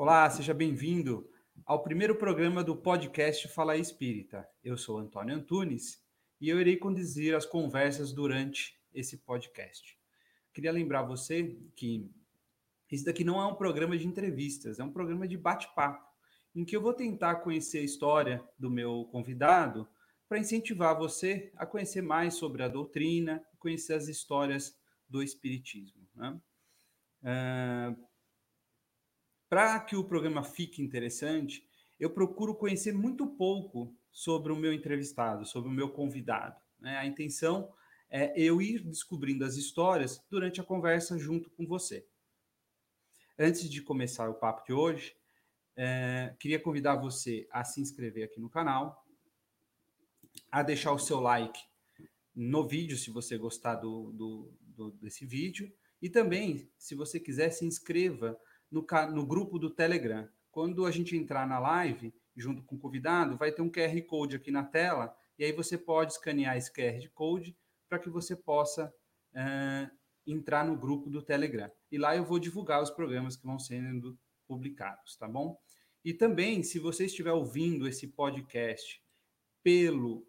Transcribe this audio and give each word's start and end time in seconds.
Olá, 0.00 0.30
seja 0.30 0.54
bem-vindo 0.54 1.28
ao 1.66 1.82
primeiro 1.82 2.14
programa 2.14 2.62
do 2.62 2.76
podcast 2.76 3.48
Fala 3.48 3.76
Espírita. 3.76 4.48
Eu 4.62 4.78
sou 4.78 4.96
Antônio 4.96 5.34
Antunes 5.34 6.00
e 6.40 6.48
eu 6.48 6.60
irei 6.60 6.76
conduzir 6.76 7.34
as 7.34 7.44
conversas 7.44 8.12
durante 8.12 8.78
esse 8.94 9.16
podcast. 9.16 9.98
Queria 10.54 10.70
lembrar 10.70 11.02
você 11.02 11.58
que 11.74 12.08
esse 12.88 13.04
daqui 13.04 13.24
não 13.24 13.40
é 13.40 13.46
um 13.46 13.56
programa 13.56 13.98
de 13.98 14.06
entrevistas, 14.06 14.78
é 14.78 14.84
um 14.84 14.92
programa 14.92 15.26
de 15.26 15.36
bate-papo, 15.36 16.06
em 16.54 16.64
que 16.64 16.76
eu 16.76 16.80
vou 16.80 16.94
tentar 16.94 17.34
conhecer 17.40 17.78
a 17.78 17.84
história 17.84 18.40
do 18.56 18.70
meu 18.70 19.04
convidado 19.10 19.88
para 20.28 20.38
incentivar 20.38 20.96
você 20.96 21.50
a 21.56 21.66
conhecer 21.66 22.02
mais 22.02 22.34
sobre 22.34 22.62
a 22.62 22.68
doutrina, 22.68 23.44
conhecer 23.58 23.94
as 23.94 24.06
histórias 24.06 24.78
do 25.08 25.24
Espiritismo. 25.24 26.06
Né? 26.14 26.40
Uh, 27.20 28.07
para 29.48 29.80
que 29.80 29.96
o 29.96 30.04
programa 30.04 30.42
fique 30.42 30.82
interessante, 30.82 31.66
eu 31.98 32.10
procuro 32.10 32.54
conhecer 32.54 32.92
muito 32.92 33.26
pouco 33.26 33.94
sobre 34.12 34.52
o 34.52 34.56
meu 34.56 34.72
entrevistado, 34.72 35.46
sobre 35.46 35.68
o 35.68 35.72
meu 35.72 35.88
convidado. 35.88 36.60
Né? 36.78 36.96
A 36.96 37.06
intenção 37.06 37.72
é 38.10 38.32
eu 38.40 38.60
ir 38.60 38.82
descobrindo 38.84 39.44
as 39.44 39.56
histórias 39.56 40.24
durante 40.30 40.60
a 40.60 40.64
conversa 40.64 41.18
junto 41.18 41.50
com 41.50 41.66
você. 41.66 42.06
Antes 43.38 43.68
de 43.68 43.82
começar 43.82 44.28
o 44.28 44.34
papo 44.34 44.64
de 44.66 44.72
hoje, 44.72 45.16
é, 45.76 46.34
queria 46.40 46.58
convidar 46.58 46.96
você 46.96 47.46
a 47.52 47.62
se 47.62 47.80
inscrever 47.80 48.24
aqui 48.24 48.40
no 48.40 48.50
canal, 48.50 49.06
a 50.50 50.62
deixar 50.62 50.92
o 50.92 50.98
seu 50.98 51.20
like 51.20 51.60
no 52.34 52.66
vídeo, 52.66 52.96
se 52.96 53.10
você 53.10 53.36
gostar 53.36 53.76
do, 53.76 54.12
do, 54.12 54.52
do 54.60 54.90
desse 54.92 55.24
vídeo, 55.24 55.72
e 56.00 56.08
também, 56.08 56.70
se 56.78 56.94
você 56.94 57.18
quiser, 57.18 57.50
se 57.50 57.64
inscreva 57.64 58.38
no, 58.70 58.84
no 59.12 59.26
grupo 59.26 59.58
do 59.58 59.70
Telegram. 59.70 60.28
Quando 60.50 60.86
a 60.86 60.90
gente 60.90 61.16
entrar 61.16 61.46
na 61.46 61.58
live, 61.58 62.14
junto 62.36 62.62
com 62.62 62.76
o 62.76 62.78
convidado, 62.78 63.36
vai 63.36 63.52
ter 63.52 63.62
um 63.62 63.70
QR 63.70 64.00
Code 64.06 64.36
aqui 64.36 64.50
na 64.50 64.64
tela, 64.64 65.14
e 65.38 65.44
aí 65.44 65.52
você 65.52 65.76
pode 65.76 66.12
escanear 66.12 66.56
esse 66.56 66.72
QR 66.72 67.08
Code 67.14 67.56
para 67.88 67.98
que 67.98 68.10
você 68.10 68.36
possa 68.36 68.92
uh, 69.32 69.96
entrar 70.26 70.64
no 70.64 70.76
grupo 70.76 71.10
do 71.10 71.22
Telegram. 71.22 71.70
E 71.90 71.98
lá 71.98 72.16
eu 72.16 72.24
vou 72.24 72.38
divulgar 72.38 72.82
os 72.82 72.90
programas 72.90 73.36
que 73.36 73.46
vão 73.46 73.58
sendo 73.58 74.18
publicados, 74.46 75.16
tá 75.16 75.28
bom? 75.28 75.58
E 76.04 76.12
também, 76.12 76.62
se 76.62 76.78
você 76.78 77.06
estiver 77.06 77.32
ouvindo 77.32 77.86
esse 77.86 78.06
podcast 78.06 79.02
pelo 79.62 80.26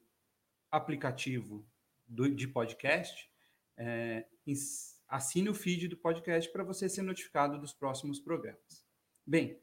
aplicativo 0.71 1.65
do, 2.07 2.29
de 2.29 2.47
podcast, 2.47 3.29
é, 3.77 4.25
assine 5.09 5.49
o 5.49 5.55
feed 5.55 5.88
do 5.88 5.97
podcast 5.97 6.52
para 6.52 6.63
você 6.63 6.88
ser 6.88 7.02
notificado 7.02 7.59
dos 7.59 7.73
próximos 7.73 8.19
programas. 8.19 8.85
Bem, 9.25 9.59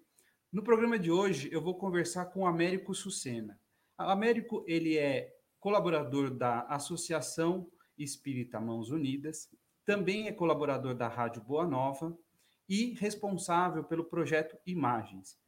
no 0.52 0.62
programa 0.62 0.98
de 0.98 1.10
hoje 1.10 1.48
eu 1.52 1.62
vou 1.62 1.78
conversar 1.78 2.26
com 2.26 2.40
o 2.40 2.46
Américo 2.46 2.92
Sucena. 2.92 3.58
O 3.98 4.02
Américo 4.02 4.64
ele 4.66 4.98
é 4.98 5.32
colaborador 5.60 6.30
da 6.30 6.62
Associação 6.62 7.70
Espírita 7.96 8.60
Mãos 8.60 8.90
Unidas, 8.90 9.48
também 9.84 10.26
é 10.26 10.32
colaborador 10.32 10.96
da 10.96 11.06
Rádio 11.06 11.42
Boa 11.42 11.66
Nova 11.66 12.18
e 12.68 12.94
responsável 12.94 13.84
pelo 13.84 14.04
projeto 14.04 14.58
Imagens. 14.66 15.38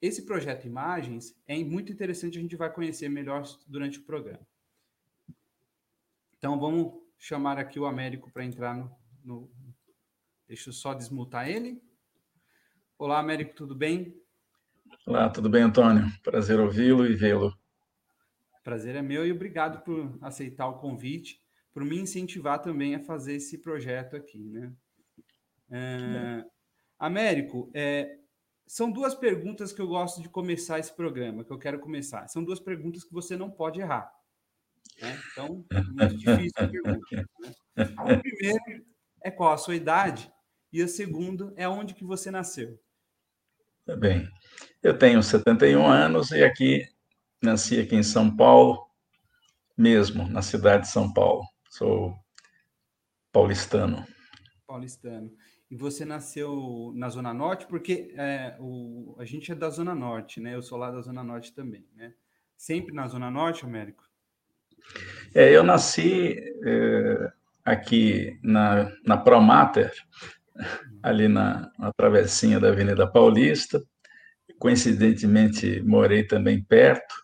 Esse 0.00 0.24
projeto 0.24 0.66
Imagens 0.66 1.38
é 1.46 1.62
muito 1.62 1.92
interessante, 1.92 2.38
a 2.38 2.40
gente 2.40 2.56
vai 2.56 2.72
conhecer 2.72 3.10
melhor 3.10 3.44
durante 3.68 3.98
o 3.98 4.04
programa. 4.04 4.46
Então 6.38 6.58
vamos 6.58 7.01
chamar 7.22 7.56
aqui 7.56 7.78
o 7.78 7.86
Américo 7.86 8.32
para 8.32 8.44
entrar 8.44 8.74
no, 8.74 8.90
no, 9.24 9.48
Deixa 10.48 10.70
eu 10.70 10.72
só 10.72 10.92
desmutar 10.92 11.48
ele. 11.48 11.80
Olá, 12.98 13.20
Américo, 13.20 13.54
tudo 13.54 13.76
bem? 13.76 14.20
Olá, 15.06 15.30
tudo 15.30 15.48
bem, 15.48 15.62
Antônio? 15.62 16.04
Prazer 16.24 16.58
ouvi-lo 16.58 17.06
e 17.06 17.14
vê-lo. 17.14 17.56
Prazer 18.64 18.96
é 18.96 19.02
meu 19.02 19.24
e 19.24 19.30
obrigado 19.30 19.84
por 19.84 20.18
aceitar 20.20 20.66
o 20.66 20.80
convite, 20.80 21.40
por 21.72 21.84
me 21.84 21.96
incentivar 21.96 22.60
também 22.60 22.96
a 22.96 23.00
fazer 23.00 23.34
esse 23.34 23.56
projeto 23.58 24.16
aqui, 24.16 24.42
né? 24.50 24.72
É, 25.70 26.44
Américo, 26.98 27.70
é, 27.72 28.18
são 28.66 28.90
duas 28.90 29.14
perguntas 29.14 29.72
que 29.72 29.80
eu 29.80 29.86
gosto 29.86 30.20
de 30.20 30.28
começar 30.28 30.80
esse 30.80 30.94
programa, 30.94 31.44
que 31.44 31.52
eu 31.52 31.58
quero 31.58 31.78
começar. 31.78 32.26
São 32.26 32.42
duas 32.42 32.58
perguntas 32.58 33.04
que 33.04 33.12
você 33.12 33.36
não 33.36 33.48
pode 33.48 33.80
errar. 33.80 34.12
Né? 35.00 35.18
Então, 35.32 35.64
muito 35.70 36.16
difícil 36.16 36.52
a 36.56 36.68
pergunta. 36.68 37.28
Né? 37.76 37.94
A 37.96 38.18
primeira 38.18 38.60
é 39.22 39.30
qual 39.30 39.52
a 39.52 39.58
sua 39.58 39.74
idade 39.74 40.30
e 40.72 40.82
a 40.82 40.88
segunda 40.88 41.52
é 41.56 41.68
onde 41.68 41.94
que 41.94 42.04
você 42.04 42.30
nasceu. 42.30 42.80
Tá 43.84 43.96
bem. 43.96 44.28
Eu 44.82 44.96
tenho 44.96 45.22
71 45.22 45.86
anos 45.86 46.30
e 46.30 46.42
aqui 46.44 46.86
nasci 47.42 47.80
aqui 47.80 47.96
em 47.96 48.02
São 48.02 48.34
Paulo, 48.34 48.86
mesmo, 49.76 50.28
na 50.28 50.42
cidade 50.42 50.84
de 50.84 50.90
São 50.90 51.12
Paulo. 51.12 51.42
Sou 51.68 52.14
paulistano. 53.32 54.06
Paulistano. 54.66 55.32
E 55.70 55.76
você 55.76 56.04
nasceu 56.04 56.92
na 56.94 57.08
Zona 57.08 57.32
Norte, 57.32 57.66
porque 57.66 58.14
é, 58.16 58.56
o, 58.60 59.16
a 59.18 59.24
gente 59.24 59.50
é 59.50 59.54
da 59.54 59.70
Zona 59.70 59.94
Norte, 59.94 60.38
né? 60.38 60.54
Eu 60.54 60.62
sou 60.62 60.78
lá 60.78 60.90
da 60.90 61.00
Zona 61.00 61.24
Norte 61.24 61.52
também, 61.52 61.88
né? 61.94 62.14
Sempre 62.56 62.94
na 62.94 63.08
Zona 63.08 63.30
Norte, 63.30 63.64
Américo? 63.64 64.04
É, 65.34 65.50
eu 65.50 65.62
nasci 65.62 66.36
é, 66.64 67.32
aqui 67.64 68.38
na, 68.42 68.90
na 69.04 69.16
Promater, 69.16 69.92
ali 71.02 71.28
na, 71.28 71.70
na 71.78 71.92
travessinha 71.92 72.60
da 72.60 72.68
Avenida 72.68 73.06
Paulista. 73.06 73.82
Coincidentemente, 74.58 75.82
morei 75.82 76.24
também 76.24 76.62
perto, 76.62 77.14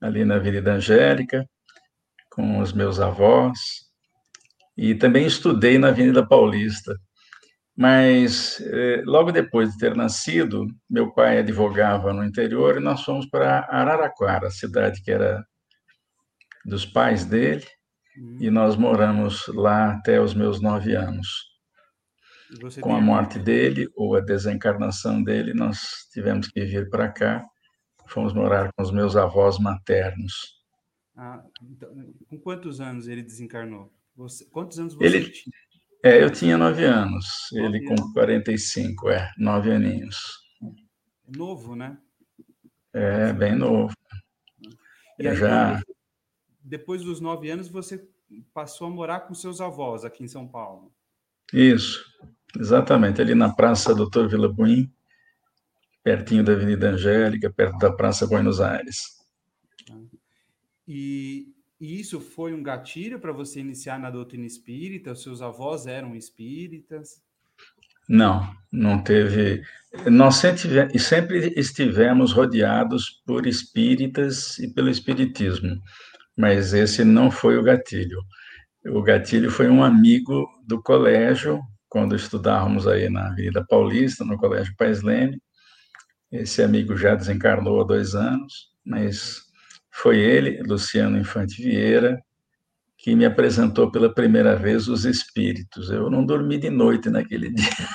ali 0.00 0.24
na 0.24 0.36
Avenida 0.36 0.72
Angélica, 0.72 1.46
com 2.30 2.58
os 2.60 2.72
meus 2.72 2.98
avós. 2.98 3.58
E 4.76 4.94
também 4.94 5.26
estudei 5.26 5.78
na 5.78 5.88
Avenida 5.88 6.26
Paulista. 6.26 6.96
Mas, 7.76 8.60
é, 8.60 9.02
logo 9.04 9.32
depois 9.32 9.70
de 9.72 9.78
ter 9.78 9.94
nascido, 9.94 10.66
meu 10.88 11.12
pai 11.12 11.38
advogava 11.38 12.12
no 12.12 12.24
interior 12.24 12.76
e 12.76 12.80
nós 12.80 13.02
fomos 13.02 13.26
para 13.26 13.66
Araraquara, 13.70 14.50
cidade 14.50 15.02
que 15.02 15.10
era 15.10 15.44
dos 16.64 16.84
pais 16.84 17.24
dele, 17.24 17.64
hum. 18.18 18.38
e 18.40 18.50
nós 18.50 18.76
moramos 18.76 19.46
lá 19.48 19.94
até 19.94 20.20
os 20.20 20.34
meus 20.34 20.60
nove 20.60 20.94
anos. 20.94 21.50
Com 22.80 22.94
a 22.96 23.00
morte 23.00 23.38
dele, 23.38 23.88
ou 23.94 24.16
a 24.16 24.20
desencarnação 24.20 25.22
dele, 25.22 25.54
nós 25.54 25.78
tivemos 26.12 26.48
que 26.48 26.64
vir 26.64 26.90
para 26.90 27.08
cá, 27.08 27.44
fomos 28.08 28.32
morar 28.32 28.72
com 28.72 28.82
os 28.82 28.90
meus 28.90 29.14
avós 29.14 29.58
maternos. 29.58 30.60
Ah, 31.16 31.42
então, 31.62 31.90
com 32.28 32.38
quantos 32.40 32.80
anos 32.80 33.06
ele 33.06 33.22
desencarnou? 33.22 33.92
Você, 34.16 34.44
quantos 34.46 34.78
anos 34.78 34.94
você 34.94 35.04
ele, 35.04 35.30
tinha? 35.30 35.54
É, 36.02 36.22
eu 36.22 36.30
tinha 36.30 36.56
nove 36.58 36.84
anos, 36.84 37.26
nove 37.52 37.66
ele 37.66 37.86
anos. 37.86 38.00
com 38.00 38.12
45, 38.14 39.10
é, 39.10 39.30
nove 39.38 39.70
aninhos. 39.70 40.18
Novo, 41.28 41.76
né? 41.76 41.96
É, 42.92 43.32
bem 43.32 43.54
novo. 43.54 43.94
E 45.18 45.34
já 45.36 45.80
depois 46.62 47.02
dos 47.02 47.20
nove 47.20 47.50
anos, 47.50 47.68
você 47.68 48.06
passou 48.52 48.86
a 48.86 48.90
morar 48.90 49.20
com 49.20 49.34
seus 49.34 49.60
avós 49.60 50.04
aqui 50.04 50.24
em 50.24 50.28
São 50.28 50.46
Paulo. 50.46 50.92
Isso, 51.52 52.04
exatamente, 52.58 53.20
ali 53.20 53.34
na 53.34 53.52
Praça 53.52 53.94
Doutor 53.94 54.28
Vila 54.28 54.48
Buim, 54.48 54.90
pertinho 56.02 56.44
da 56.44 56.52
Avenida 56.52 56.90
Angélica, 56.90 57.50
perto 57.50 57.78
da 57.78 57.92
Praça 57.92 58.26
Buenos 58.26 58.60
Aires. 58.60 59.18
E, 60.86 61.48
e 61.80 62.00
isso 62.00 62.20
foi 62.20 62.52
um 62.52 62.62
gatilho 62.62 63.18
para 63.18 63.32
você 63.32 63.60
iniciar 63.60 63.98
na 63.98 64.10
doutrina 64.10 64.46
espírita? 64.46 65.12
Os 65.12 65.22
seus 65.22 65.42
avós 65.42 65.86
eram 65.86 66.14
espíritas? 66.14 67.22
Não, 68.08 68.52
não 68.72 69.02
teve. 69.02 69.62
Nós 70.10 70.36
sempre, 70.36 70.98
sempre 70.98 71.52
estivemos 71.56 72.32
rodeados 72.32 73.22
por 73.24 73.46
espíritas 73.46 74.58
e 74.58 74.72
pelo 74.72 74.88
espiritismo 74.88 75.80
mas 76.36 76.72
esse 76.72 77.04
não 77.04 77.30
foi 77.30 77.58
o 77.58 77.62
gatilho. 77.62 78.20
O 78.86 79.02
gatilho 79.02 79.50
foi 79.50 79.68
um 79.68 79.82
amigo 79.84 80.48
do 80.66 80.82
colégio, 80.82 81.60
quando 81.88 82.14
estudávamos 82.16 82.86
aí 82.86 83.10
na 83.10 83.26
Avenida 83.26 83.64
Paulista, 83.68 84.24
no 84.24 84.38
Colégio 84.38 84.74
Pais 84.76 85.02
Leme. 85.02 85.40
Esse 86.32 86.62
amigo 86.62 86.96
já 86.96 87.14
desencarnou 87.14 87.80
há 87.80 87.84
dois 87.84 88.14
anos, 88.14 88.68
mas 88.84 89.42
foi 89.90 90.18
ele, 90.18 90.62
Luciano 90.62 91.18
Infante 91.18 91.60
Vieira, 91.62 92.18
que 92.96 93.14
me 93.16 93.24
apresentou 93.24 93.90
pela 93.90 94.14
primeira 94.14 94.54
vez 94.54 94.86
os 94.86 95.04
espíritos. 95.04 95.90
Eu 95.90 96.08
não 96.08 96.24
dormi 96.24 96.58
de 96.58 96.70
noite 96.70 97.10
naquele 97.10 97.50
dia. 97.52 97.88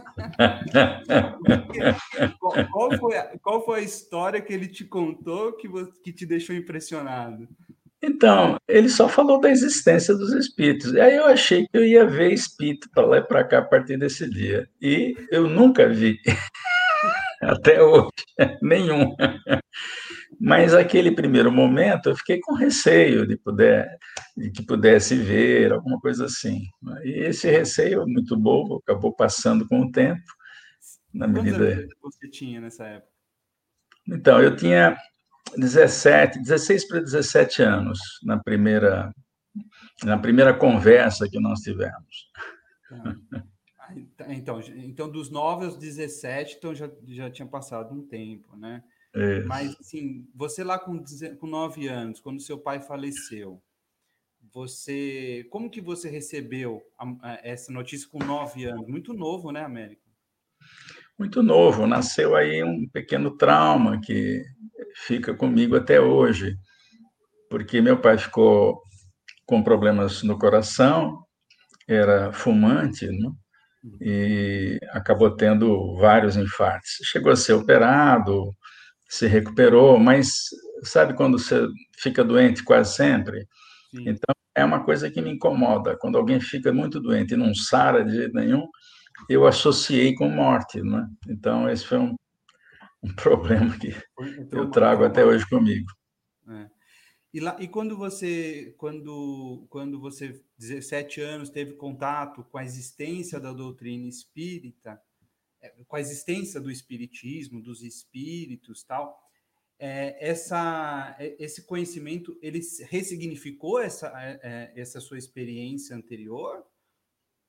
qual, 2.70 2.98
foi 2.98 3.16
a, 3.16 3.38
qual 3.42 3.64
foi 3.64 3.80
a 3.80 3.82
história 3.82 4.40
que 4.40 4.52
ele 4.52 4.68
te 4.68 4.84
contou 4.84 5.52
que, 5.52 5.68
que 6.02 6.12
te 6.12 6.26
deixou 6.26 6.54
impressionado? 6.54 7.48
Então, 8.00 8.56
ele 8.68 8.88
só 8.88 9.08
falou 9.08 9.40
da 9.40 9.50
existência 9.50 10.14
dos 10.14 10.32
espíritos. 10.32 10.92
E 10.92 11.00
aí 11.00 11.16
eu 11.16 11.24
achei 11.24 11.66
que 11.66 11.76
eu 11.76 11.84
ia 11.84 12.06
ver 12.06 12.32
espírito 12.32 12.88
para 12.90 13.04
lá 13.04 13.18
e 13.18 13.22
para 13.22 13.44
cá 13.44 13.58
a 13.58 13.62
partir 13.62 13.98
desse 13.98 14.28
dia. 14.30 14.68
E 14.80 15.16
eu 15.30 15.48
nunca 15.48 15.88
vi, 15.88 16.16
até 17.42 17.82
hoje, 17.82 18.10
nenhum. 18.62 19.14
Mas 20.40 20.74
aquele 20.74 21.10
primeiro 21.10 21.50
momento 21.50 22.10
eu 22.10 22.16
fiquei 22.16 22.40
com 22.40 22.54
receio 22.54 23.26
de, 23.26 23.36
poder, 23.36 23.88
de 24.36 24.50
que 24.50 24.64
pudesse 24.64 25.16
ver, 25.16 25.72
alguma 25.72 25.98
coisa 26.00 26.26
assim. 26.26 26.62
E 27.04 27.10
esse 27.10 27.50
receio, 27.50 28.06
muito 28.06 28.36
bobo, 28.36 28.76
acabou 28.76 29.12
passando 29.14 29.66
com 29.66 29.82
o 29.82 29.90
tempo. 29.90 30.22
Na 31.12 31.26
medida... 31.26 31.86
Você 32.02 32.28
tinha 32.28 32.60
nessa 32.60 32.84
época? 32.84 33.12
Então, 34.06 34.40
eu 34.40 34.54
tinha 34.54 34.96
17, 35.56 36.40
16 36.40 36.88
para 36.88 37.00
17 37.00 37.62
anos 37.62 37.98
na 38.22 38.38
primeira 38.38 39.12
na 40.04 40.16
primeira 40.18 40.54
conversa 40.54 41.28
que 41.28 41.40
nós 41.40 41.60
tivemos. 41.60 42.30
Tá. 42.88 43.42
Então, 44.28 44.60
então 44.76 45.10
dos 45.10 45.30
9 45.30 45.66
aos 45.66 45.76
17, 45.76 46.56
então 46.56 46.74
já, 46.74 46.90
já 47.06 47.30
tinha 47.30 47.46
passado 47.46 47.94
um 47.94 48.06
tempo, 48.06 48.56
né? 48.56 48.82
Isso. 49.14 49.48
Mas, 49.48 49.76
assim, 49.80 50.28
você 50.34 50.62
lá 50.62 50.78
com, 50.78 51.02
com 51.38 51.46
9 51.46 51.88
anos, 51.88 52.20
quando 52.20 52.40
seu 52.40 52.58
pai 52.58 52.80
faleceu, 52.80 53.62
você, 54.52 55.46
como 55.50 55.70
que 55.70 55.80
você 55.80 56.08
recebeu 56.08 56.82
a, 56.98 57.04
a, 57.22 57.40
essa 57.42 57.72
notícia 57.72 58.08
com 58.08 58.18
9 58.18 58.64
anos? 58.64 58.86
Muito 58.86 59.12
novo, 59.12 59.50
né, 59.50 59.64
Américo? 59.64 60.02
Muito 61.18 61.42
novo, 61.42 61.86
nasceu 61.86 62.36
aí 62.36 62.62
um 62.62 62.88
pequeno 62.88 63.36
trauma 63.36 64.00
que 64.00 64.44
fica 64.94 65.34
comigo 65.34 65.76
até 65.76 66.00
hoje, 66.00 66.56
porque 67.50 67.80
meu 67.80 68.00
pai 68.00 68.18
ficou 68.18 68.82
com 69.44 69.62
problemas 69.62 70.22
no 70.22 70.38
coração, 70.38 71.24
era 71.88 72.32
fumante, 72.32 73.06
né? 73.06 73.32
E 74.00 74.78
acabou 74.90 75.30
tendo 75.30 75.96
vários 75.96 76.36
infartos. 76.36 76.90
Chegou 77.04 77.32
a 77.32 77.36
ser 77.36 77.52
operado, 77.54 78.54
se 79.08 79.26
recuperou, 79.26 79.98
mas 79.98 80.48
sabe 80.82 81.14
quando 81.14 81.38
você 81.38 81.66
fica 81.98 82.24
doente 82.24 82.62
quase 82.62 82.94
sempre? 82.94 83.46
Sim. 83.90 84.08
Então, 84.08 84.34
é 84.54 84.64
uma 84.64 84.84
coisa 84.84 85.10
que 85.10 85.20
me 85.20 85.30
incomoda. 85.30 85.96
Quando 85.96 86.18
alguém 86.18 86.40
fica 86.40 86.72
muito 86.72 87.00
doente 87.00 87.34
e 87.34 87.36
não 87.36 87.54
sara 87.54 88.04
de 88.04 88.14
jeito 88.14 88.34
nenhum, 88.34 88.66
eu 89.28 89.46
associei 89.46 90.14
com 90.14 90.28
morte, 90.28 90.82
né? 90.82 91.06
Então, 91.28 91.68
esse 91.68 91.86
foi 91.86 91.98
um, 91.98 92.14
um 93.02 93.12
problema 93.14 93.76
que 93.78 93.94
eu 94.52 94.70
trago 94.70 95.04
até 95.04 95.24
hoje 95.24 95.48
comigo. 95.48 95.86
É. 96.48 96.77
E, 97.32 97.40
lá, 97.40 97.56
e 97.60 97.68
quando 97.68 97.96
você, 97.96 98.74
quando, 98.78 99.66
quando 99.68 100.00
você, 100.00 100.42
17 100.56 101.20
anos, 101.20 101.50
teve 101.50 101.74
contato 101.74 102.42
com 102.44 102.58
a 102.58 102.64
existência 102.64 103.38
da 103.38 103.52
doutrina 103.52 104.08
espírita, 104.08 105.00
é, 105.60 105.74
com 105.86 105.96
a 105.96 106.00
existência 106.00 106.60
do 106.60 106.70
espiritismo, 106.70 107.62
dos 107.62 107.82
espíritos, 107.82 108.82
tal, 108.82 109.18
é, 109.78 110.16
essa, 110.30 111.14
é, 111.18 111.36
esse 111.38 111.64
conhecimento 111.64 112.36
ele 112.42 112.60
ressignificou 112.88 113.78
essa, 113.78 114.08
é, 114.16 114.40
é, 114.42 114.80
essa 114.80 115.00
sua 115.00 115.18
experiência 115.18 115.94
anterior 115.94 116.64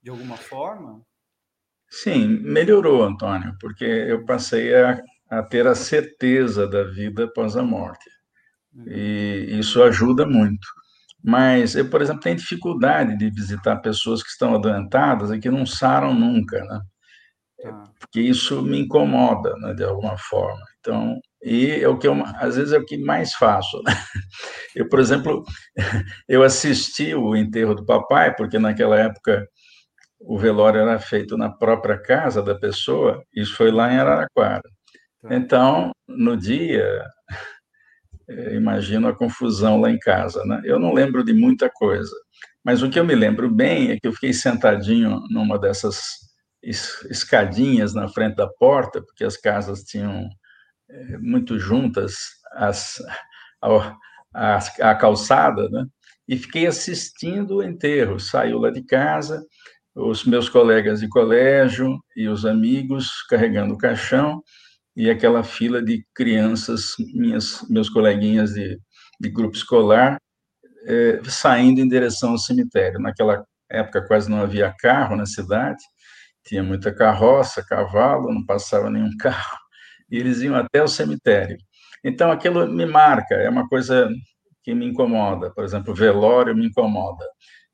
de 0.01 0.09
alguma 0.09 0.37
forma? 0.37 1.05
Sim, 1.89 2.27
melhorou, 2.27 3.01
Antônio, 3.01 3.57
porque 3.59 3.83
eu 3.83 4.23
passei 4.25 4.75
a, 4.75 5.01
a 5.27 5.41
ter 5.41 5.65
a 5.65 5.73
certeza 5.73 6.67
da 6.67 6.83
vida 6.83 7.25
após 7.25 7.55
a 7.55 7.63
morte. 7.63 8.07
E 8.88 9.57
isso 9.60 9.81
ajuda 9.83 10.25
muito. 10.25 10.68
Mas 11.24 11.75
eu, 11.75 11.89
por 11.89 12.01
exemplo, 12.01 12.21
tenho 12.21 12.38
dificuldade 12.38 13.18
de 13.18 13.30
visitar 13.30 13.77
pessoas 13.77 14.24
que 14.24 14.30
estão 14.30 14.56
adoentadas 14.56 15.31
e 15.31 15.39
que 15.39 15.50
não 15.50 15.66
saram 15.66 16.13
nunca, 16.13 16.63
né? 16.63 16.81
Tá. 17.62 17.83
Porque 18.00 18.21
isso 18.21 18.62
me 18.62 18.80
incomoda, 18.80 19.54
né, 19.57 19.74
de 19.74 19.83
alguma 19.83 20.18
forma. 20.18 20.62
Então, 20.80 21.19
e 21.44 21.71
é 21.71 21.88
o 21.88 21.98
que 21.98 22.07
eu, 22.07 22.13
às 22.38 22.56
vezes 22.56 22.74
é 22.74 22.77
o 22.77 22.86
que 22.86 22.98
mais 22.98 23.33
faço. 23.33 23.81
Né? 23.83 23.94
Eu, 24.75 24.88
por 24.88 25.00
exemplo, 25.00 25.44
eu 26.30 26.44
assisti 26.44 27.13
o 27.15 27.36
enterro 27.36 27.74
do 27.74 27.86
papai, 27.86 28.36
porque 28.36 28.60
naquela 28.60 28.98
época 28.98 29.48
o 30.19 30.38
velório 30.38 30.80
era 30.81 31.00
feito 31.00 31.38
na 31.38 31.50
própria 31.50 32.00
casa 32.01 32.42
da 32.44 32.56
pessoa, 32.56 33.24
isso 33.36 33.56
foi 33.56 33.72
lá 33.72 33.92
em 33.92 33.98
Araraquara. 33.98 34.62
Tá. 35.22 35.36
Então, 35.36 35.92
no 36.07 36.38
dia, 36.38 36.83
é, 36.83 37.06
imagino 38.53 39.07
a 39.07 39.15
confusão 39.15 39.79
lá 39.81 39.89
em 39.89 39.99
casa, 39.99 40.43
né? 40.45 40.61
Eu 40.63 40.79
não 40.79 40.93
lembro 40.93 41.23
de 41.23 41.33
muita 41.33 41.69
coisa, 41.69 42.15
mas 42.63 42.83
o 42.83 42.89
que 42.89 42.99
eu 42.99 43.05
me 43.05 43.15
lembro 43.15 43.49
bem 43.49 43.91
é 43.91 43.99
que 43.99 44.07
eu 44.07 44.13
fiquei 44.13 44.33
sentadinho 44.33 45.21
numa 45.29 45.57
dessas 45.57 46.01
escadinhas 46.61 47.93
na 47.93 48.07
frente 48.07 48.35
da 48.35 48.47
porta, 48.47 49.01
porque 49.01 49.23
as 49.23 49.37
casas 49.37 49.83
tinham 49.83 50.29
é, 50.89 51.17
muito 51.17 51.57
juntas 51.57 52.15
as, 52.51 53.01
a, 54.33 54.59
a 54.81 54.95
calçada, 54.95 55.69
né? 55.69 55.85
E 56.27 56.37
fiquei 56.37 56.67
assistindo 56.67 57.57
o 57.57 57.63
enterro. 57.63 58.19
Saiu 58.19 58.59
lá 58.59 58.69
de 58.69 58.83
casa, 58.83 59.43
os 59.95 60.23
meus 60.25 60.47
colegas 60.47 60.99
de 60.99 61.07
colégio 61.07 61.99
e 62.15 62.27
os 62.27 62.45
amigos 62.45 63.09
carregando 63.29 63.73
o 63.73 63.77
caixão 63.77 64.43
e 65.00 65.10
aquela 65.10 65.46
fila 65.46 65.81
de 65.81 66.06
crianças, 66.13 66.94
minhas, 67.13 67.66
meus 67.69 67.88
coleguinhas 67.90 68.51
de, 68.51 68.78
de 69.18 69.30
grupo 69.30 69.56
escolar, 69.56 70.18
é, 70.86 71.22
saindo 71.24 71.80
em 71.80 71.88
direção 71.88 72.31
ao 72.31 72.38
cemitério. 72.38 73.00
Naquela 73.00 73.46
época 73.72 74.06
quase 74.06 74.30
não 74.30 74.42
havia 74.42 74.75
carro 74.78 75.16
na 75.16 75.25
cidade, 75.25 75.81
tinha 76.46 76.62
muita 76.62 76.94
carroça, 76.94 77.66
cavalo, 77.66 78.34
não 78.34 78.46
passava 78.46 78.90
nenhum 78.90 79.10
carro, 79.18 79.57
e 80.12 80.18
eles 80.18 80.42
iam 80.42 80.56
até 80.56 80.84
o 80.84 80.88
cemitério. 80.90 81.56
Então 82.04 82.30
aquilo 82.30 82.68
me 82.68 82.86
marca, 82.86 83.36
é 83.36 83.50
uma 83.50 83.69
coisa 83.69 84.10
que 84.66 84.75
me 84.75 84.86
incomoda. 84.86 85.50
Por 85.51 85.63
exemplo, 85.63 85.96
velório 85.96 86.54
me 86.54 86.66
incomoda. 86.68 87.24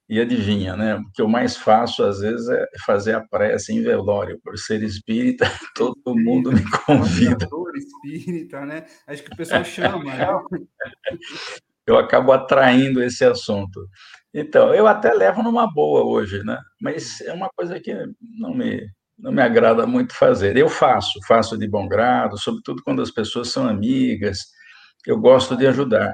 E 0.07 0.19
adivinha, 0.19 0.75
né? 0.77 0.95
O 0.95 1.11
que 1.13 1.21
eu 1.21 1.27
mais 1.27 1.57
faço, 1.57 2.03
às 2.03 2.19
vezes, 2.19 2.47
é 2.47 2.65
fazer 2.85 3.15
a 3.15 3.21
prece 3.27 3.73
em 3.73 3.81
velório. 3.81 4.39
Por 4.43 4.57
ser 4.57 4.83
espírita, 4.83 5.45
todo 5.75 6.15
mundo 6.15 6.51
me 6.51 6.63
convida. 6.85 7.47
espírita, 7.75 8.65
né? 8.65 8.85
Acho 9.07 9.23
que 9.23 9.33
o 9.33 9.35
pessoal 9.35 9.63
chama, 9.65 10.03
né? 10.03 10.27
Eu 11.87 11.99
acabo 11.99 12.31
atraindo 12.31 13.03
esse 13.03 13.23
assunto. 13.23 13.87
Então, 14.33 14.73
eu 14.73 14.87
até 14.87 15.13
levo 15.13 15.43
numa 15.43 15.71
boa 15.71 16.03
hoje, 16.03 16.43
né? 16.43 16.59
Mas 16.81 17.21
é 17.21 17.31
uma 17.31 17.47
coisa 17.55 17.79
que 17.79 17.93
não 18.39 18.55
me, 18.55 18.89
não 19.17 19.31
me 19.31 19.41
agrada 19.41 19.85
muito 19.85 20.15
fazer. 20.15 20.57
Eu 20.57 20.67
faço, 20.67 21.19
faço 21.27 21.55
de 21.55 21.67
bom 21.67 21.87
grado, 21.87 22.39
sobretudo 22.39 22.81
quando 22.83 23.03
as 23.03 23.11
pessoas 23.11 23.49
são 23.49 23.67
amigas. 23.67 24.39
Eu 25.05 25.19
gosto 25.19 25.55
de 25.55 25.67
ajudar. 25.67 26.11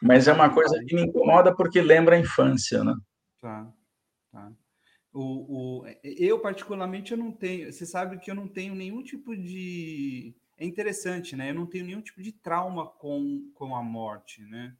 Mas 0.00 0.28
é 0.28 0.32
uma 0.32 0.52
coisa 0.52 0.82
que 0.86 0.94
me 0.94 1.02
incomoda 1.02 1.54
porque 1.54 1.80
lembra 1.80 2.16
a 2.16 2.18
infância, 2.18 2.82
né? 2.82 2.94
Tá, 3.40 3.72
tá. 4.30 4.52
O, 5.12 5.82
o, 5.82 5.86
eu, 6.02 6.40
particularmente, 6.40 7.12
eu 7.12 7.18
não 7.18 7.32
tenho. 7.32 7.70
Você 7.70 7.84
sabe 7.84 8.18
que 8.18 8.30
eu 8.30 8.34
não 8.34 8.48
tenho 8.48 8.74
nenhum 8.74 9.02
tipo 9.02 9.36
de. 9.36 10.34
É 10.56 10.64
interessante, 10.64 11.36
né? 11.36 11.50
Eu 11.50 11.54
não 11.54 11.66
tenho 11.66 11.84
nenhum 11.84 12.00
tipo 12.00 12.22
de 12.22 12.32
trauma 12.32 12.86
com, 12.86 13.50
com 13.54 13.76
a 13.76 13.82
morte, 13.82 14.42
né? 14.42 14.74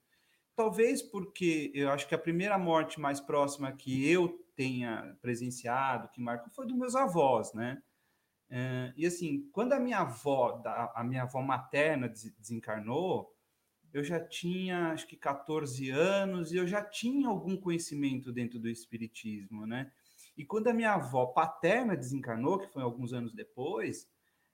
Talvez 0.55 1.03
porque 1.03 1.71
eu 1.75 1.91
acho 1.91 2.07
que 2.07 2.15
a 2.15 2.19
primeira 2.19 2.57
morte 2.57 3.01
mais 3.01 3.21
próxima 3.21 3.73
que 3.73 4.09
eu 4.09 4.29
tenha 4.55 5.17
presenciado, 5.21 6.09
que 6.09 6.21
marcou, 6.21 6.53
foi 6.53 6.67
dos 6.67 6.77
meus 6.77 6.95
avós, 6.95 7.53
né? 7.53 7.83
É, 8.49 8.93
e 8.97 9.07
assim, 9.07 9.49
quando 9.51 9.73
a 9.73 9.81
minha 9.81 10.01
avó, 10.01 10.63
a 10.95 11.03
minha 11.03 11.23
avó 11.23 11.41
materna 11.41 12.07
desencarnou, 12.07 13.32
eu 13.93 14.03
já 14.03 14.19
tinha 14.19 14.93
acho 14.93 15.07
que 15.07 15.17
14 15.17 15.91
anos 15.91 16.53
e 16.53 16.57
eu 16.57 16.67
já 16.67 16.83
tinha 16.83 17.29
algum 17.29 17.57
conhecimento 17.57 18.33
dentro 18.33 18.59
do 18.59 18.69
espiritismo, 18.69 19.67
né? 19.67 19.93
E 20.37 20.45
quando 20.45 20.69
a 20.69 20.73
minha 20.73 20.95
avó 20.95 21.27
paterna 21.27 21.97
desencarnou, 21.97 22.59
que 22.59 22.73
foi 22.73 22.83
alguns 22.83 23.13
anos 23.13 23.33
depois, 23.35 24.09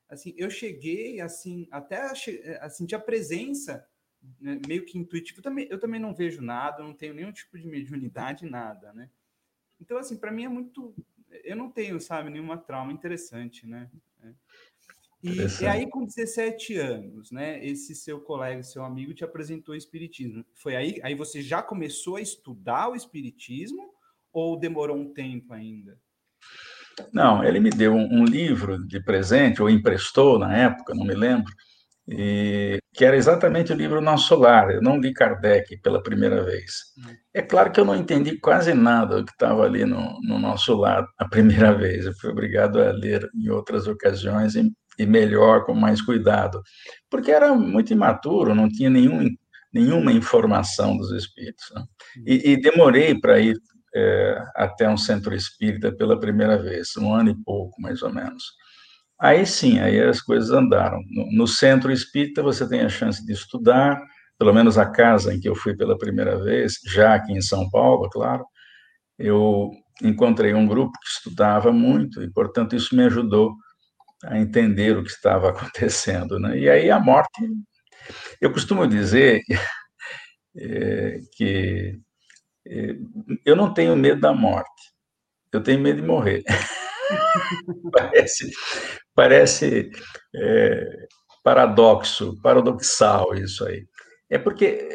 assim, 0.08 0.34
eu 0.36 0.50
cheguei 0.50 1.20
assim 1.20 1.68
até 1.70 1.98
a, 1.98 2.12
a 2.60 2.68
sentir 2.68 2.96
a 2.96 3.00
presença 3.00 3.86
né, 4.40 4.60
meio 4.66 4.84
que 4.84 4.98
intuitiva. 4.98 5.38
Eu 5.38 5.42
também, 5.42 5.68
eu 5.70 5.78
também 5.78 6.00
não 6.00 6.14
vejo 6.14 6.42
nada, 6.42 6.82
não 6.82 6.94
tenho 6.94 7.14
nenhum 7.14 7.32
tipo 7.32 7.56
de 7.58 7.66
mediunidade, 7.66 8.44
nada, 8.44 8.92
né? 8.92 9.08
Então, 9.80 9.96
assim, 9.98 10.16
para 10.16 10.32
mim 10.32 10.44
é 10.44 10.48
muito. 10.48 10.94
Eu 11.44 11.54
não 11.54 11.70
tenho, 11.70 12.00
sabe, 12.00 12.30
nenhuma 12.30 12.58
trauma 12.58 12.92
interessante, 12.92 13.66
né? 13.66 13.88
E, 15.22 15.62
e, 15.62 15.66
aí, 15.66 15.88
com 15.88 16.04
17 16.04 16.76
anos, 16.76 17.32
né, 17.32 17.64
esse 17.64 17.94
seu 17.94 18.20
colega, 18.20 18.62
seu 18.62 18.84
amigo, 18.84 19.12
te 19.12 19.24
apresentou 19.24 19.74
o 19.74 19.78
Espiritismo. 19.78 20.44
Foi 20.54 20.76
aí, 20.76 21.00
aí 21.02 21.14
você 21.14 21.42
já 21.42 21.60
começou 21.60 22.16
a 22.16 22.20
estudar 22.20 22.88
o 22.88 22.94
Espiritismo 22.94 23.82
ou 24.32 24.58
demorou 24.58 24.96
um 24.96 25.12
tempo 25.12 25.52
ainda? 25.52 25.98
Não, 27.12 27.42
ele 27.44 27.60
me 27.60 27.70
deu 27.70 27.92
um, 27.94 28.20
um 28.20 28.24
livro 28.24 28.84
de 28.86 29.02
presente, 29.02 29.62
ou 29.62 29.70
emprestou 29.70 30.38
na 30.38 30.56
época, 30.56 30.94
não 30.94 31.04
me 31.04 31.14
lembro, 31.14 31.52
e 32.08 32.78
que 32.94 33.04
era 33.04 33.16
exatamente 33.16 33.72
o 33.72 33.76
livro 33.76 34.00
Nosso 34.00 34.34
Lar. 34.34 34.70
Eu 34.70 34.82
não 34.82 34.98
li 34.98 35.12
Kardec 35.12 35.76
pela 35.78 36.02
primeira 36.02 36.42
vez. 36.42 36.72
É 37.34 37.42
claro 37.42 37.70
que 37.70 37.78
eu 37.78 37.84
não 37.84 37.94
entendi 37.94 38.38
quase 38.38 38.72
nada 38.72 39.18
do 39.18 39.26
que 39.26 39.32
estava 39.32 39.64
ali 39.64 39.84
no, 39.84 40.18
no 40.22 40.38
Nosso 40.38 40.74
Lar 40.74 41.06
a 41.18 41.28
primeira 41.28 41.72
vez. 41.76 42.06
Eu 42.06 42.14
fui 42.14 42.30
obrigado 42.30 42.80
a 42.80 42.90
ler 42.92 43.28
em 43.34 43.50
outras 43.50 43.86
ocasiões 43.86 44.54
e, 44.54 44.72
e 44.98 45.06
melhor, 45.06 45.64
com 45.64 45.74
mais 45.74 46.02
cuidado, 46.02 46.60
porque 47.08 47.30
era 47.30 47.54
muito 47.54 47.92
imaturo, 47.92 48.54
não 48.54 48.68
tinha 48.68 48.90
nenhum, 48.90 49.28
nenhuma 49.72 50.12
informação 50.12 50.96
dos 50.96 51.12
espíritos. 51.12 51.64
Né? 51.74 51.84
E, 52.26 52.52
e, 52.52 52.60
demorei 52.60 53.18
para 53.18 53.38
ir 53.38 53.56
é, 53.94 54.42
até 54.56 54.88
um 54.88 54.96
centro 54.96 55.34
espírita 55.34 55.92
pela 55.92 56.18
primeira 56.18 56.60
vez, 56.60 56.96
um 56.96 57.12
ano 57.12 57.30
e 57.30 57.44
pouco, 57.44 57.80
mais 57.80 58.02
ou 58.02 58.12
menos. 58.12 58.42
Aí 59.20 59.44
sim, 59.46 59.80
aí 59.80 60.00
as 60.00 60.20
coisas 60.20 60.50
andaram. 60.50 61.00
No, 61.10 61.38
no, 61.38 61.46
centro 61.46 61.92
espírita 61.92 62.42
você 62.42 62.68
tem 62.68 62.82
a 62.82 62.88
chance 62.88 63.24
de 63.24 63.32
estudar, 63.32 64.00
pelo 64.38 64.52
menos 64.52 64.78
a 64.78 64.86
casa 64.86 65.34
em 65.34 65.40
que 65.40 65.48
eu 65.48 65.54
fui 65.54 65.76
pela 65.76 65.98
primeira 65.98 66.38
vez, 66.42 66.74
já 66.86 67.14
aqui 67.14 67.32
em 67.32 67.40
São 67.40 67.68
Paulo, 67.70 68.08
claro, 68.10 68.44
eu 69.18 69.70
encontrei 70.02 70.54
um 70.54 70.66
grupo 70.66 70.92
que 70.92 71.08
estudava 71.08 71.72
muito 71.72 72.22
e, 72.22 72.30
portanto, 72.30 72.76
isso 72.76 72.94
me 72.94 73.04
ajudou 73.04 73.52
a 74.24 74.38
entender 74.38 74.96
o 74.96 75.02
que 75.02 75.10
estava 75.10 75.50
acontecendo. 75.50 76.38
Né? 76.38 76.58
E 76.58 76.70
aí 76.70 76.90
a 76.90 76.98
morte, 76.98 77.42
eu 78.40 78.52
costumo 78.52 78.86
dizer 78.86 79.40
é, 80.56 81.20
que 81.36 81.98
é, 82.66 82.96
eu 83.44 83.56
não 83.56 83.72
tenho 83.72 83.96
medo 83.96 84.20
da 84.20 84.32
morte, 84.32 84.92
eu 85.52 85.62
tenho 85.62 85.80
medo 85.80 86.00
de 86.00 86.06
morrer. 86.06 86.42
parece, 87.92 88.50
parece 89.14 89.90
é, 90.34 91.06
paradoxo, 91.42 92.38
paradoxal 92.42 93.34
isso 93.34 93.64
aí. 93.64 93.86
É 94.30 94.36
porque, 94.36 94.86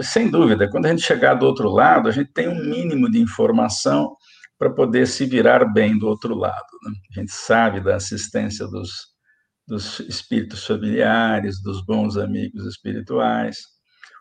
sem 0.00 0.30
dúvida, 0.30 0.70
quando 0.70 0.86
a 0.86 0.90
gente 0.90 1.02
chegar 1.02 1.34
do 1.34 1.44
outro 1.44 1.68
lado, 1.68 2.08
a 2.08 2.12
gente 2.12 2.32
tem 2.32 2.46
um 2.46 2.54
mínimo 2.54 3.10
de 3.10 3.18
informação 3.18 4.14
para 4.60 4.68
poder 4.68 5.06
se 5.06 5.24
virar 5.24 5.64
bem 5.64 5.98
do 5.98 6.06
outro 6.06 6.34
lado. 6.34 6.66
Né? 6.84 6.92
A 7.16 7.20
gente 7.20 7.32
sabe 7.32 7.80
da 7.80 7.96
assistência 7.96 8.66
dos, 8.66 8.90
dos 9.66 10.00
espíritos 10.00 10.66
familiares, 10.66 11.62
dos 11.62 11.82
bons 11.82 12.18
amigos 12.18 12.66
espirituais. 12.66 13.56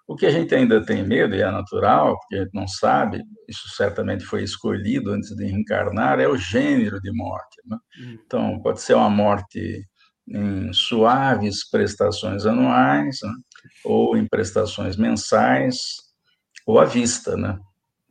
O 0.07 0.15
que 0.15 0.25
a 0.25 0.29
gente 0.29 0.55
ainda 0.55 0.81
tem 0.81 1.05
medo, 1.05 1.35
e 1.35 1.41
é 1.41 1.51
natural, 1.51 2.17
porque 2.17 2.37
a 2.37 2.43
gente 2.43 2.53
não 2.53 2.69
sabe, 2.69 3.21
isso 3.49 3.67
certamente 3.75 4.23
foi 4.23 4.41
escolhido 4.41 5.11
antes 5.11 5.35
de 5.35 5.43
reencarnar, 5.43 6.21
é 6.21 6.27
o 6.27 6.37
gênero 6.37 7.01
de 7.01 7.11
morte. 7.11 7.61
Né? 7.65 7.77
Hum. 7.99 8.17
Então, 8.25 8.61
pode 8.61 8.79
ser 8.79 8.93
uma 8.93 9.09
morte 9.09 9.83
em 10.25 10.71
suaves 10.71 11.69
prestações 11.69 12.45
anuais, 12.45 13.17
né? 13.21 13.33
ou 13.83 14.15
em 14.15 14.25
prestações 14.25 14.95
mensais, 14.95 15.75
ou 16.65 16.79
à 16.79 16.85
vista, 16.85 17.35
né? 17.35 17.59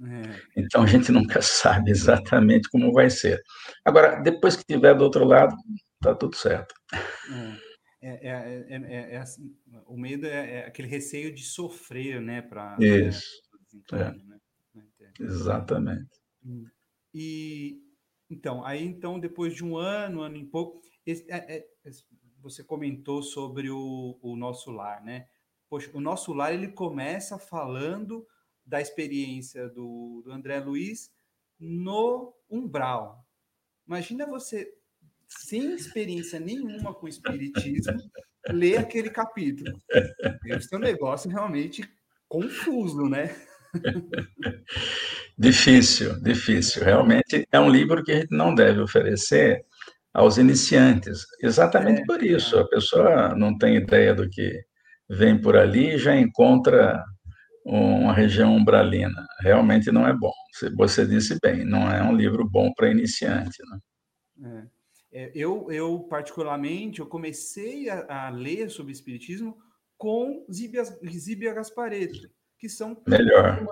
É. 0.00 0.40
Então 0.57 0.83
a 0.83 0.87
gente 0.87 1.11
nunca 1.11 1.40
sabe 1.43 1.90
exatamente 1.90 2.69
como 2.71 2.93
vai 2.93 3.11
ser. 3.11 3.40
Agora, 3.85 4.21
depois 4.21 4.57
que 4.57 4.64
tiver 4.64 4.95
do 4.95 5.05
outro 5.05 5.25
lado, 5.25 5.57
tá 6.00 6.14
tudo 6.14 6.37
certo. 6.37 6.75
É. 6.93 7.69
É, 8.00 8.67
é, 8.71 9.14
é, 9.14 9.17
assim, 9.17 9.52
o 9.87 9.97
medo 9.97 10.25
é, 10.25 10.64
aquele 10.67 10.87
receio 10.87 11.35
de 11.35 11.43
sofrer, 11.43 12.21
né? 12.21 12.40
Para 12.40 12.76
isso. 12.78 13.43
Né? 13.90 14.14
Exatamente. 15.19 16.09
Hum. 16.45 16.67
E 17.12 17.83
então, 18.31 18.64
aí 18.64 18.85
então 18.85 19.19
depois 19.19 19.55
de 19.55 19.64
um 19.64 19.76
ano, 19.76 20.21
ano 20.21 20.37
e 20.37 20.45
pouco, 20.45 20.81
você 22.40 22.62
comentou 22.62 23.23
sobre 23.23 23.69
o, 23.69 24.19
o 24.23 24.37
nosso 24.37 24.71
lar, 24.71 25.02
né? 25.02 25.26
Poxa, 25.69 25.90
o 25.93 26.00
nosso 26.00 26.33
lar 26.33 26.55
ele 26.55 26.69
começa 26.69 27.37
falando 27.38 28.25
da 28.68 28.80
experiência 28.80 29.68
do, 29.68 30.22
do 30.25 30.30
André 30.30 30.60
Luiz 30.60 31.10
no 31.58 32.34
umbral. 32.50 33.25
Imagina 33.87 34.26
você 34.26 34.70
sem 35.26 35.75
experiência 35.75 36.38
nenhuma 36.38 36.94
com 36.94 37.06
o 37.06 37.08
espiritismo, 37.08 37.98
ler 38.50 38.78
aquele 38.78 39.10
capítulo. 39.10 39.78
Esse 40.46 40.75
é 40.75 40.78
um 40.78 40.80
negócio 40.80 41.30
realmente 41.30 41.82
confuso, 42.28 43.08
né? 43.08 43.34
Difícil, 45.38 46.20
difícil. 46.20 46.82
Realmente 46.82 47.46
é 47.52 47.60
um 47.60 47.70
livro 47.70 48.02
que 48.02 48.10
a 48.10 48.20
gente 48.20 48.34
não 48.34 48.54
deve 48.54 48.80
oferecer 48.80 49.64
aos 50.12 50.37
iniciantes. 50.37 51.25
Exatamente 51.40 52.00
é, 52.00 52.04
por 52.06 52.22
isso. 52.22 52.56
É. 52.56 52.60
A 52.62 52.66
pessoa 52.66 53.34
não 53.37 53.56
tem 53.56 53.76
ideia 53.76 54.14
do 54.14 54.28
que 54.28 54.60
vem 55.08 55.40
por 55.40 55.56
ali 55.56 55.94
e 55.94 55.98
já 55.98 56.16
encontra 56.16 57.04
uma 57.68 58.12
região 58.12 58.56
umbralina. 58.56 59.26
Realmente 59.40 59.92
não 59.92 60.06
é 60.06 60.12
bom. 60.12 60.32
Você 60.76 61.06
disse 61.06 61.38
bem, 61.42 61.64
não 61.64 61.90
é 61.90 62.02
um 62.02 62.14
livro 62.14 62.48
bom 62.48 62.72
para 62.72 62.90
iniciante. 62.90 63.58
Né? 63.70 64.64
É. 64.64 64.78
É, 65.10 65.32
eu, 65.34 65.70
eu, 65.70 66.00
particularmente, 66.00 67.00
eu 67.00 67.06
comecei 67.06 67.88
a, 67.88 68.26
a 68.26 68.30
ler 68.30 68.70
sobre 68.70 68.92
espiritismo 68.92 69.56
com 69.96 70.44
Zíbia, 70.52 70.84
Zíbia 70.84 71.54
Gaspareto, 71.54 72.30
que 72.58 72.68
são 72.68 73.00
Melhor. 73.06 73.66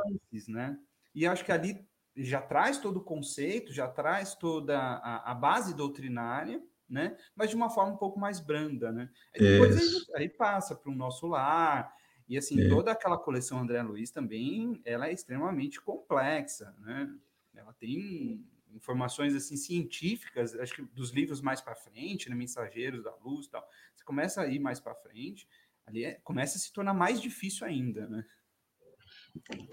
né? 0.48 0.78
E 1.14 1.26
acho 1.26 1.44
que 1.44 1.52
ali 1.52 1.86
já 2.16 2.40
traz 2.40 2.78
todo 2.78 2.98
o 2.98 3.04
conceito, 3.04 3.72
já 3.72 3.86
traz 3.86 4.34
toda 4.34 4.78
a, 4.78 5.30
a 5.30 5.34
base 5.34 5.74
doutrinária, 5.74 6.62
né? 6.88 7.16
Mas 7.34 7.50
de 7.50 7.56
uma 7.56 7.68
forma 7.68 7.92
um 7.92 7.98
pouco 7.98 8.18
mais 8.18 8.40
branda, 8.40 8.90
né? 8.90 9.10
Aí 9.34 9.40
depois 9.40 9.76
aí, 9.76 10.22
aí, 10.22 10.28
passa 10.28 10.74
para 10.74 10.90
o 10.90 10.94
nosso 10.94 11.26
lar, 11.26 11.92
e 12.28 12.36
assim, 12.36 12.58
Isso. 12.58 12.70
toda 12.70 12.90
aquela 12.90 13.16
coleção 13.16 13.60
André 13.60 13.82
Luiz 13.82 14.10
também, 14.10 14.80
ela 14.84 15.08
é 15.08 15.12
extremamente 15.12 15.80
complexa, 15.80 16.74
né? 16.80 17.08
Ela 17.54 17.72
tem 17.72 18.44
informações 18.74 19.34
assim 19.34 19.56
científicas, 19.56 20.54
acho 20.54 20.74
que 20.74 20.82
dos 20.82 21.10
livros 21.10 21.40
mais 21.40 21.60
para 21.60 21.74
frente, 21.74 22.28
né, 22.28 22.34
Mensageiros 22.34 23.02
da 23.04 23.14
Luz, 23.24 23.46
tal. 23.46 23.66
Você 23.94 24.04
começa 24.04 24.42
a 24.42 24.46
ir 24.46 24.58
mais 24.58 24.80
para 24.80 24.94
frente, 24.94 25.48
ali 25.86 26.04
é, 26.04 26.20
começa 26.22 26.58
a 26.58 26.60
se 26.60 26.72
tornar 26.72 26.92
mais 26.92 27.20
difícil 27.20 27.66
ainda, 27.66 28.06
né? 28.08 28.24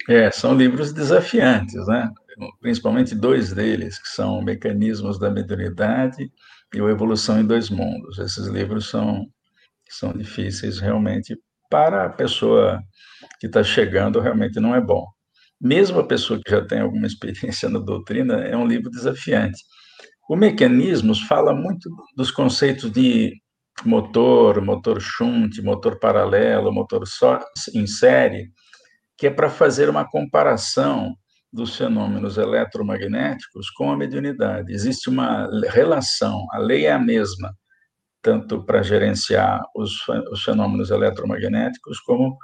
É, 0.07 0.29
são 0.29 0.55
livros 0.55 0.93
desafiantes, 0.93 1.87
né? 1.87 2.11
Principalmente 2.59 3.15
dois 3.15 3.53
deles, 3.53 3.97
que 3.97 4.09
são 4.09 4.41
Mecanismos 4.41 5.17
da 5.17 5.29
Mediunidade 5.29 6.31
e 6.73 6.81
O 6.81 6.89
Evolução 6.89 7.39
em 7.39 7.45
Dois 7.45 7.69
Mundos. 7.69 8.19
Esses 8.19 8.47
livros 8.47 8.89
são 8.89 9.27
são 9.89 10.11
difíceis 10.11 10.79
realmente 10.79 11.37
para 11.73 12.05
a 12.05 12.09
pessoa 12.09 12.79
que 13.39 13.47
está 13.47 13.63
chegando, 13.63 14.19
realmente 14.19 14.59
não 14.59 14.75
é 14.75 14.81
bom 14.81 15.05
mesmo 15.63 16.01
a 16.01 16.05
pessoa 16.05 16.41
que 16.43 16.51
já 16.51 16.61
tem 16.61 16.81
alguma 16.81 17.07
experiência 17.07 17.69
na 17.69 17.79
doutrina, 17.79 18.43
é 18.43 18.55
um 18.57 18.67
livro 18.67 18.91
desafiante. 18.91 19.63
O 20.29 20.35
Mecanismos 20.35 21.21
fala 21.21 21.53
muito 21.53 21.89
dos 22.17 22.29
conceitos 22.29 22.91
de 22.91 23.33
motor, 23.85 24.61
motor 24.61 24.99
shunt, 24.99 25.61
motor 25.61 25.99
paralelo, 25.99 26.71
motor 26.71 27.07
só 27.07 27.39
em 27.73 27.87
série, 27.87 28.51
que 29.17 29.27
é 29.27 29.29
para 29.31 29.49
fazer 29.49 29.89
uma 29.89 30.05
comparação 30.05 31.15
dos 31.51 31.77
fenômenos 31.77 32.37
eletromagnéticos 32.37 33.69
com 33.69 33.89
a 33.89 33.95
mediunidade. 33.95 34.73
Existe 34.73 35.09
uma 35.09 35.47
relação, 35.69 36.45
a 36.51 36.57
lei 36.57 36.87
é 36.87 36.91
a 36.91 36.99
mesma, 36.99 37.53
tanto 38.23 38.63
para 38.65 38.81
gerenciar 38.81 39.61
os, 39.75 39.91
os 40.31 40.41
fenômenos 40.43 40.89
eletromagnéticos 40.89 41.99
como 41.99 42.37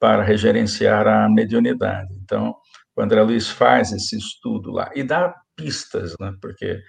para 0.00 0.22
regerenciar 0.22 1.06
a 1.06 1.28
mediunidade. 1.28 2.08
Então, 2.22 2.56
o 2.96 3.02
André 3.02 3.22
Luiz 3.22 3.48
faz 3.48 3.92
esse 3.92 4.16
estudo 4.16 4.72
lá 4.72 4.90
e 4.94 5.04
dá 5.04 5.34
pistas, 5.54 6.14
né, 6.18 6.32
porque 6.40 6.80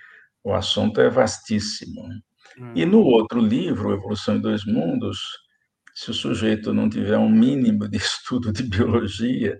o 0.44 0.54
assunto 0.54 1.02
é 1.02 1.10
vastíssimo. 1.10 2.08
Né? 2.08 2.20
Hum. 2.60 2.74
E 2.76 2.86
no 2.86 3.02
outro 3.02 3.42
livro, 3.42 3.94
Evolução 3.94 4.38
em 4.38 4.42
Dois 4.42 4.64
Mundos, 4.66 5.20
se 5.94 6.12
o 6.12 6.14
sujeito 6.14 6.74
não 6.74 6.90
tiver 6.90 7.18
um 7.18 7.30
mínimo 7.30 7.88
de 7.90 7.98
estudo 7.98 8.52
de 8.54 8.64
biologia 8.64 9.60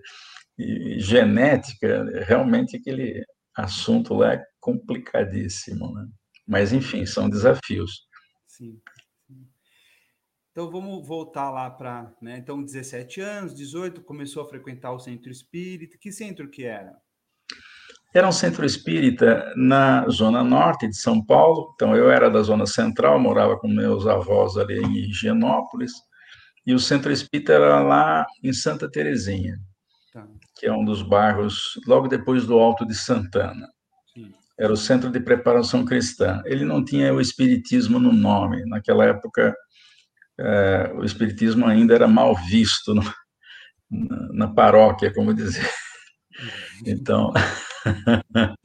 e 0.58 0.98
genética, 0.98 2.04
realmente 2.26 2.76
aquele 2.76 3.22
assunto 3.54 4.14
lá 4.14 4.34
é 4.34 4.42
complicadíssimo. 4.60 5.92
Né? 5.92 6.06
Mas, 6.46 6.72
enfim, 6.72 7.04
são 7.04 7.28
desafios. 7.28 8.08
Sim. 8.60 8.78
Então 10.52 10.70
vamos 10.70 11.08
voltar 11.08 11.50
lá 11.50 11.70
para, 11.70 12.12
né? 12.20 12.36
Então 12.36 12.62
17 12.62 13.20
anos, 13.22 13.54
18, 13.54 14.02
começou 14.02 14.42
a 14.42 14.48
frequentar 14.48 14.92
o 14.92 14.98
centro 14.98 15.30
espírita. 15.30 15.96
Que 15.98 16.12
centro 16.12 16.50
que 16.50 16.64
era? 16.64 16.92
Era 18.12 18.28
um 18.28 18.32
centro 18.32 18.66
espírita 18.66 19.54
na 19.56 20.06
zona 20.08 20.44
norte 20.44 20.86
de 20.86 20.96
São 20.96 21.24
Paulo. 21.24 21.72
Então 21.74 21.96
eu 21.96 22.10
era 22.10 22.28
da 22.28 22.42
zona 22.42 22.66
central, 22.66 23.18
morava 23.18 23.58
com 23.58 23.68
meus 23.68 24.06
avós 24.06 24.58
ali 24.58 24.78
em 24.78 25.08
Higienópolis. 25.08 25.92
E 26.66 26.74
o 26.74 26.78
centro 26.78 27.10
espírita 27.10 27.54
era 27.54 27.80
lá 27.80 28.26
em 28.42 28.52
Santa 28.52 28.90
Terezinha, 28.90 29.56
tá. 30.12 30.28
que 30.56 30.66
é 30.66 30.72
um 30.72 30.84
dos 30.84 31.00
bairros 31.00 31.80
logo 31.86 32.06
depois 32.06 32.44
do 32.44 32.58
Alto 32.58 32.84
de 32.84 32.94
Santana. 32.94 33.66
Era 34.60 34.72
o 34.72 34.76
centro 34.76 35.10
de 35.10 35.18
preparação 35.18 35.86
cristã. 35.86 36.42
Ele 36.44 36.66
não 36.66 36.84
tinha 36.84 37.14
o 37.14 37.20
espiritismo 37.20 37.98
no 37.98 38.12
nome. 38.12 38.62
Naquela 38.66 39.06
época 39.06 39.56
é, 40.38 40.92
o 40.94 41.04
espiritismo 41.04 41.66
ainda 41.66 41.94
era 41.94 42.06
mal 42.06 42.34
visto 42.34 42.94
no, 42.94 43.02
na, 43.90 44.32
na, 44.32 44.48
paróquia, 44.48 45.12
como 45.12 45.34
dizer. 45.34 45.68
Então, 46.86 47.32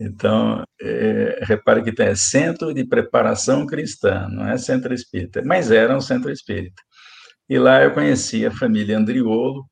então 0.00 0.64
é, 0.80 1.40
repare 1.42 1.82
que 1.82 1.92
tem 1.92 2.06
é 2.06 2.14
centro 2.14 2.72
de 2.72 2.86
preparação 2.86 3.66
cristã, 3.66 4.26
não 4.30 4.46
é 4.46 4.56
centro 4.56 4.94
espírita, 4.94 5.42
mas 5.44 5.70
era 5.70 5.94
um 5.94 6.00
centro 6.00 6.30
espírita. 6.30 6.80
E 7.48 7.58
lá 7.58 7.82
eu 7.82 7.92
conheci 7.92 8.46
a 8.46 8.50
família 8.50 8.96
Andriolo, 8.96 9.66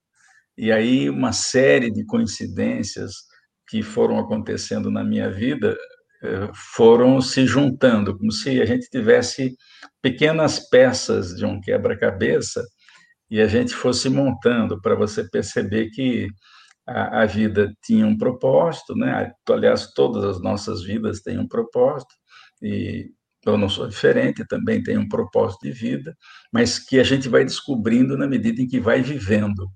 e 0.56 0.70
aí 0.70 1.08
uma 1.08 1.32
série 1.32 1.90
de 1.90 2.04
coincidências 2.04 3.29
que 3.70 3.82
foram 3.82 4.18
acontecendo 4.18 4.90
na 4.90 5.04
minha 5.04 5.30
vida 5.30 5.76
eh, 6.22 6.50
foram 6.74 7.20
se 7.20 7.46
juntando, 7.46 8.18
como 8.18 8.32
se 8.32 8.60
a 8.60 8.66
gente 8.66 8.90
tivesse 8.90 9.56
pequenas 10.02 10.68
peças 10.68 11.36
de 11.36 11.44
um 11.46 11.60
quebra-cabeça 11.60 12.62
e 13.30 13.40
a 13.40 13.46
gente 13.46 13.72
fosse 13.72 14.08
montando 14.10 14.80
para 14.82 14.96
você 14.96 15.28
perceber 15.30 15.90
que 15.90 16.28
a, 16.86 17.22
a, 17.22 17.26
vida 17.26 17.72
tinha 17.84 18.06
um 18.06 18.18
propósito, 18.18 18.94
né? 18.96 19.32
Aliás, 19.48 19.92
todas 19.94 20.24
as 20.24 20.42
nossas 20.42 20.82
vidas 20.82 21.20
têm 21.22 21.38
um 21.38 21.46
propósito 21.46 22.12
e 22.60 23.10
eu 23.46 23.56
não 23.56 23.68
sou 23.68 23.86
diferente, 23.86 24.46
também 24.46 24.82
tenho 24.82 25.00
um 25.00 25.08
propósito 25.08 25.60
de 25.62 25.72
vida, 25.72 26.16
mas 26.52 26.78
que 26.78 26.98
a 26.98 27.04
gente 27.04 27.28
vai 27.28 27.44
descobrindo 27.44 28.18
na 28.18 28.26
medida 28.26 28.60
em 28.60 28.66
que 28.66 28.80
vai 28.80 29.00
vivendo. 29.00 29.68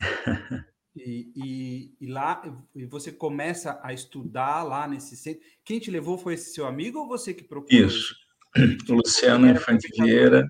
E, 0.94 1.32
e, 1.34 1.94
e, 2.00 2.06
lá 2.06 2.42
e 2.74 2.84
você 2.84 3.10
começa 3.10 3.80
a 3.82 3.94
estudar 3.94 4.62
lá 4.62 4.86
nesse 4.86 5.16
centro. 5.16 5.40
Quem 5.64 5.78
te 5.78 5.90
levou 5.90 6.18
foi 6.18 6.34
esse 6.34 6.52
seu 6.52 6.66
amigo 6.66 6.98
ou 6.98 7.08
você 7.08 7.32
que 7.32 7.44
procurou? 7.44 7.86
Isso. 7.86 8.14
O 8.90 8.92
Luciano 8.92 9.48
Infante 9.48 9.88
Vieira, 9.96 10.46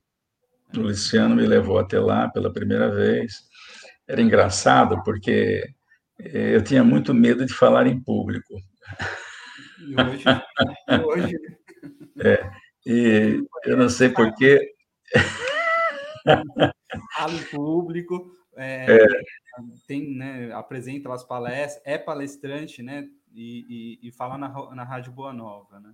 o 0.77 0.81
Luciano 0.81 1.37
me 1.37 1.47
levou 1.47 1.79
até 1.79 2.01
lá 2.01 2.29
pela 2.29 2.53
primeira 2.53 2.91
vez. 2.91 3.33
Era 4.09 4.21
engraçado 4.21 5.01
porque 5.05 5.63
eh, 6.19 6.57
eu 6.57 6.65
tinha 6.65 6.83
muito 6.83 7.15
medo 7.15 7.47
de 7.47 7.55
falar 7.55 7.87
em 7.87 8.03
público. 8.03 8.55
E 9.79 9.95
hoje, 10.01 10.25
hoje... 11.07 11.37
É, 12.25 12.51
e 12.87 13.43
eu 13.65 13.77
não 13.77 13.89
sei 13.89 14.09
porquê. 14.09 14.61
Fala 17.15 17.33
em 17.33 17.45
público, 17.45 18.33
é, 18.57 18.97
é. 18.97 19.07
Tem, 19.87 20.15
né, 20.17 20.53
apresenta 20.53 21.13
as 21.13 21.25
palestras, 21.25 21.83
é 21.85 21.99
palestrante, 21.99 22.83
né, 22.83 23.07
e, 23.35 23.99
e, 24.03 24.09
e 24.09 24.13
fala 24.13 24.37
na, 24.39 24.49
na 24.75 24.85
Rádio 24.85 25.13
Boa 25.13 25.33
Nova, 25.33 25.81
né? 25.81 25.93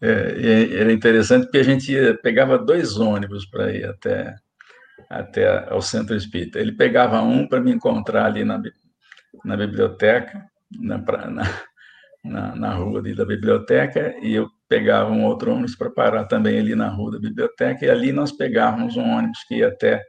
É, 0.00 0.80
era 0.80 0.92
interessante 0.92 1.44
porque 1.44 1.58
a 1.58 1.62
gente 1.62 1.90
ia, 1.92 2.16
pegava 2.18 2.58
dois 2.58 2.98
ônibus 2.98 3.46
para 3.46 3.72
ir 3.72 3.86
até, 3.86 4.34
até 5.08 5.70
ao 5.70 5.80
centro 5.80 6.14
espírita. 6.14 6.58
Ele 6.58 6.72
pegava 6.72 7.22
um 7.22 7.48
para 7.48 7.60
me 7.60 7.72
encontrar 7.72 8.26
ali 8.26 8.44
na, 8.44 8.60
na 9.44 9.56
biblioteca, 9.56 10.44
na, 10.78 11.02
na, 12.22 12.56
na 12.56 12.74
rua 12.74 12.98
ali 12.98 13.14
da 13.14 13.24
biblioteca, 13.24 14.14
e 14.20 14.34
eu 14.34 14.48
pegava 14.68 15.10
um 15.10 15.24
outro 15.24 15.52
ônibus 15.52 15.76
para 15.76 15.90
parar 15.90 16.24
também 16.24 16.58
ali 16.58 16.74
na 16.74 16.88
rua 16.88 17.12
da 17.12 17.18
biblioteca, 17.18 17.84
e 17.86 17.90
ali 17.90 18.12
nós 18.12 18.32
pegávamos 18.32 18.96
um 18.96 19.08
ônibus 19.08 19.42
que 19.44 19.56
ia 19.56 19.68
até 19.68 20.02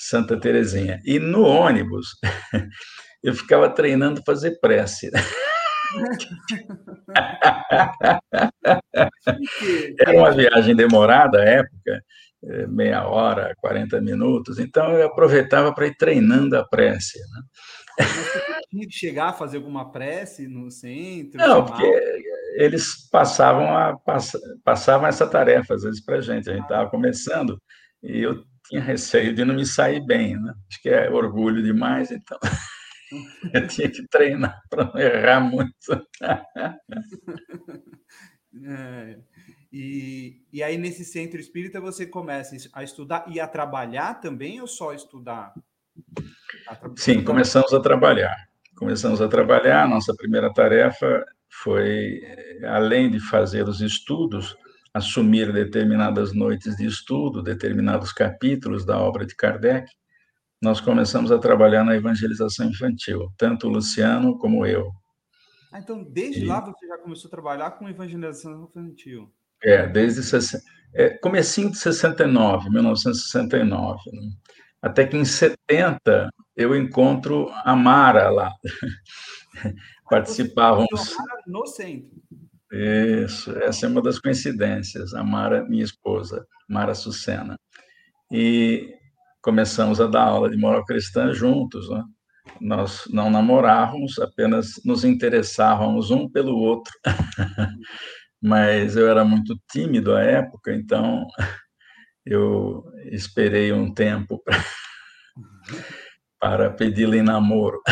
Santa 0.00 0.40
Terezinha. 0.40 0.98
E 1.04 1.18
no 1.18 1.42
ônibus, 1.42 2.08
eu 3.22 3.34
ficava 3.34 3.68
treinando 3.68 4.22
fazer 4.24 4.58
prece. 4.58 5.10
Era 10.00 10.16
uma 10.16 10.30
viagem 10.30 10.74
demorada 10.74 11.38
à 11.38 11.44
época, 11.44 12.02
eh, 12.44 12.66
meia 12.68 13.06
hora, 13.06 13.54
40 13.58 14.00
minutos, 14.00 14.58
então 14.58 14.92
eu 14.92 15.08
aproveitava 15.08 15.74
para 15.74 15.86
ir 15.86 15.94
treinando 15.96 16.56
a 16.56 16.64
prece. 16.66 17.18
Né? 17.18 17.42
Você 18.06 18.60
tinha 18.70 18.86
que 18.86 18.94
chegar 18.94 19.28
a 19.28 19.32
fazer 19.34 19.58
alguma 19.58 19.92
prece 19.92 20.48
no 20.48 20.70
centro? 20.70 21.36
Não, 21.38 21.66
porque 21.66 21.84
eles 22.54 23.08
passavam, 23.10 23.76
a, 23.76 23.98
passavam 24.64 25.06
essa 25.06 25.26
tarefa, 25.26 25.74
às 25.74 25.82
vezes, 25.82 26.02
para 26.02 26.16
a 26.16 26.20
gente. 26.22 26.48
A 26.48 26.54
gente 26.54 26.62
estava 26.62 26.88
começando 26.88 27.60
e 28.02 28.22
eu 28.22 28.42
tinha 28.70 28.80
receio 28.80 29.34
de 29.34 29.44
não 29.44 29.54
me 29.54 29.66
sair 29.66 30.00
bem, 30.00 30.40
né? 30.40 30.54
Acho 30.68 30.80
que 30.80 30.88
é 30.88 31.10
orgulho 31.10 31.62
demais, 31.62 32.10
então 32.10 32.38
eu 33.52 33.66
tinha 33.66 33.90
que 33.90 34.06
treinar 34.08 34.62
para 34.70 34.84
não 34.84 34.98
errar 34.98 35.40
muito. 35.40 35.74
É, 38.66 39.16
e, 39.72 40.42
e 40.52 40.60
aí, 40.60 40.76
nesse 40.76 41.04
centro 41.04 41.38
espírita, 41.38 41.80
você 41.80 42.04
começa 42.04 42.56
a 42.72 42.82
estudar 42.82 43.24
e 43.28 43.38
a 43.38 43.46
trabalhar 43.46 44.14
também 44.14 44.60
ou 44.60 44.66
só 44.66 44.92
estudar? 44.92 45.54
Sim, 46.96 47.22
começamos 47.22 47.72
a 47.72 47.78
trabalhar. 47.78 48.34
Começamos 48.74 49.22
a 49.22 49.28
trabalhar. 49.28 49.88
Nossa 49.88 50.12
primeira 50.16 50.52
tarefa 50.52 51.24
foi, 51.48 52.20
além 52.66 53.08
de 53.08 53.20
fazer 53.20 53.68
os 53.68 53.80
estudos, 53.80 54.56
assumir 54.92 55.52
determinadas 55.52 56.32
noites 56.32 56.76
de 56.76 56.84
estudo, 56.84 57.42
determinados 57.42 58.12
capítulos 58.12 58.84
da 58.84 58.98
obra 58.98 59.24
de 59.24 59.34
Kardec. 59.34 59.90
Nós 60.62 60.80
começamos 60.80 61.32
a 61.32 61.38
trabalhar 61.38 61.84
na 61.84 61.96
evangelização 61.96 62.66
infantil, 62.66 63.32
tanto 63.36 63.66
o 63.66 63.70
Luciano 63.70 64.36
como 64.38 64.66
eu. 64.66 64.90
Ah, 65.72 65.78
então, 65.78 66.02
desde 66.02 66.42
e... 66.42 66.46
lá 66.46 66.60
você 66.60 66.86
já 66.86 66.98
começou 66.98 67.28
a 67.28 67.30
trabalhar 67.30 67.70
com 67.72 67.88
evangelização 67.88 68.64
infantil? 68.64 69.32
É, 69.62 69.86
desde 69.86 70.20
é, 70.94 71.10
comecinho 71.18 71.70
de 71.70 71.78
69, 71.78 72.70
1969. 72.70 74.00
Né? 74.12 74.30
Até 74.82 75.06
que 75.06 75.16
em 75.16 75.24
70 75.24 76.30
eu 76.56 76.74
encontro 76.76 77.50
a 77.64 77.76
Mara 77.76 78.30
lá. 78.30 78.52
Participávamos. 80.10 81.16
No 81.46 81.66
centro. 81.66 82.10
Isso, 82.72 83.50
essa 83.58 83.86
é 83.86 83.88
uma 83.88 84.00
das 84.00 84.18
coincidências. 84.18 85.12
A 85.12 85.24
Mara, 85.24 85.64
minha 85.64 85.82
esposa, 85.82 86.46
Mara 86.68 86.94
Sucena. 86.94 87.58
E 88.30 88.94
começamos 89.42 90.00
a 90.00 90.06
dar 90.06 90.22
aula 90.22 90.48
de 90.48 90.56
moral 90.56 90.84
cristã 90.84 91.32
juntos. 91.32 91.90
Né? 91.90 92.04
Nós 92.60 93.04
não 93.10 93.28
namorávamos, 93.28 94.18
apenas 94.20 94.80
nos 94.84 95.04
interessávamos 95.04 96.10
um 96.12 96.28
pelo 96.28 96.56
outro. 96.56 96.92
Mas 98.40 98.96
eu 98.96 99.08
era 99.08 99.24
muito 99.24 99.58
tímido 99.70 100.14
à 100.14 100.22
época, 100.22 100.72
então 100.72 101.26
eu 102.24 102.84
esperei 103.06 103.72
um 103.72 103.92
tempo 103.92 104.42
para, 106.38 106.68
para 106.68 106.70
pedi-la 106.70 107.16
em 107.16 107.22
namoro. 107.22 107.82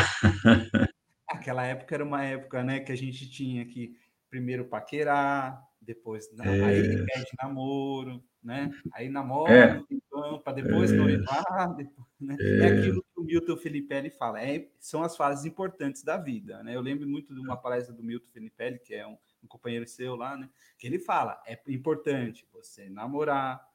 Aquela 1.29 1.67
época 1.67 1.97
era 1.97 2.05
uma 2.05 2.25
época, 2.25 2.63
né, 2.63 2.81
que 2.81 2.93
a 2.93 2.97
gente 2.97 3.29
tinha 3.29 3.67
que 3.67 3.93
primeiro 4.29 4.65
paquerar, 4.67 5.63
depois 5.81 6.29
é. 6.41 6.65
aí 6.65 7.07
pede 7.07 7.31
namoro, 7.43 8.23
né? 8.43 8.71
Aí 8.93 9.09
namora, 9.09 9.83
é. 9.91 10.39
para 10.45 10.53
depois 10.53 10.93
é. 10.93 10.97
noivar, 10.97 11.75
depois, 11.77 12.07
né? 12.21 12.37
É. 12.39 12.59
é. 12.61 12.67
aquilo 12.67 13.03
que 13.03 13.21
o 13.21 13.25
Milton 13.25 13.57
Felipe 13.57 14.11
fala, 14.11 14.43
é, 14.43 14.69
são 14.79 15.03
as 15.03 15.17
fases 15.17 15.45
importantes 15.45 16.03
da 16.03 16.17
vida, 16.17 16.63
né? 16.63 16.77
Eu 16.77 16.81
lembro 16.81 17.09
muito 17.09 17.35
de 17.35 17.41
uma 17.41 17.57
palestra 17.57 17.95
do 17.95 18.03
Milton 18.03 18.29
Felipe, 18.33 18.81
que 18.85 18.95
é 18.95 19.07
um, 19.07 19.17
um 19.43 19.47
companheiro 19.49 19.87
seu 19.87 20.15
lá, 20.15 20.37
né? 20.37 20.49
Que 20.79 20.87
ele 20.87 20.99
fala, 20.99 21.41
é 21.47 21.59
importante 21.69 22.47
você 22.53 22.91
namorar, 22.91 23.67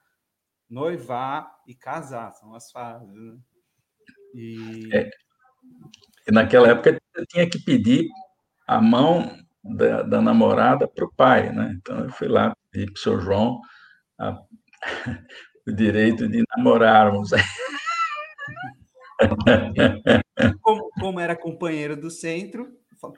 noivar 0.70 1.62
e 1.68 1.74
casar, 1.74 2.32
são 2.34 2.54
as 2.54 2.72
fases, 2.72 3.10
né? 3.10 3.38
E... 4.36 4.90
É. 4.92 5.10
naquela 6.32 6.70
época 6.70 7.00
tinha 7.30 7.50
que 7.50 7.60
pedir 7.60 8.10
a 8.68 8.82
mão 8.82 9.38
da, 9.64 10.02
da 10.02 10.22
namorada 10.22 10.88
para 10.88 11.06
o 11.06 11.14
pai, 11.16 11.52
né? 11.52 11.78
Então 11.80 12.00
eu 12.00 12.10
fui 12.10 12.28
lá 12.28 12.54
pedir 12.72 12.88
para 12.88 13.00
o 13.00 13.00
seu 13.00 13.22
João 13.22 13.62
a, 14.20 14.38
o 15.68 15.72
direito 15.72 16.28
de 16.28 16.44
namorarmos. 16.56 17.30
Como, 20.62 20.90
como, 21.00 21.20
era 21.20 21.36
companheiro 21.36 21.96
do 21.96 22.10
centro, 22.10 22.68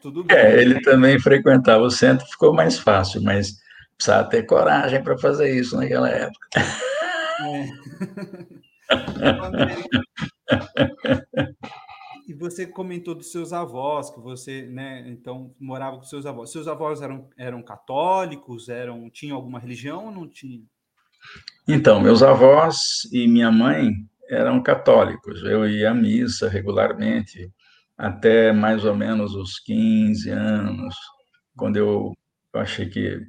tudo 0.02 0.24
bem. 0.24 0.38
É, 0.38 0.62
ele 0.62 0.82
também 0.82 1.18
frequentava 1.20 1.82
o 1.82 1.90
centro, 1.90 2.28
ficou 2.28 2.54
mais 2.54 2.78
fácil, 2.78 3.24
mas 3.24 3.56
precisava 3.98 4.30
ter 4.30 4.44
coragem 4.44 5.02
para 5.02 5.18
fazer 5.18 5.56
isso 5.56 5.76
naquela 5.76 6.10
época. 6.10 6.48
É. 7.42 7.68
e 12.28 12.34
você 12.34 12.66
comentou 12.66 13.14
dos 13.14 13.32
seus 13.32 13.54
avós, 13.54 14.10
que 14.10 14.20
você, 14.20 14.64
né, 14.64 15.04
então 15.08 15.54
morava 15.60 15.98
com 15.98 16.04
seus 16.04 16.26
avós. 16.26 16.52
Seus 16.52 16.68
avós 16.68 17.02
eram, 17.02 17.30
eram 17.38 17.62
católicos, 17.62 18.70
eram 18.70 19.10
tinham 19.10 19.38
alguma 19.38 19.60
religião 19.60 20.06
ou 20.06 20.12
não 20.12 20.28
tinham? 20.28 20.64
Então, 21.68 22.00
meus 22.00 22.24
avós 22.24 22.78
e 23.12 23.28
minha 23.28 23.52
mãe 23.52 23.92
eram 24.30 24.62
católicos. 24.62 25.44
Eu 25.44 25.68
ia 25.68 25.92
à 25.92 25.94
missa 25.94 26.50
regularmente 26.50 27.52
até 27.98 28.52
mais 28.52 28.84
ou 28.84 28.96
menos 28.96 29.36
os 29.36 29.60
15 29.60 30.30
anos, 30.30 30.96
quando 31.56 31.78
eu, 31.78 32.14
eu 32.54 32.60
achei 32.60 32.90
que 32.90 33.22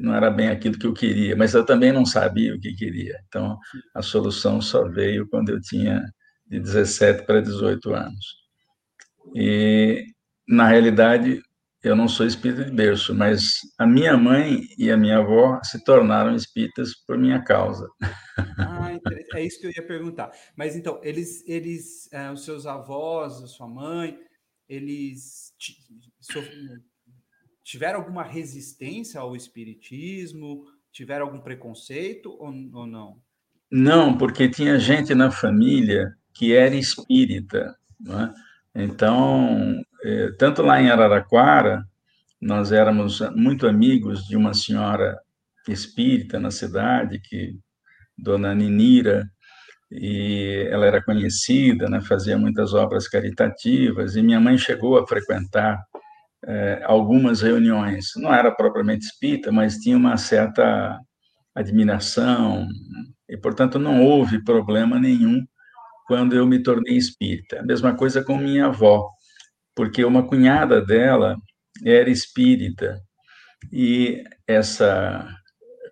não 0.00 0.14
era 0.14 0.30
bem 0.30 0.48
aquilo 0.48 0.78
que 0.78 0.86
eu 0.86 0.92
queria, 0.92 1.36
mas 1.36 1.54
eu 1.54 1.64
também 1.64 1.92
não 1.92 2.04
sabia 2.04 2.54
o 2.54 2.60
que 2.60 2.74
queria. 2.74 3.18
Então, 3.28 3.58
a 3.94 4.02
solução 4.02 4.60
só 4.60 4.88
veio 4.88 5.28
quando 5.28 5.50
eu 5.50 5.60
tinha 5.60 6.02
de 6.50 6.58
17 6.58 7.24
para 7.24 7.40
18 7.40 7.94
anos. 7.94 8.26
E, 9.34 10.04
na 10.48 10.66
realidade, 10.66 11.40
eu 11.82 11.94
não 11.94 12.08
sou 12.08 12.26
espírita 12.26 12.64
de 12.64 12.72
berço, 12.72 13.14
mas 13.14 13.60
a 13.78 13.86
minha 13.86 14.16
mãe 14.16 14.66
e 14.76 14.90
a 14.90 14.96
minha 14.96 15.18
avó 15.18 15.60
se 15.62 15.82
tornaram 15.84 16.34
espíritas 16.34 16.94
por 17.06 17.16
minha 17.16 17.42
causa. 17.42 17.88
Ah, 18.58 18.90
é 19.34 19.44
isso 19.44 19.60
que 19.60 19.66
eu 19.66 19.72
ia 19.74 19.86
perguntar. 19.86 20.30
Mas 20.56 20.74
então, 20.74 21.00
eles, 21.02 21.46
eles, 21.46 22.12
é, 22.12 22.30
os 22.30 22.44
seus 22.44 22.66
avós, 22.66 23.42
a 23.42 23.46
sua 23.46 23.68
mãe, 23.68 24.18
eles 24.68 25.54
tiveram 27.62 28.00
alguma 28.00 28.24
resistência 28.24 29.20
ao 29.20 29.36
espiritismo? 29.36 30.64
Tiveram 30.92 31.26
algum 31.26 31.40
preconceito 31.40 32.30
ou, 32.32 32.48
ou 32.72 32.86
não? 32.86 33.22
Não, 33.70 34.18
porque 34.18 34.48
tinha 34.48 34.78
gente 34.78 35.14
na 35.14 35.30
família 35.30 36.12
que 36.32 36.54
era 36.54 36.74
espírita. 36.74 37.76
É? 38.06 38.82
Então, 38.82 39.82
é, 40.04 40.30
tanto 40.38 40.62
lá 40.62 40.80
em 40.80 40.90
Araraquara, 40.90 41.84
nós 42.40 42.72
éramos 42.72 43.20
muito 43.34 43.66
amigos 43.66 44.26
de 44.26 44.36
uma 44.36 44.54
senhora 44.54 45.18
espírita 45.68 46.40
na 46.40 46.50
cidade, 46.50 47.20
que 47.20 47.54
Dona 48.16 48.54
Ninira, 48.54 49.30
e 49.90 50.68
ela 50.70 50.86
era 50.86 51.02
conhecida, 51.02 51.88
né, 51.88 52.00
fazia 52.00 52.38
muitas 52.38 52.72
obras 52.72 53.08
caritativas, 53.08 54.16
e 54.16 54.22
minha 54.22 54.40
mãe 54.40 54.56
chegou 54.56 54.98
a 54.98 55.06
frequentar 55.06 55.82
é, 56.46 56.82
algumas 56.84 57.42
reuniões. 57.42 58.12
Não 58.16 58.32
era 58.32 58.50
propriamente 58.50 59.04
espírita, 59.04 59.52
mas 59.52 59.76
tinha 59.78 59.96
uma 59.96 60.16
certa 60.16 60.98
admiração, 61.54 62.66
e, 63.28 63.36
portanto, 63.36 63.78
não 63.78 64.02
houve 64.02 64.42
problema 64.42 64.98
nenhum 64.98 65.44
quando 66.10 66.34
eu 66.34 66.44
me 66.44 66.60
tornei 66.60 66.96
espírita. 66.96 67.60
A 67.60 67.62
mesma 67.62 67.94
coisa 67.94 68.20
com 68.20 68.36
minha 68.36 68.66
avó, 68.66 69.08
porque 69.76 70.04
uma 70.04 70.26
cunhada 70.26 70.84
dela 70.84 71.36
era 71.86 72.10
espírita, 72.10 73.00
e 73.72 74.24
essa 74.44 75.24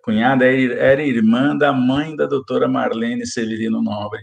cunhada 0.03 0.43
era 0.45 1.01
irmã 1.01 1.57
da 1.57 1.71
mãe 1.71 2.17
da 2.17 2.25
doutora 2.25 2.67
Marlene 2.67 3.25
Severino 3.25 3.81
Nobre, 3.81 4.19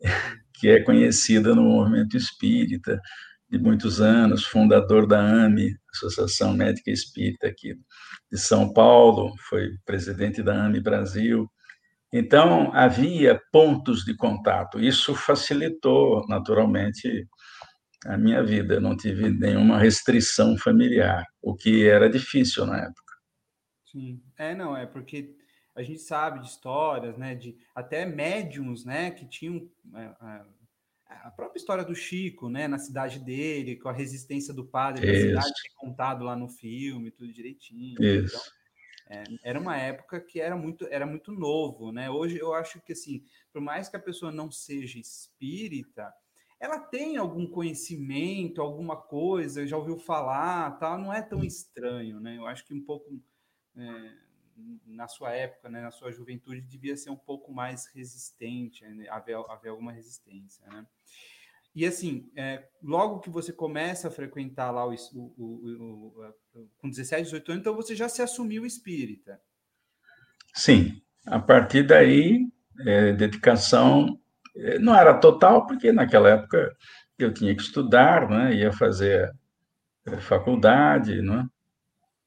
que 0.60 0.68
é 0.68 0.82
conhecida 0.82 1.54
no 1.54 1.62
movimento 1.62 2.14
espírita, 2.14 3.00
de 3.48 3.58
muitos 3.58 4.02
anos, 4.02 4.44
fundador 4.44 5.06
da 5.06 5.18
AME, 5.18 5.74
Associação 5.94 6.52
Médica 6.52 6.90
Espírita 6.90 7.46
aqui 7.46 7.74
de 8.30 8.38
São 8.38 8.70
Paulo, 8.70 9.32
foi 9.48 9.70
presidente 9.86 10.42
da 10.42 10.66
AME 10.66 10.78
Brasil. 10.78 11.50
Então, 12.18 12.72
havia 12.72 13.40
pontos 13.52 14.04
de 14.04 14.16
contato. 14.16 14.80
Isso 14.80 15.14
facilitou, 15.14 16.26
naturalmente, 16.28 17.28
a 18.06 18.16
minha 18.16 18.42
vida. 18.42 18.74
Eu 18.74 18.80
não 18.80 18.96
tive 18.96 19.30
nenhuma 19.30 19.78
restrição 19.78 20.56
familiar, 20.56 21.24
o 21.42 21.54
que 21.54 21.86
era 21.86 22.08
difícil 22.08 22.64
na 22.64 22.78
época. 22.78 23.14
Sim. 23.84 24.22
É, 24.38 24.54
não, 24.54 24.76
é 24.76 24.86
porque 24.86 25.36
a 25.74 25.82
gente 25.82 26.00
sabe 26.00 26.40
de 26.40 26.46
histórias, 26.46 27.18
né, 27.18 27.34
de 27.34 27.54
até 27.74 28.06
médiums, 28.06 28.84
né, 28.84 29.10
que 29.10 29.28
tinham 29.28 29.68
é, 29.94 30.04
é, 30.04 30.44
a 31.22 31.30
própria 31.30 31.58
história 31.58 31.84
do 31.84 31.94
Chico, 31.94 32.48
né, 32.48 32.66
na 32.66 32.78
cidade 32.78 33.18
dele, 33.18 33.76
com 33.76 33.90
a 33.90 33.92
resistência 33.92 34.54
do 34.54 34.64
padre 34.64 35.06
Isso. 35.06 35.34
na 35.34 35.42
cidade, 35.42 35.62
que 35.62 35.68
é 35.68 35.86
contado 35.86 36.24
lá 36.24 36.34
no 36.34 36.48
filme, 36.48 37.10
tudo 37.10 37.30
direitinho. 37.30 38.02
Isso. 38.02 38.34
Então, 38.34 38.55
é, 39.08 39.24
era 39.42 39.58
uma 39.60 39.76
época 39.76 40.20
que 40.20 40.40
era 40.40 40.56
muito, 40.56 40.86
era 40.86 41.06
muito 41.06 41.32
novo, 41.32 41.92
né? 41.92 42.10
Hoje 42.10 42.38
eu 42.38 42.52
acho 42.52 42.80
que 42.80 42.92
assim, 42.92 43.24
por 43.52 43.60
mais 43.60 43.88
que 43.88 43.96
a 43.96 44.00
pessoa 44.00 44.32
não 44.32 44.50
seja 44.50 44.98
espírita, 44.98 46.12
ela 46.58 46.78
tem 46.78 47.16
algum 47.16 47.46
conhecimento, 47.46 48.60
alguma 48.60 48.96
coisa, 48.96 49.66
já 49.66 49.76
ouviu 49.76 49.98
falar, 49.98 50.78
tal, 50.78 50.98
não 50.98 51.12
é 51.12 51.22
tão 51.22 51.44
estranho, 51.44 52.18
né? 52.18 52.36
Eu 52.36 52.46
acho 52.46 52.64
que 52.64 52.74
um 52.74 52.82
pouco 52.82 53.22
é, 53.76 54.12
na 54.86 55.06
sua 55.06 55.32
época, 55.32 55.68
né, 55.68 55.82
na 55.82 55.90
sua 55.90 56.10
juventude, 56.10 56.62
devia 56.62 56.96
ser 56.96 57.10
um 57.10 57.16
pouco 57.16 57.52
mais 57.52 57.86
resistente, 57.86 58.84
né, 58.86 59.06
haver, 59.08 59.36
haver 59.48 59.68
alguma 59.68 59.92
resistência, 59.92 60.66
né? 60.66 60.86
E 61.74 61.84
assim, 61.84 62.30
é, 62.34 62.66
logo 62.82 63.20
que 63.20 63.28
você 63.28 63.52
começa 63.52 64.08
a 64.08 64.10
frequentar 64.10 64.70
lá 64.70 64.86
o, 64.86 64.94
o, 65.14 65.34
o, 65.36 66.34
com 66.78 66.88
17, 66.88 67.24
18 67.24 67.52
anos, 67.52 67.60
então 67.60 67.74
você 67.74 67.94
já 67.94 68.08
se 68.08 68.22
assumiu 68.22 68.64
espírita. 68.64 69.40
Sim, 70.54 71.00
a 71.26 71.38
partir 71.38 71.82
daí, 71.82 72.46
é, 72.86 73.12
dedicação 73.12 74.18
é, 74.56 74.78
não 74.78 74.94
era 74.94 75.14
total, 75.14 75.66
porque 75.66 75.92
naquela 75.92 76.30
época 76.30 76.74
eu 77.18 77.32
tinha 77.32 77.54
que 77.54 77.62
estudar, 77.62 78.28
né, 78.28 78.54
ia 78.54 78.72
fazer 78.72 79.30
é, 80.06 80.16
faculdade, 80.18 81.20
né, 81.22 81.46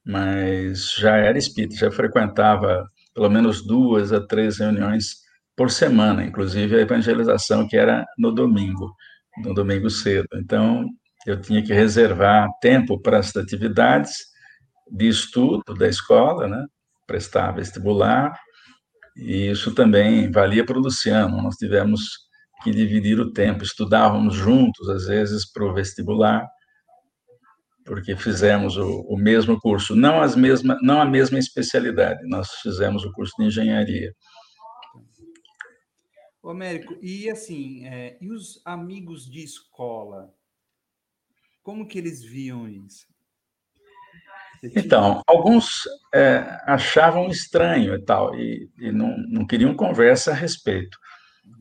mas 0.06 0.94
já 0.94 1.18
era 1.18 1.38
espírita, 1.38 1.76
já 1.76 1.92
frequentava 1.92 2.89
pelo 3.13 3.30
menos 3.30 3.65
duas 3.65 4.12
a 4.12 4.26
três 4.26 4.60
reuniões 4.60 5.18
por 5.56 5.70
semana, 5.70 6.24
inclusive 6.24 6.76
a 6.76 6.82
evangelização 6.82 7.68
que 7.68 7.76
era 7.76 8.06
no 8.18 8.32
domingo, 8.32 8.96
no 9.44 9.54
domingo 9.54 9.89
cedo. 9.89 10.28
Então, 10.36 10.86
eu 11.26 11.40
tinha 11.40 11.64
que 11.64 11.74
reservar 11.74 12.50
tempo 12.62 13.00
para 13.02 13.20
as 13.20 13.36
atividades 13.36 14.14
de 14.92 15.08
estudo 15.08 15.74
da 15.78 15.88
escola, 15.88 16.48
né? 16.48 16.66
prestar 17.06 17.52
vestibular, 17.52 18.34
e 19.16 19.50
isso 19.50 19.74
também 19.74 20.32
valia 20.32 20.66
para 20.66 20.78
o 20.78 20.82
Luciano. 20.82 21.42
Nós 21.42 21.56
tivemos 21.56 22.02
que 22.64 22.72
dividir 22.72 23.20
o 23.20 23.32
tempo, 23.32 23.64
estudávamos 23.64 24.36
juntos, 24.36 24.88
às 24.90 25.06
vezes, 25.06 25.50
para 25.52 25.66
o 25.66 25.74
vestibular, 25.74 26.48
porque 27.86 28.16
fizemos 28.16 28.78
o, 28.78 29.02
o, 29.08 29.18
mesmo 29.18 29.60
curso, 29.60 29.96
não, 29.96 30.22
as 30.22 30.36
mesma, 30.36 30.78
não 30.82 31.02
a 31.02 31.06
mesma 31.06 31.40
especialidade, 31.40 32.20
nós 32.28 32.50
fizemos 32.62 33.04
o 33.04 33.12
curso 33.12 33.34
de 33.40 33.46
engenharia. 33.46 34.14
Ô, 36.44 36.52
Américo, 36.52 36.96
e 37.02 37.30
assim, 37.30 37.86
é, 37.86 38.18
e 38.22 38.32
os 38.32 38.62
amigos 38.66 39.30
de 39.30 39.44
escola, 39.44 40.32
como 41.70 41.86
que 41.86 42.00
eles 42.00 42.24
viam 42.24 42.68
isso? 42.68 43.06
Então, 44.76 45.22
alguns 45.28 45.88
é, 46.12 46.44
achavam 46.66 47.28
estranho 47.28 47.94
e 47.94 48.04
tal, 48.04 48.34
e, 48.34 48.68
e 48.80 48.92
não, 48.92 49.16
não 49.30 49.46
queriam 49.46 49.76
conversa 49.76 50.32
a 50.32 50.34
respeito, 50.34 50.98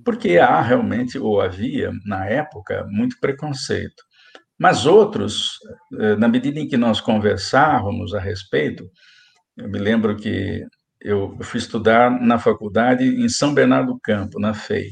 porque 0.02 0.38
há 0.38 0.62
realmente, 0.62 1.18
ou 1.18 1.42
havia, 1.42 1.92
na 2.06 2.24
época, 2.24 2.86
muito 2.88 3.20
preconceito. 3.20 4.02
Mas 4.58 4.86
outros, 4.86 5.58
eh, 6.00 6.16
na 6.16 6.26
medida 6.26 6.58
em 6.58 6.66
que 6.66 6.78
nós 6.78 7.02
conversávamos 7.02 8.14
a 8.14 8.18
respeito, 8.18 8.90
eu 9.58 9.68
me 9.68 9.78
lembro 9.78 10.16
que 10.16 10.64
eu 11.02 11.36
fui 11.42 11.58
estudar 11.58 12.10
na 12.10 12.38
faculdade 12.38 13.04
em 13.04 13.28
São 13.28 13.52
Bernardo 13.52 13.92
do 13.92 14.00
Campo, 14.00 14.40
na 14.40 14.54
FEI. 14.54 14.90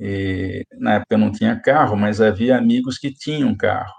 E, 0.00 0.64
na 0.78 0.94
época 0.94 1.14
eu 1.14 1.18
não 1.18 1.32
tinha 1.32 1.60
carro, 1.60 1.96
mas 1.96 2.20
havia 2.20 2.56
amigos 2.56 2.98
que 2.98 3.12
tinham 3.12 3.54
carro. 3.56 3.97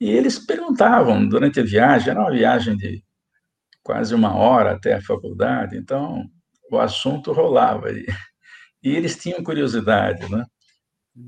E 0.00 0.10
eles 0.10 0.38
perguntavam 0.38 1.28
durante 1.28 1.60
a 1.60 1.64
viagem, 1.64 2.10
era 2.10 2.20
uma 2.20 2.30
viagem 2.32 2.76
de 2.76 3.02
quase 3.82 4.14
uma 4.14 4.34
hora 4.36 4.72
até 4.72 4.94
a 4.94 5.02
faculdade, 5.02 5.76
então 5.76 6.24
o 6.70 6.78
assunto 6.78 7.32
rolava. 7.32 7.92
E, 7.92 8.06
e 8.82 8.96
eles 8.96 9.16
tinham 9.18 9.42
curiosidade, 9.44 10.30
né? 10.30 10.44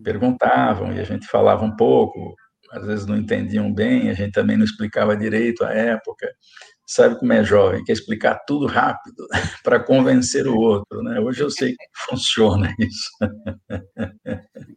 Perguntavam 0.05 0.93
e 0.93 1.01
a 1.01 1.05
gente 1.05 1.27
falava 1.27 1.65
um 1.65 1.77
pouco, 1.77 2.35
às 2.73 2.87
vezes 2.87 3.07
não 3.07 3.17
entendiam 3.17 3.73
bem, 3.75 4.11
a 4.11 4.15
gente 4.15 4.33
também 4.33 4.57
não 4.57 4.65
explicava 4.65 5.17
direito 5.17 5.65
à 5.65 5.73
época. 5.73 6.29
Sabe 6.87 7.19
como 7.19 7.33
é 7.33 7.45
jovem, 7.45 7.85
quer 7.85 7.93
explicar 7.95 8.41
tudo 8.47 8.67
rápido 8.67 9.27
para 9.65 9.81
convencer 9.81 10.47
o 10.49 10.57
outro, 10.59 11.03
né? 11.03 11.21
Hoje 11.21 11.43
eu 11.43 11.51
sei 11.51 11.73
que 11.73 11.87
funciona 12.11 12.75
isso. 12.79 13.11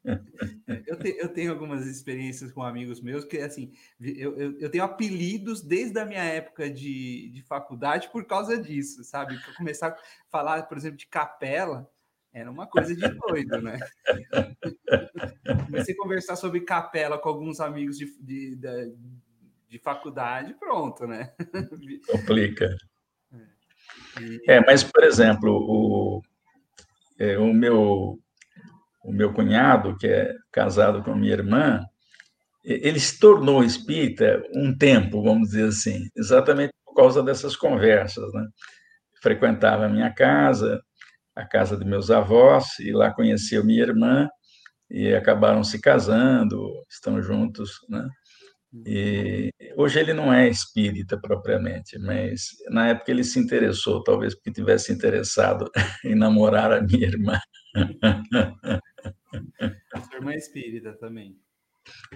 Eu, 0.88 0.98
te, 0.98 1.16
eu 1.18 1.30
tenho 1.30 1.52
algumas 1.52 1.86
experiências 1.88 2.52
com 2.52 2.64
amigos 2.64 3.02
meus 3.02 3.26
que, 3.26 3.38
assim, 3.38 3.72
eu, 4.00 4.38
eu, 4.38 4.60
eu, 4.60 4.70
tenho 4.70 4.84
apelidos 4.84 5.62
desde 5.62 6.00
a 6.00 6.06
minha 6.06 6.24
época 6.24 6.70
de, 6.70 7.30
de 7.30 7.42
faculdade 7.42 8.10
por 8.12 8.26
causa 8.26 8.58
disso, 8.58 9.04
sabe? 9.04 9.36
Eu 9.36 9.56
começar 9.56 9.90
a 9.90 9.98
falar, 10.30 10.64
por 10.64 10.78
exemplo, 10.78 10.98
de 10.98 11.08
capela, 11.08 11.90
era 12.34 12.52
uma 12.52 12.68
coisa 12.68 12.94
de 12.94 13.08
doido, 13.08 13.62
né? 13.62 13.80
Comecei 15.66 15.94
a 15.94 15.98
conversar 15.98 16.36
sobre 16.36 16.62
capela 16.62 17.18
com 17.18 17.30
alguns 17.30 17.60
amigos 17.60 17.98
de, 17.98 18.06
de, 18.20 18.56
de, 18.56 18.96
de 19.70 19.80
faculdade, 19.80 20.54
pronto, 20.56 21.08
né? 21.08 21.34
Complica. 22.12 22.76
É, 24.48 24.60
mas, 24.62 24.84
por 24.84 25.04
exemplo, 25.04 25.52
o, 25.52 26.22
é, 27.18 27.38
o, 27.38 27.54
meu, 27.54 28.20
o 29.06 29.14
meu 29.14 29.32
cunhado, 29.32 29.96
que 29.98 30.08
é 30.08 30.34
casado 30.52 31.04
com 31.04 31.16
minha 31.16 31.34
irmã, 31.34 31.82
ele 32.64 33.00
se 33.00 33.20
tornou 33.20 33.64
espírita 33.64 34.42
um 34.56 34.76
tempo, 34.76 35.22
vamos 35.22 35.50
dizer 35.50 35.70
assim, 35.70 36.10
exatamente 36.18 36.74
por 36.84 36.96
causa 36.96 37.22
dessas 37.22 37.56
conversas, 37.56 38.34
né? 38.34 38.48
Frequentava 39.22 39.86
a 39.86 39.90
minha 39.90 40.12
casa, 40.12 40.82
a 41.36 41.46
casa 41.46 41.78
de 41.78 41.86
meus 41.86 42.10
avós, 42.10 42.80
e 42.80 42.92
lá 42.92 43.14
conheceu 43.14 43.64
minha 43.64 43.84
irmã, 43.84 44.28
e 44.90 45.14
acabaram 45.14 45.64
se 45.64 45.80
casando, 45.80 46.72
estão 46.90 47.22
juntos, 47.22 47.74
né? 47.88 48.08
E 48.86 49.52
hoje 49.78 50.00
ele 50.00 50.14
não 50.14 50.34
é 50.34 50.50
espírita 50.50 51.18
propriamente, 51.22 51.98
mas 52.00 52.48
na 52.70 52.90
época 52.90 53.12
ele 53.12 53.24
se 53.24 53.40
interessou, 53.40 54.04
talvez 54.04 54.34
porque 54.34 54.52
tivesse 54.52 54.92
interessado 54.92 55.70
em 56.04 56.16
namorar 56.16 56.72
a 56.72 56.82
minha 56.82 57.08
irmã. 57.08 57.40
Sua 60.04 60.16
irmã 60.16 60.32
é 60.34 60.38
espírita 60.38 60.94
também. 60.94 61.38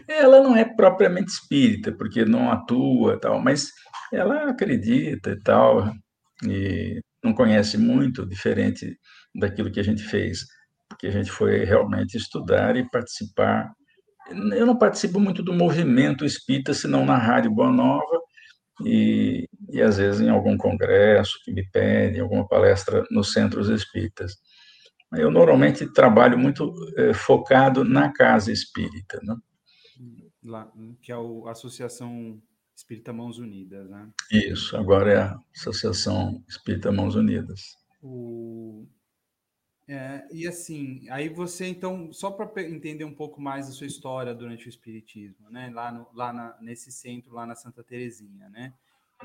Ela 0.07 0.41
não 0.41 0.55
é 0.55 0.65
propriamente 0.65 1.31
espírita, 1.31 1.91
porque 1.91 2.25
não 2.25 2.51
atua 2.51 3.19
tal, 3.19 3.39
mas 3.39 3.69
ela 4.11 4.49
acredita 4.49 5.31
e 5.31 5.39
tal, 5.39 5.93
e 6.43 6.99
não 7.23 7.33
conhece 7.33 7.77
muito, 7.77 8.25
diferente 8.25 8.97
daquilo 9.35 9.71
que 9.71 9.79
a 9.79 9.83
gente 9.83 10.01
fez, 10.01 10.45
porque 10.87 11.07
a 11.07 11.11
gente 11.11 11.29
foi 11.29 11.63
realmente 11.65 12.17
estudar 12.17 12.75
e 12.75 12.89
participar. 12.89 13.71
Eu 14.31 14.65
não 14.65 14.77
participo 14.77 15.19
muito 15.19 15.43
do 15.43 15.53
movimento 15.53 16.25
espírita, 16.25 16.73
senão 16.73 17.05
na 17.05 17.17
Rádio 17.17 17.51
Boa 17.51 17.71
Nova, 17.71 18.19
e, 18.85 19.47
e 19.69 19.81
às 19.81 19.97
vezes 19.97 20.21
em 20.21 20.29
algum 20.29 20.57
congresso 20.57 21.37
que 21.43 21.51
me 21.51 21.67
pedem, 21.69 22.21
alguma 22.21 22.47
palestra 22.47 23.03
nos 23.11 23.33
centros 23.33 23.69
espíritas. 23.69 24.37
Eu 25.11 25.31
normalmente 25.31 25.91
trabalho 25.91 26.37
muito 26.37 26.73
é, 26.97 27.13
focado 27.13 27.83
na 27.83 28.11
casa 28.11 28.51
espírita, 28.51 29.19
né? 29.23 29.35
Lá, 30.43 30.71
que 31.01 31.11
é 31.11 31.15
a 31.15 31.51
Associação 31.51 32.41
Espírita 32.75 33.11
Mãos 33.11 33.39
Unidas, 33.39 33.89
né? 33.89 34.09
Isso, 34.31 34.77
agora 34.77 35.11
é 35.11 35.17
a 35.17 35.39
Associação 35.53 36.43
Espírita 36.47 36.91
Mãos 36.91 37.15
Unidas. 37.15 37.75
O... 38.01 38.87
É, 39.87 40.25
e 40.31 40.47
assim, 40.47 41.09
aí 41.09 41.27
você 41.27 41.65
então, 41.65 42.13
só 42.13 42.29
para 42.29 42.63
entender 42.63 43.03
um 43.03 43.13
pouco 43.13 43.41
mais 43.41 43.67
a 43.67 43.71
sua 43.71 43.87
história 43.87 44.33
durante 44.33 44.67
o 44.67 44.69
Espiritismo, 44.69 45.49
né? 45.49 45.71
Lá, 45.73 45.91
no, 45.91 46.07
lá 46.13 46.31
na, 46.31 46.57
nesse 46.61 46.91
centro, 46.91 47.33
lá 47.33 47.45
na 47.45 47.55
Santa 47.55 47.83
Terezinha, 47.83 48.47
né? 48.49 48.73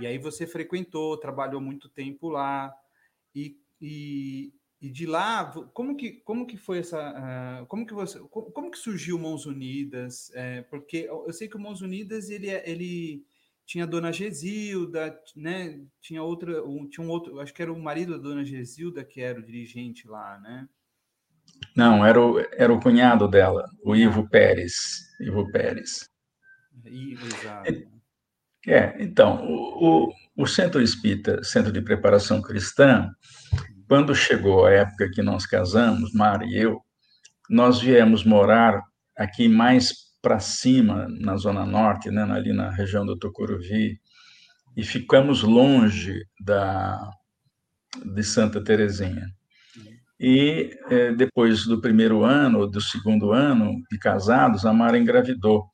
E 0.01 0.07
aí 0.07 0.19
você 0.19 0.47
frequentou, 0.47 1.17
trabalhou 1.19 1.61
muito 1.61 1.89
tempo 1.89 2.29
lá, 2.29 2.75
e, 3.35 3.57
e, 3.81 4.53
e 4.85 4.91
de 4.91 5.07
lá, 5.07 5.47
como 5.73 5.97
que, 5.97 6.13
como 6.27 6.47
que 6.47 6.59
foi 6.59 6.81
essa. 6.81 6.99
Uh, 7.63 7.67
como 7.69 7.87
que 7.87 7.95
você. 7.95 8.19
Como, 8.19 8.51
como, 8.53 8.71
que 8.71 8.79
surgiu 8.79 9.19
Mãos 9.19 9.47
Unidas? 9.47 10.31
É, 10.35 10.61
porque 10.61 11.09
eu 11.09 11.33
sei 11.33 11.49
que 11.49 11.57
o 11.57 11.61
Mãos 11.61 11.81
Unidas 11.81 12.29
ele, 12.29 12.51
é, 12.51 12.69
ele 12.69 13.25
tinha 13.65 13.85
a 13.85 13.87
dona 13.87 14.13
Gesilda, 14.13 15.19
né? 15.35 15.81
Tinha 16.03 16.23
outra, 16.23 16.63
um, 16.63 16.87
tinha 16.87 17.03
um 17.03 17.09
outro, 17.09 17.41
acho 17.41 17.55
que 17.55 17.63
era 17.63 17.73
o 17.73 17.83
marido 17.83 18.13
da 18.13 18.23
dona 18.23 18.45
Gesilda 18.45 19.03
que 19.03 19.23
era 19.23 19.41
o 19.41 19.43
dirigente 19.43 20.07
lá, 20.07 20.39
né? 20.39 20.69
Não, 21.75 22.05
era 22.05 22.21
o, 22.21 22.39
era 22.39 22.71
o 22.71 22.79
cunhado 22.79 23.27
dela, 23.27 23.65
o 23.83 23.97
Ivo 23.97 24.29
Pérez. 24.29 24.75
Ivo 25.19 25.51
Pérez. 25.51 26.11
Ivo, 26.85 27.25
exato. 27.25 27.73
É, 28.67 29.03
então, 29.03 29.47
o, 29.47 30.09
o, 30.09 30.43
o 30.43 30.47
Centro 30.47 30.83
Espírita, 30.83 31.43
Centro 31.43 31.73
de 31.73 31.81
Preparação 31.81 32.43
Cristã, 32.43 33.11
quando 33.89 34.15
chegou 34.15 34.65
a 34.65 34.71
época 34.71 35.11
que 35.11 35.23
nós 35.23 35.47
casamos, 35.47 36.13
Mara 36.13 36.45
e 36.45 36.57
eu, 36.57 36.81
nós 37.49 37.81
viemos 37.81 38.25
morar 38.25 38.83
aqui 39.17 39.49
mais 39.49 39.93
para 40.23 40.41
cima, 40.41 41.07
na 41.21 41.37
Zona 41.37 41.67
Norte, 41.67 42.11
né, 42.11 42.23
ali 42.23 42.53
na 42.53 42.71
região 42.71 43.05
do 43.05 43.17
Tucuruvi, 43.17 44.01
e 44.77 44.83
ficamos 44.83 45.43
longe 45.43 46.25
da, 46.41 46.99
de 48.15 48.23
Santa 48.23 48.63
Terezinha. 48.65 49.27
E 50.19 50.71
é, 50.91 51.13
depois 51.13 51.67
do 51.67 51.81
primeiro 51.81 52.25
ano, 52.25 52.67
do 52.67 52.81
segundo 52.81 53.33
ano 53.33 53.75
de 53.91 53.99
casados, 53.99 54.65
a 54.65 54.73
Mara 54.73 54.99
engravidou. 54.99 55.67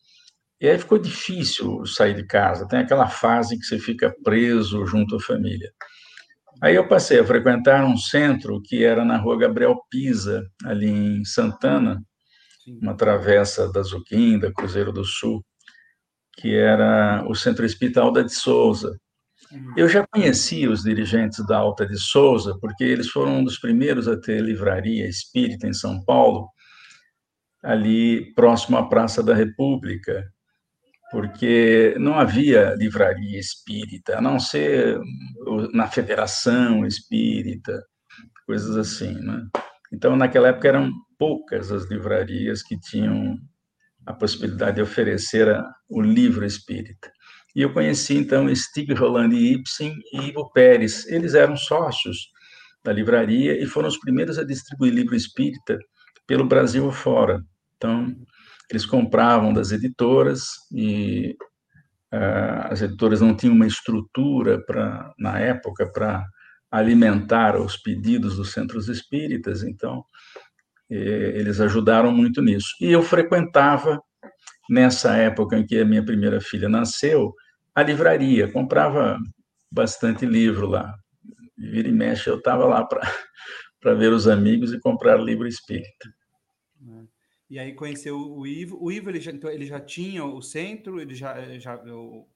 E 0.60 0.68
aí 0.68 0.78
ficou 0.78 0.98
difícil 0.98 1.86
sair 1.86 2.14
de 2.14 2.26
casa, 2.26 2.66
tem 2.66 2.80
aquela 2.80 3.06
fase 3.06 3.56
que 3.56 3.64
você 3.64 3.78
fica 3.78 4.14
preso 4.24 4.84
junto 4.84 5.16
à 5.16 5.20
família. 5.20 5.70
Aí 6.62 6.74
eu 6.74 6.86
passei 6.86 7.18
a 7.18 7.24
frequentar 7.24 7.84
um 7.84 7.96
centro 7.96 8.60
que 8.62 8.84
era 8.84 9.04
na 9.04 9.16
rua 9.16 9.38
Gabriel 9.38 9.80
Pisa, 9.90 10.46
ali 10.64 10.88
em 10.88 11.24
Santana, 11.24 12.02
uma 12.82 12.94
travessa 12.94 13.70
da 13.72 13.82
Zuquinda, 13.82 14.52
Cruzeiro 14.52 14.92
do 14.92 15.04
Sul, 15.04 15.42
que 16.34 16.54
era 16.54 17.24
o 17.26 17.34
Centro 17.34 17.64
Espírita 17.64 18.02
Alda 18.02 18.22
de 18.22 18.34
Souza. 18.34 18.94
Uhum. 19.50 19.74
Eu 19.76 19.88
já 19.88 20.06
conhecia 20.06 20.70
os 20.70 20.82
dirigentes 20.82 21.44
da 21.46 21.56
Alta 21.56 21.86
de 21.86 21.98
Souza, 21.98 22.56
porque 22.60 22.84
eles 22.84 23.08
foram 23.08 23.38
um 23.38 23.44
dos 23.44 23.58
primeiros 23.58 24.06
a 24.06 24.18
ter 24.18 24.42
livraria 24.42 25.08
espírita 25.08 25.66
em 25.66 25.72
São 25.72 26.04
Paulo, 26.04 26.48
ali 27.62 28.32
próximo 28.34 28.76
à 28.76 28.86
Praça 28.86 29.22
da 29.22 29.34
República, 29.34 30.30
porque 31.10 31.96
não 31.98 32.18
havia 32.18 32.74
livraria 32.76 33.38
espírita, 33.38 34.18
a 34.18 34.20
não 34.20 34.38
ser 34.38 34.98
na 35.72 35.88
Federação 35.88 36.86
Espírita, 36.86 37.82
coisas 38.46 38.76
assim, 38.76 39.14
né? 39.14 39.46
Então, 39.92 40.14
naquela 40.16 40.48
época 40.48 40.68
eram 40.68 40.92
poucas 41.18 41.72
as 41.72 41.90
livrarias 41.90 42.62
que 42.62 42.78
tinham 42.78 43.36
a 44.06 44.12
possibilidade 44.12 44.76
de 44.76 44.82
oferecer 44.82 45.46
o 45.88 46.00
livro 46.00 46.44
espírita. 46.44 47.10
E 47.54 47.62
eu 47.62 47.72
conheci, 47.72 48.16
então, 48.16 48.54
Stig 48.54 48.92
Roland 48.94 49.34
Ibsen 49.34 49.92
e 50.12 50.28
Ivo 50.28 50.50
Pérez. 50.52 51.06
Eles 51.08 51.34
eram 51.34 51.56
sócios 51.56 52.28
da 52.84 52.92
livraria 52.92 53.60
e 53.60 53.66
foram 53.66 53.88
os 53.88 53.98
primeiros 53.98 54.38
a 54.38 54.44
distribuir 54.44 54.92
livro 54.92 55.16
espírita 55.16 55.76
pelo 56.26 56.46
Brasil 56.46 56.90
fora. 56.92 57.42
Então, 57.76 58.14
eles 58.70 58.86
compravam 58.86 59.52
das 59.52 59.72
editoras 59.72 60.42
e 60.72 61.36
uh, 62.14 62.70
as 62.70 62.80
editoras 62.80 63.20
não 63.20 63.34
tinham 63.34 63.54
uma 63.54 63.66
estrutura 63.66 64.64
para 64.64 65.12
na 65.18 65.38
época 65.38 65.90
para 65.92 66.24
alimentar 66.70 67.60
os 67.60 67.76
pedidos 67.76 68.36
dos 68.36 68.52
centros 68.52 68.88
espíritas, 68.88 69.64
então 69.64 70.04
eles 70.88 71.60
ajudaram 71.60 72.12
muito 72.12 72.42
nisso. 72.42 72.68
E 72.80 72.90
eu 72.90 73.02
frequentava 73.02 74.00
nessa 74.68 75.16
época 75.16 75.56
em 75.56 75.66
que 75.66 75.78
a 75.78 75.84
minha 75.84 76.04
primeira 76.04 76.40
filha 76.40 76.68
nasceu 76.68 77.32
a 77.74 77.82
livraria, 77.82 78.50
comprava 78.50 79.18
bastante 79.70 80.26
livro 80.26 80.68
lá. 80.68 80.94
Vira 81.56 81.88
e 81.88 81.92
mexe, 81.92 82.28
eu 82.28 82.38
estava 82.38 82.64
lá 82.66 82.84
para 82.84 83.00
ver 83.94 84.12
os 84.12 84.26
amigos 84.26 84.72
e 84.72 84.80
comprar 84.80 85.16
livro 85.16 85.46
espírita. 85.46 86.08
E 87.50 87.58
aí 87.58 87.72
conheceu 87.74 88.16
o 88.16 88.46
Ivo. 88.46 88.78
O 88.80 88.92
Ivo 88.92 89.10
ele 89.10 89.20
já, 89.20 89.32
então, 89.32 89.50
ele 89.50 89.66
já 89.66 89.80
tinha 89.80 90.24
o 90.24 90.40
centro, 90.40 91.00
ele 91.00 91.14
já. 91.14 91.58
já 91.58 91.74
o... 91.76 92.28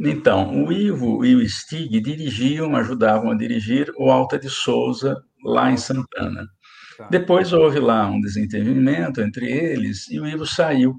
Então, 0.00 0.64
o 0.64 0.72
Ivo 0.72 1.22
e 1.22 1.36
o 1.36 1.46
Stig 1.46 2.00
dirigiam, 2.00 2.74
ajudavam 2.74 3.30
a 3.30 3.36
dirigir 3.36 3.92
o 3.98 4.10
Alta 4.10 4.38
de 4.38 4.48
Souza 4.48 5.22
lá 5.44 5.70
em 5.70 5.76
Santana. 5.76 6.48
Tá. 6.96 7.08
Depois 7.08 7.52
houve 7.52 7.78
lá 7.78 8.06
um 8.06 8.18
desentendimento 8.18 9.20
entre 9.20 9.50
eles 9.52 10.08
e 10.10 10.18
o 10.18 10.26
Ivo 10.26 10.46
saiu. 10.46 10.98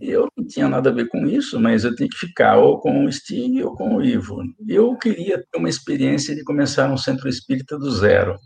Eu 0.00 0.26
não 0.36 0.46
tinha 0.46 0.68
nada 0.68 0.88
a 0.90 0.92
ver 0.92 1.08
com 1.08 1.26
isso, 1.26 1.60
mas 1.60 1.84
eu 1.84 1.94
tinha 1.94 2.08
que 2.08 2.16
ficar 2.16 2.56
ou 2.56 2.80
com 2.80 3.04
o 3.04 3.12
Stig 3.12 3.62
ou 3.62 3.74
com 3.74 3.96
o 3.96 4.02
Ivo. 4.02 4.42
Eu 4.66 4.96
queria 4.96 5.38
ter 5.38 5.58
uma 5.58 5.68
experiência 5.68 6.34
de 6.34 6.42
começar 6.44 6.90
um 6.90 6.96
centro 6.96 7.28
espírita 7.28 7.78
do 7.78 7.90
zero, 7.90 8.38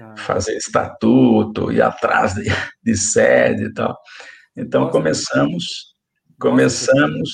ah. 0.00 0.14
fazer 0.16 0.56
estatuto, 0.56 1.72
ir 1.72 1.82
atrás 1.82 2.34
de, 2.34 2.44
de 2.82 2.96
sede 2.96 3.64
e 3.64 3.72
tal. 3.72 3.96
Então 4.56 4.82
Nossa, 4.82 4.92
começamos, 4.92 5.64
começamos 6.38 7.30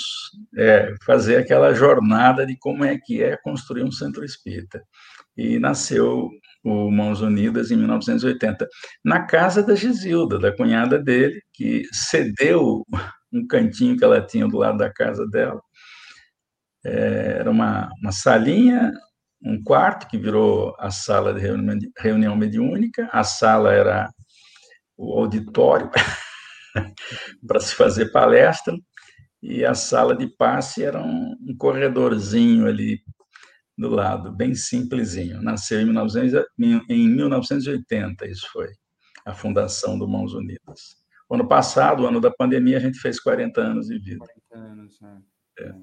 a 0.56 0.62
é, 0.62 0.94
fazer 1.04 1.36
aquela 1.36 1.74
jornada 1.74 2.46
de 2.46 2.56
como 2.58 2.82
é 2.82 2.98
que 2.98 3.22
é 3.22 3.36
construir 3.36 3.82
um 3.82 3.92
centro 3.92 4.24
espírita. 4.24 4.82
E 5.36 5.58
nasceu 5.58 6.30
o 6.64 6.90
Mãos 6.90 7.20
Unidas 7.20 7.70
em 7.70 7.76
1980, 7.76 8.66
na 9.04 9.26
casa 9.26 9.62
da 9.62 9.74
Gisilda, 9.74 10.38
da 10.38 10.56
cunhada 10.56 10.98
dele, 10.98 11.42
que 11.52 11.82
cedeu 11.92 12.86
um 13.34 13.46
cantinho 13.46 13.96
que 13.96 14.04
ela 14.04 14.24
tinha 14.24 14.46
do 14.46 14.58
lado 14.58 14.78
da 14.78 14.90
casa 14.90 15.26
dela. 15.26 15.60
É, 16.84 17.38
era 17.40 17.50
uma, 17.50 17.90
uma 18.00 18.12
salinha, 18.12 18.92
um 19.42 19.62
quarto 19.62 20.06
que 20.08 20.16
virou 20.16 20.74
a 20.78 20.90
sala 20.90 21.34
de 21.34 21.40
reunião, 21.40 21.78
reunião 21.98 22.36
mediúnica, 22.36 23.08
a 23.12 23.24
sala 23.24 23.72
era 23.72 24.10
o 24.96 25.18
auditório 25.18 25.90
para 27.46 27.60
se 27.60 27.74
fazer 27.74 28.12
palestra, 28.12 28.74
e 29.42 29.64
a 29.64 29.74
sala 29.74 30.16
de 30.16 30.26
passe 30.26 30.82
era 30.82 31.02
um, 31.02 31.36
um, 31.46 31.54
corredorzinho 31.58 32.66
ali 32.66 33.00
do 33.76 33.90
lado, 33.90 34.32
bem 34.32 34.54
simplesinho. 34.54 35.42
Nasceu 35.42 35.80
em, 35.80 35.84
1900, 35.84 36.44
em 36.88 37.08
1980, 37.08 38.26
isso 38.26 38.48
foi, 38.50 38.68
a 39.26 39.34
fundação 39.34 39.98
do 39.98 40.08
Mãos 40.08 40.32
Unidas. 40.32 41.03
Ano 41.34 41.48
passado, 41.48 42.06
ano 42.06 42.20
da 42.20 42.30
pandemia, 42.30 42.76
a 42.76 42.80
gente 42.80 42.98
fez 42.98 43.20
40 43.20 43.60
anos 43.60 43.86
de 43.86 43.98
vida. 43.98 44.24
40 44.50 44.72
anos, 44.72 45.00
né? 45.00 45.22
é. 45.58 45.64
é. 45.64 45.74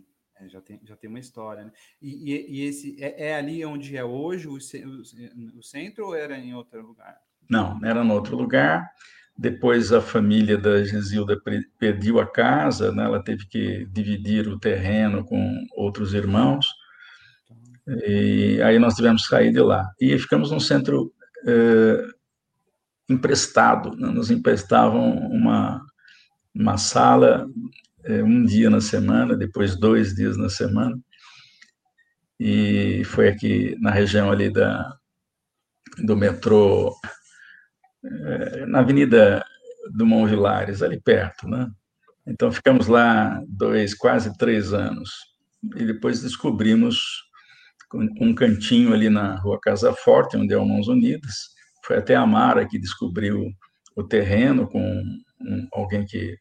É, 0.42 0.50
já, 0.50 0.60
tem, 0.60 0.80
já 0.84 0.96
tem 0.96 1.10
uma 1.10 1.20
história, 1.20 1.66
né? 1.66 1.72
E, 2.02 2.34
e, 2.34 2.52
e 2.52 2.66
esse 2.66 2.96
é, 3.00 3.30
é, 3.30 3.36
ali 3.36 3.64
onde 3.64 3.96
é 3.96 4.04
hoje 4.04 4.48
o, 4.48 4.54
o, 4.54 5.60
o 5.60 5.64
centro 5.64 6.08
ou 6.08 6.16
era 6.16 6.38
em 6.38 6.56
outro 6.56 6.82
lugar? 6.82 7.16
Não, 7.50 7.80
era 7.86 8.04
em 8.04 8.12
outro 8.12 8.36
lugar. 8.36 8.90
Depois 9.38 9.94
a 9.94 10.02
família 10.02 10.58
da 10.58 10.84
Gisilda 10.84 11.40
perdeu 11.78 12.20
a 12.20 12.26
casa, 12.26 12.92
né? 12.92 13.04
ela 13.04 13.24
teve 13.24 13.46
que 13.48 13.86
dividir 13.86 14.48
o 14.48 14.60
terreno 14.60 15.24
com 15.24 15.66
outros 15.76 16.14
irmãos. 16.14 16.66
E 17.88 18.62
aí 18.62 18.78
nós 18.78 18.96
tivemos 18.96 19.24
que 19.24 19.30
sair 19.30 19.52
de 19.52 19.62
lá. 19.62 19.92
E 20.00 20.18
ficamos 20.18 20.52
num 20.52 20.60
centro 20.60 21.12
eh, 21.48 22.06
emprestado, 23.12 23.95
né? 23.95 24.10
nos 24.10 24.32
emprestavam 24.32 25.12
uma, 25.28 25.86
uma 26.54 26.78
sala 26.78 27.47
eh, 28.04 28.24
um 28.24 28.43
dia 28.45 28.69
na 28.69 28.82
semana, 28.82 29.36
depois 29.36 29.78
dois 29.78 30.15
dias 30.15 30.38
na 30.38 30.50
semana. 30.50 30.97
E 32.39 33.04
foi 33.06 33.28
aqui 33.28 33.78
na 33.80 33.91
região 33.91 34.32
ali 34.32 34.52
da, 34.52 34.97
do 36.00 36.15
metrô 36.17 36.95
é, 38.04 38.65
na 38.65 38.80
Avenida 38.80 39.45
do 39.93 40.06
Mão 40.06 40.26
Vilares, 40.26 40.82
ali 40.82 41.00
perto, 41.00 41.47
né? 41.47 41.69
Então 42.26 42.52
ficamos 42.52 42.88
lá 42.88 43.41
dois, 43.47 43.93
quase 43.93 44.36
três 44.38 44.74
anos 44.74 45.12
e 45.76 45.86
depois 45.86 46.21
descobrimos 46.21 47.00
um 47.93 48.34
cantinho 48.34 48.93
ali 48.93 49.10
na 49.10 49.36
Rua 49.36 49.60
Casa 49.60 49.93
Forte, 49.93 50.38
onde 50.38 50.54
é 50.54 50.58
o 50.58 50.65
Mãos 50.65 50.88
Unidas. 50.88 51.52
Foi 51.84 51.98
até 51.98 52.15
a 52.15 52.26
Mara 52.26 52.67
que 52.67 52.80
descobriu 52.80 53.50
o 53.96 54.04
terreno 54.04 54.67
com 54.67 54.82
um, 55.41 55.67
alguém 55.74 56.06
que 56.06 56.38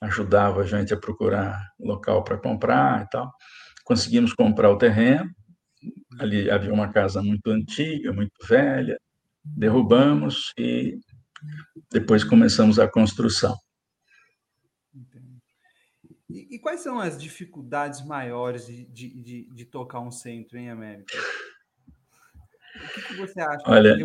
ajudava 0.00 0.60
a 0.60 0.66
gente 0.66 0.92
a 0.92 0.96
procurar 0.96 1.58
local 1.78 2.22
para 2.22 2.36
comprar 2.36 3.04
e 3.04 3.08
tal. 3.08 3.32
Conseguimos 3.84 4.32
comprar 4.32 4.70
o 4.70 4.78
terreno. 4.78 5.30
Ali 6.18 6.50
havia 6.50 6.72
uma 6.72 6.92
casa 6.92 7.22
muito 7.22 7.50
antiga, 7.50 8.12
muito 8.12 8.32
velha, 8.46 8.98
derrubamos 9.44 10.52
e 10.58 10.98
depois 11.90 12.24
começamos 12.24 12.78
a 12.78 12.88
construção. 12.88 13.56
E, 16.28 16.56
e 16.56 16.58
quais 16.58 16.80
são 16.80 16.98
as 16.98 17.16
dificuldades 17.16 18.04
maiores 18.04 18.66
de, 18.66 18.84
de, 18.86 19.22
de, 19.22 19.54
de, 19.54 19.64
tocar 19.64 20.00
um 20.00 20.10
centro 20.10 20.58
em 20.58 20.68
América? 20.68 21.16
O 22.76 22.94
que, 22.94 23.02
que 23.02 23.14
você 23.14 23.40
acha? 23.40 23.62
Olha, 23.64 23.96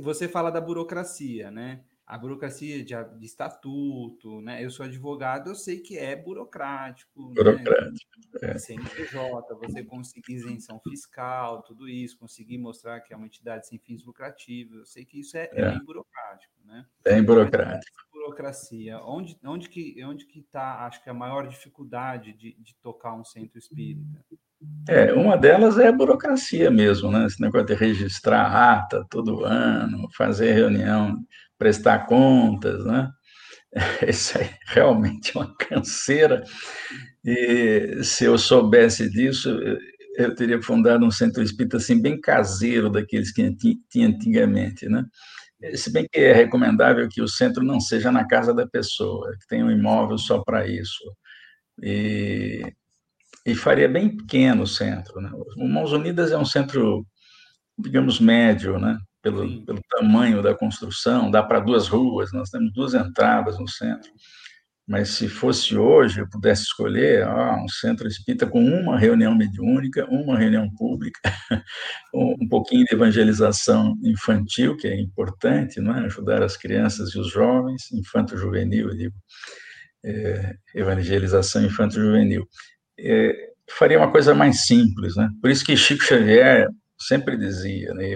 você 0.00 0.28
fala 0.28 0.50
da 0.50 0.60
burocracia, 0.60 1.50
né? 1.50 1.84
a 2.08 2.16
burocracia 2.16 2.82
de, 2.82 2.94
de, 3.18 3.26
estatuto, 3.26 4.40
né? 4.40 4.64
Eu 4.64 4.70
sou 4.70 4.86
advogado, 4.86 5.50
eu 5.50 5.54
sei 5.54 5.78
que 5.78 5.98
é 5.98 6.16
burocrático. 6.16 7.28
Né? 7.28 7.34
Burocrático. 7.34 8.10
Né? 8.40 8.50
É. 8.50 8.58
CNPJ, 8.58 9.54
você 9.56 9.84
conseguir 9.84 10.32
isenção 10.32 10.80
fiscal, 10.80 11.62
tudo 11.62 11.86
isso, 11.86 12.18
conseguir 12.18 12.56
mostrar 12.56 13.02
que 13.02 13.12
é 13.12 13.16
uma 13.16 13.26
entidade 13.26 13.68
sem 13.68 13.78
fins 13.78 14.02
lucrativos, 14.02 14.78
eu 14.78 14.86
sei 14.86 15.04
que 15.04 15.20
isso 15.20 15.36
é, 15.36 15.50
é. 15.52 15.60
é 15.60 15.70
bem 15.70 15.84
burocrático, 15.84 16.54
né? 16.64 16.86
Bem 17.04 17.22
burocrático. 17.22 17.98
burocracia, 18.10 18.98
onde, 19.04 19.38
onde 19.44 19.68
que 19.68 20.02
onde 20.02 20.24
que 20.24 20.40
está, 20.40 20.86
acho 20.86 21.02
que 21.04 21.10
a 21.10 21.14
maior 21.14 21.46
dificuldade 21.46 22.32
de, 22.32 22.54
de 22.54 22.74
tocar 22.76 23.14
um 23.14 23.24
centro 23.24 23.58
espírita? 23.58 24.24
É, 24.88 25.12
uma 25.12 25.36
delas 25.36 25.78
é 25.78 25.86
a 25.88 25.92
burocracia 25.92 26.70
mesmo, 26.70 27.10
né? 27.10 27.26
Esse 27.26 27.40
negócio 27.40 27.66
de 27.66 27.74
registrar 27.74 28.46
ata 28.46 29.04
todo 29.10 29.44
ano, 29.44 30.08
fazer 30.16 30.52
reunião 30.52 31.16
prestar 31.58 32.06
contas, 32.06 32.84
né? 32.84 33.08
Isso 34.06 34.38
é 34.38 34.58
realmente 34.66 35.36
uma 35.36 35.54
canseira. 35.56 36.42
E 37.24 38.02
se 38.02 38.24
eu 38.24 38.38
soubesse 38.38 39.10
disso, 39.10 39.50
eu 40.16 40.34
teria 40.34 40.60
fundado 40.62 41.04
um 41.06 41.10
centro 41.10 41.42
espírita 41.42 41.76
assim 41.76 42.00
bem 42.00 42.20
caseiro 42.20 42.90
daqueles 42.90 43.32
que 43.32 43.54
tinha 43.90 44.08
antigamente, 44.08 44.88
né? 44.88 45.04
Se 45.74 45.92
bem 45.92 46.06
que 46.10 46.20
é 46.20 46.32
recomendável 46.32 47.08
que 47.08 47.20
o 47.20 47.28
centro 47.28 47.64
não 47.64 47.80
seja 47.80 48.12
na 48.12 48.26
casa 48.26 48.54
da 48.54 48.66
pessoa, 48.66 49.32
que 49.40 49.46
tenha 49.48 49.64
um 49.64 49.70
imóvel 49.70 50.16
só 50.18 50.42
para 50.42 50.66
isso. 50.68 51.04
E, 51.82 52.62
e 53.48 53.54
faria 53.54 53.88
bem 53.88 54.14
pequeno 54.14 54.64
o 54.64 54.66
centro. 54.66 55.20
Né? 55.20 55.30
O 55.56 55.66
Mãos 55.66 55.92
Unidas 55.92 56.30
é 56.30 56.36
um 56.36 56.44
centro, 56.44 57.06
digamos, 57.78 58.20
médio, 58.20 58.78
né? 58.78 58.98
pelo, 59.22 59.64
pelo 59.64 59.80
tamanho 59.90 60.42
da 60.42 60.54
construção, 60.54 61.30
dá 61.30 61.42
para 61.42 61.60
duas 61.60 61.88
ruas, 61.88 62.30
nós 62.32 62.50
temos 62.50 62.72
duas 62.74 62.92
entradas 62.92 63.58
no 63.58 63.66
centro. 63.66 64.10
Mas 64.86 65.10
se 65.10 65.28
fosse 65.28 65.76
hoje, 65.76 66.20
eu 66.20 66.28
pudesse 66.30 66.62
escolher 66.62 67.22
ah, 67.22 67.56
um 67.62 67.68
centro 67.68 68.06
espírita 68.06 68.46
com 68.46 68.62
uma 68.62 68.98
reunião 68.98 69.34
mediúnica, 69.34 70.06
uma 70.10 70.38
reunião 70.38 70.70
pública, 70.76 71.20
um 72.14 72.48
pouquinho 72.48 72.84
de 72.84 72.94
evangelização 72.94 73.94
infantil, 74.02 74.76
que 74.76 74.88
é 74.88 74.98
importante, 74.98 75.80
não 75.80 75.94
é? 75.94 76.06
ajudar 76.06 76.42
as 76.42 76.56
crianças 76.56 77.14
e 77.14 77.18
os 77.18 77.30
jovens, 77.30 77.90
infanto-juvenil, 77.92 78.88
eu 78.88 78.96
digo, 78.96 79.14
é, 80.04 80.54
evangelização 80.74 81.62
infanto-juvenil. 81.64 82.46
É, 82.98 83.50
faria 83.70 83.98
uma 83.98 84.10
coisa 84.10 84.34
mais 84.34 84.66
simples, 84.66 85.16
né? 85.16 85.28
Por 85.40 85.50
isso 85.50 85.64
que 85.64 85.76
Chico 85.76 86.02
Xavier 86.02 86.68
sempre 86.98 87.36
dizia, 87.36 87.92
né? 87.94 88.10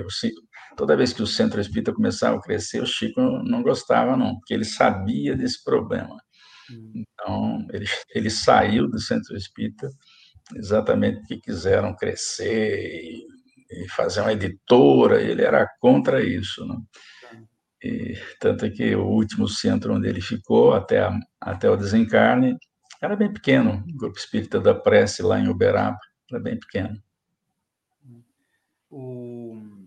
toda 0.77 0.97
vez 0.97 1.13
que 1.13 1.23
o 1.23 1.27
centro 1.27 1.61
espírita 1.61 1.93
começava 1.93 2.37
a 2.37 2.41
crescer, 2.41 2.83
o 2.83 2.87
Chico 2.87 3.21
não 3.21 3.63
gostava, 3.63 4.17
não, 4.17 4.37
porque 4.37 4.55
ele 4.55 4.65
sabia 4.65 5.37
desse 5.37 5.63
problema. 5.63 6.17
Então, 6.95 7.67
ele, 7.73 7.87
ele 8.15 8.31
saiu 8.31 8.89
do 8.89 8.99
centro 8.99 9.37
espírita 9.37 9.91
exatamente 10.57 11.19
porque 11.21 11.41
quiseram 11.41 11.95
crescer 11.95 13.05
e, 13.05 13.27
e 13.71 13.89
fazer 13.89 14.21
uma 14.21 14.33
editora, 14.33 15.21
ele 15.21 15.43
era 15.43 15.69
contra 15.81 16.25
isso. 16.25 16.65
Né? 16.67 16.77
E, 17.85 18.15
tanto 18.41 18.65
é 18.65 18.71
que 18.71 18.95
o 18.95 19.07
último 19.07 19.49
centro 19.49 19.95
onde 19.95 20.09
ele 20.09 20.21
ficou, 20.21 20.73
até, 20.73 21.01
a, 21.01 21.19
até 21.41 21.69
o 21.69 21.77
desencarne, 21.77 22.57
era 23.03 23.17
bem 23.17 23.33
pequeno, 23.33 23.85
o 23.89 23.97
Grupo 23.97 24.19
Espírita 24.19 24.61
da 24.61 24.75
Prece, 24.75 25.23
lá 25.23 25.39
em 25.39 25.49
Uberaba, 25.49 25.99
era 26.31 26.41
bem 26.41 26.59
pequeno. 26.59 27.03
O 28.89 29.83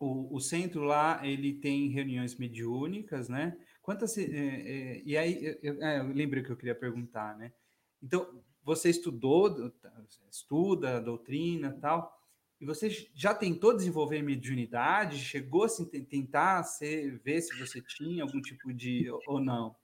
o, 0.00 0.34
o 0.34 0.40
centro 0.40 0.82
lá 0.82 1.20
ele 1.22 1.52
tem 1.52 1.88
reuniões 1.88 2.34
mediúnicas, 2.36 3.28
né? 3.28 3.56
Quantas 3.82 4.16
é, 4.16 4.22
é, 4.22 5.02
e 5.04 5.16
aí 5.16 5.58
eu, 5.62 5.82
é, 5.82 6.00
eu 6.00 6.08
lembrei 6.08 6.42
que 6.42 6.50
eu 6.50 6.56
queria 6.56 6.74
perguntar, 6.74 7.36
né? 7.36 7.52
Então 8.02 8.42
você 8.64 8.88
estudou, 8.88 9.72
estuda 10.30 10.96
a 10.96 11.00
doutrina, 11.00 11.76
tal, 11.80 12.18
e 12.58 12.64
você 12.64 12.88
já 13.14 13.34
tentou 13.34 13.76
desenvolver 13.76 14.22
mediunidade? 14.22 15.18
Chegou 15.18 15.64
a 15.64 15.68
tentar 16.08 16.62
ser, 16.62 17.18
ver 17.18 17.42
se 17.42 17.58
você 17.58 17.82
tinha 17.82 18.22
algum 18.22 18.40
tipo 18.40 18.72
de 18.72 19.10
ou 19.26 19.40
não? 19.40 19.76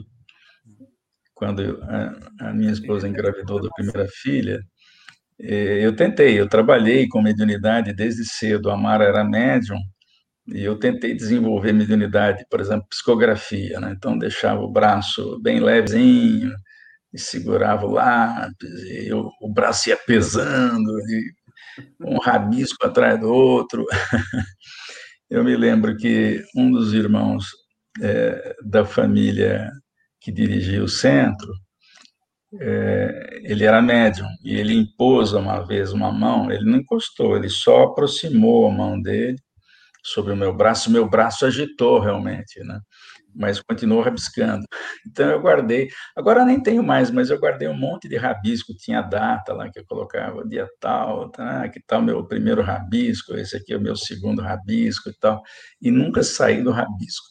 quando 1.34 1.84
a, 2.40 2.54
minha 2.54 2.72
esposa 2.72 3.10
engravidou 3.10 3.62
da 3.62 3.68
primeira 3.72 4.08
filha, 4.08 4.64
eu 5.38 5.94
tentei, 5.94 6.40
eu 6.40 6.48
trabalhei 6.48 7.10
com 7.10 7.22
mediunidade 7.22 7.94
desde 7.94 8.24
cedo. 8.24 8.72
A 8.72 8.78
Mara 8.78 9.04
era 9.04 9.26
médium 9.26 9.78
e 10.48 10.64
eu 10.64 10.80
tentei 10.80 11.14
desenvolver 11.14 11.74
mediunidade, 11.74 12.46
por 12.50 12.62
exemplo, 12.62 12.88
psicografia, 12.90 13.82
né? 13.82 13.94
Então 13.98 14.18
deixava 14.18 14.62
o 14.62 14.72
braço 14.72 15.38
bem 15.42 15.60
levezinho 15.60 16.56
e 17.16 17.20
segurava 17.20 17.86
o 17.86 17.92
lápis, 17.92 18.84
e 18.84 19.08
eu, 19.08 19.32
o 19.40 19.50
braço 19.50 19.88
ia 19.88 19.96
pesando, 19.96 20.92
e 21.10 21.34
um 22.02 22.18
rabisco 22.20 22.86
atrás 22.86 23.18
do 23.18 23.32
outro. 23.32 23.86
Eu 25.30 25.44
me 25.44 25.56
lembro 25.56 25.98
que 25.98 26.44
um 26.56 26.70
dos 26.70 26.94
irmãos 26.94 27.46
é, 28.02 28.56
da 28.64 28.86
família 28.86 29.72
que 30.22 30.32
dirigia 30.32 30.84
o 30.84 30.88
centro, 30.88 31.52
é, 32.60 33.40
ele 33.44 33.64
era 33.64 33.82
médium 33.82 34.28
e 34.44 34.56
ele 34.56 34.76
impôs 34.76 35.34
uma 35.34 35.66
vez 35.66 35.92
uma 35.92 36.12
mão, 36.12 36.52
ele 36.52 36.70
não 36.70 36.78
encostou, 36.78 37.36
ele 37.36 37.50
só 37.50 37.86
aproximou 37.86 38.70
a 38.70 38.72
mão 38.72 39.02
dele 39.02 39.38
sobre 40.04 40.34
o 40.34 40.38
meu 40.38 40.54
braço, 40.54 40.92
meu 40.92 41.10
braço 41.10 41.46
agitou 41.46 42.00
realmente, 42.00 42.60
né? 42.64 42.80
Mas 43.36 43.62
continuou 43.62 44.02
rabiscando. 44.02 44.66
Então 45.06 45.30
eu 45.30 45.42
guardei. 45.42 45.90
Agora 46.16 46.46
nem 46.46 46.62
tenho 46.62 46.84
mais, 46.84 47.12
mas 47.12 47.30
eu 47.30 47.40
guardei 47.40 47.68
um 47.68 47.78
monte 47.78 48.08
de 48.08 48.18
rabisco. 48.18 48.74
Tinha 48.78 49.02
data 49.02 49.54
lá 49.54 49.70
que 49.70 49.80
eu 49.80 49.86
colocava, 49.86 50.48
dia 50.48 50.68
tal, 50.80 51.30
tá, 51.30 51.68
que 51.70 51.80
tal 51.86 52.02
meu 52.02 52.26
primeiro 52.26 52.62
rabisco, 52.62 53.36
esse 53.36 53.58
aqui 53.58 53.74
é 53.74 53.78
o 53.78 53.82
meu 53.82 53.96
segundo 53.96 54.42
rabisco 54.42 55.10
e 55.10 55.14
tal. 55.20 55.42
E 55.82 55.92
nunca 55.92 56.24
saí 56.24 56.64
do 56.64 56.72
rabisco. 56.72 57.26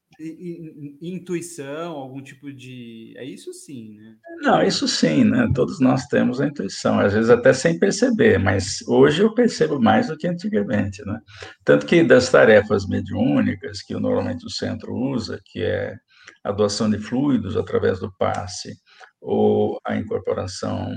intuição, 1.01 1.93
algum 1.93 2.23
tipo 2.23 2.53
de. 2.53 3.15
É 3.17 3.25
isso 3.25 3.53
sim, 3.53 3.97
né? 3.97 4.17
Não, 4.41 4.62
isso 4.62 4.87
sim, 4.87 5.25
né? 5.25 5.49
Todos 5.55 5.81
nós 5.81 6.07
temos 6.07 6.41
a 6.41 6.47
intuição, 6.47 7.01
às 7.01 7.12
vezes 7.12 7.31
até 7.31 7.53
sem 7.53 7.79
perceber, 7.79 8.39
mas 8.39 8.83
hoje 8.87 9.23
eu 9.23 9.35
percebo 9.35 9.81
mais 9.81 10.09
do 10.09 10.17
que 10.17 10.27
antigamente, 10.27 11.05
né? 11.05 11.19
Tanto 11.65 11.87
que 11.87 12.03
das 12.03 12.31
tarefas 12.31 12.87
mediúnicas 12.87 13.83
que 13.83 13.95
normalmente 13.95 14.47
o 14.47 14.51
centro 14.51 14.95
usa, 14.95 15.41
que 15.45 15.62
é 15.62 15.95
a 16.43 16.53
doação 16.53 16.89
de 16.91 16.99
fluidos 16.99 17.57
através 17.57 17.99
do 18.01 18.12
passe 18.19 18.75
ou 19.21 19.79
a 19.85 19.97
incorporação 19.97 20.95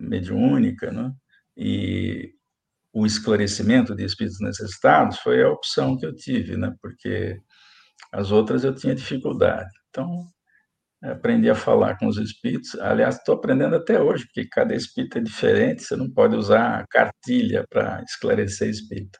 mediúnica, 0.00 0.90
né? 0.90 1.12
E 1.56 2.32
o 2.92 3.06
esclarecimento 3.06 3.94
de 3.94 4.04
espíritos 4.04 4.40
necessitados 4.40 5.18
foi 5.18 5.42
a 5.42 5.50
opção 5.50 5.96
que 5.96 6.06
eu 6.06 6.14
tive, 6.14 6.56
né? 6.56 6.74
Porque 6.80 7.38
as 8.12 8.30
outras 8.30 8.64
eu 8.64 8.74
tinha 8.74 8.94
dificuldade. 8.94 9.70
Então, 9.90 10.26
aprendi 11.02 11.48
a 11.48 11.54
falar 11.54 11.96
com 11.98 12.06
os 12.06 12.18
espíritos. 12.18 12.74
Aliás, 12.80 13.16
estou 13.16 13.34
aprendendo 13.34 13.76
até 13.76 14.00
hoje, 14.00 14.24
porque 14.26 14.48
cada 14.48 14.74
espírito 14.74 15.18
é 15.18 15.20
diferente, 15.20 15.82
você 15.82 15.96
não 15.96 16.10
pode 16.10 16.36
usar 16.36 16.86
cartilha 16.88 17.64
para 17.70 18.02
esclarecer 18.02 18.68
espírito. 18.68 19.18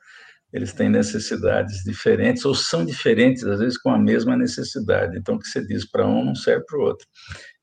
Eles 0.53 0.73
têm 0.73 0.89
necessidades 0.89 1.83
diferentes, 1.85 2.45
ou 2.45 2.55
são 2.55 2.85
diferentes, 2.85 3.45
às 3.45 3.61
vezes, 3.61 3.79
com 3.79 3.91
a 3.91 3.99
mesma 3.99 4.37
necessidade. 4.37 5.17
Então, 5.17 5.37
o 5.37 5.39
que 5.39 5.47
você 5.49 5.65
diz 5.65 5.89
para 5.89 6.07
um 6.07 6.25
não 6.25 6.35
serve 6.35 6.65
para 6.67 6.79
o 6.79 6.83
outro. 6.83 7.07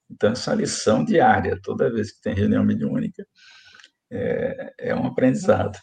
Então, 0.09 0.31
essa 0.31 0.53
lição 0.55 1.03
diária, 1.03 1.59
toda 1.61 1.91
vez 1.91 2.13
que 2.13 2.21
tem 2.21 2.33
reunião 2.33 2.63
mediúnica, 2.63 3.25
é, 4.09 4.73
é 4.79 4.95
um 4.95 5.05
aprendizado. 5.05 5.77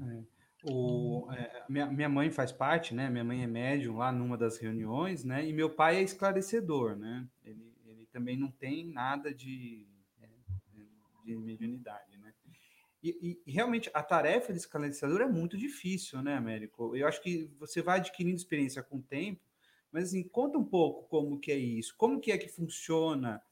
É. 0.00 0.31
O, 0.64 1.28
é, 1.32 1.64
minha, 1.68 1.86
minha 1.86 2.08
mãe 2.08 2.30
faz 2.30 2.52
parte, 2.52 2.94
né? 2.94 3.10
Minha 3.10 3.24
mãe 3.24 3.42
é 3.42 3.46
médium 3.46 3.96
lá 3.96 4.12
numa 4.12 4.36
das 4.36 4.58
reuniões, 4.58 5.24
né? 5.24 5.44
E 5.46 5.52
meu 5.52 5.68
pai 5.70 5.96
é 5.96 6.02
esclarecedor, 6.02 6.96
né? 6.96 7.26
Ele, 7.44 7.74
ele 7.84 8.06
também 8.12 8.36
não 8.36 8.50
tem 8.50 8.86
nada 8.86 9.34
de, 9.34 9.86
é, 10.20 10.28
de 11.24 11.36
mediunidade, 11.36 12.16
né? 12.18 12.32
E, 13.02 13.40
e, 13.44 13.50
realmente 13.50 13.90
a 13.92 14.02
tarefa 14.02 14.52
de 14.52 14.60
esclarecedor 14.60 15.20
é 15.20 15.26
muito 15.26 15.58
difícil, 15.58 16.22
né, 16.22 16.36
Américo? 16.36 16.94
Eu 16.94 17.08
acho 17.08 17.20
que 17.20 17.50
você 17.58 17.82
vai 17.82 17.98
adquirindo 17.98 18.36
experiência 18.36 18.80
com 18.80 18.98
o 18.98 19.02
tempo, 19.02 19.40
mas 19.90 20.04
assim, 20.04 20.22
conta 20.22 20.56
um 20.56 20.64
pouco 20.64 21.08
como 21.08 21.40
que 21.40 21.50
é 21.50 21.56
isso, 21.56 21.94
como 21.96 22.20
que 22.20 22.30
é 22.30 22.38
que 22.38 22.48
funciona 22.48 23.42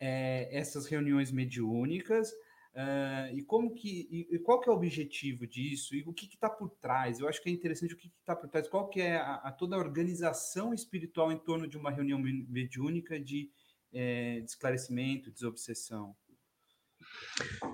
é, 0.00 0.48
essas 0.50 0.86
reuniões 0.86 1.30
mediúnicas, 1.30 2.32
Uh, 2.78 3.34
e 3.36 3.42
como 3.42 3.74
que 3.74 4.06
e, 4.08 4.36
e, 4.36 4.38
qual 4.38 4.60
que 4.60 4.70
é 4.70 4.72
o 4.72 4.76
objetivo 4.76 5.48
disso 5.48 5.96
e 5.96 6.04
o 6.06 6.12
que 6.12 6.26
está 6.26 6.48
por 6.48 6.70
trás? 6.80 7.18
Eu 7.18 7.26
acho 7.26 7.42
que 7.42 7.48
é 7.48 7.52
interessante 7.52 7.92
o 7.92 7.96
que 7.96 8.06
está 8.06 8.36
por 8.36 8.48
trás. 8.48 8.68
Qual 8.68 8.88
que 8.88 9.00
é 9.00 9.16
a, 9.16 9.34
a, 9.34 9.50
toda 9.50 9.74
a 9.74 9.80
organização 9.80 10.72
espiritual 10.72 11.32
em 11.32 11.38
torno 11.38 11.66
de 11.66 11.76
uma 11.76 11.90
reunião 11.90 12.20
mediúnica 12.20 13.18
de, 13.18 13.50
é, 13.92 14.38
de 14.38 14.44
esclarecimento, 14.44 15.32
desobsessão? 15.32 16.14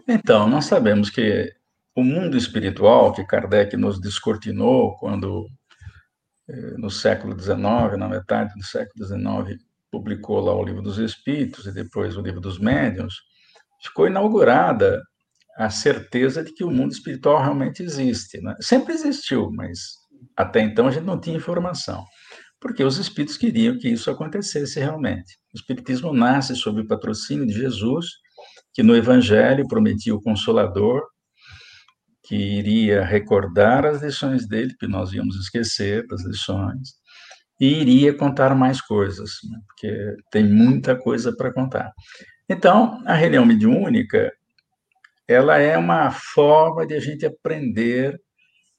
Então, 0.08 0.48
nós 0.48 0.64
sabemos 0.64 1.10
que 1.10 1.54
o 1.94 2.02
mundo 2.02 2.38
espiritual 2.38 3.12
que 3.12 3.26
Kardec 3.26 3.76
nos 3.76 4.00
descortinou 4.00 4.96
quando 4.96 5.46
eh, 6.48 6.78
no 6.78 6.90
século 6.90 7.38
XIX, 7.38 7.98
na 7.98 8.08
metade 8.08 8.54
do 8.54 8.64
século 8.64 9.04
XIX, 9.04 9.62
publicou 9.90 10.40
lá 10.40 10.54
o 10.54 10.64
livro 10.64 10.80
dos 10.80 10.96
Espíritos 10.96 11.66
e 11.66 11.72
depois 11.72 12.16
o 12.16 12.22
livro 12.22 12.40
dos 12.40 12.58
Médiuns 12.58 13.22
ficou 13.84 14.06
inaugurada 14.06 15.02
a 15.56 15.70
certeza 15.70 16.42
de 16.42 16.52
que 16.52 16.64
o 16.64 16.70
mundo 16.70 16.92
espiritual 16.92 17.40
realmente 17.40 17.82
existe. 17.82 18.40
Né? 18.40 18.54
Sempre 18.60 18.94
existiu, 18.94 19.50
mas 19.52 19.78
até 20.36 20.60
então 20.60 20.88
a 20.88 20.90
gente 20.90 21.04
não 21.04 21.20
tinha 21.20 21.36
informação, 21.36 22.04
porque 22.60 22.82
os 22.82 22.98
espíritos 22.98 23.36
queriam 23.36 23.78
que 23.78 23.88
isso 23.88 24.10
acontecesse 24.10 24.80
realmente. 24.80 25.36
O 25.54 25.58
espiritismo 25.58 26.12
nasce 26.12 26.56
sob 26.56 26.80
o 26.80 26.86
patrocínio 26.86 27.46
de 27.46 27.52
Jesus, 27.52 28.06
que 28.72 28.82
no 28.82 28.96
Evangelho 28.96 29.68
prometia 29.68 30.14
o 30.14 30.20
Consolador, 30.20 31.02
que 32.24 32.34
iria 32.34 33.04
recordar 33.04 33.84
as 33.84 34.02
lições 34.02 34.48
dele, 34.48 34.74
que 34.80 34.88
nós 34.88 35.12
íamos 35.12 35.36
esquecer 35.36 36.06
das 36.06 36.24
lições, 36.24 36.94
e 37.60 37.66
iria 37.66 38.16
contar 38.16 38.54
mais 38.54 38.80
coisas, 38.80 39.30
né? 39.48 39.58
porque 39.68 40.16
tem 40.30 40.44
muita 40.44 40.96
coisa 40.96 41.34
para 41.36 41.52
contar. 41.52 41.92
Então, 42.48 43.02
a 43.06 43.14
reunião 43.14 43.46
mediúnica, 43.46 44.32
ela 45.26 45.58
é 45.58 45.78
uma 45.78 46.10
forma 46.10 46.86
de 46.86 46.94
a 46.94 47.00
gente 47.00 47.24
aprender 47.24 48.20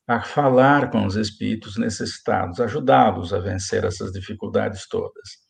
a 0.07 0.21
falar 0.21 0.91
com 0.91 1.05
os 1.05 1.15
espíritos 1.15 1.77
necessitados, 1.77 2.59
ajudá-los 2.59 3.33
a 3.33 3.39
vencer 3.39 3.83
essas 3.83 4.11
dificuldades 4.11 4.87
todas. 4.87 5.45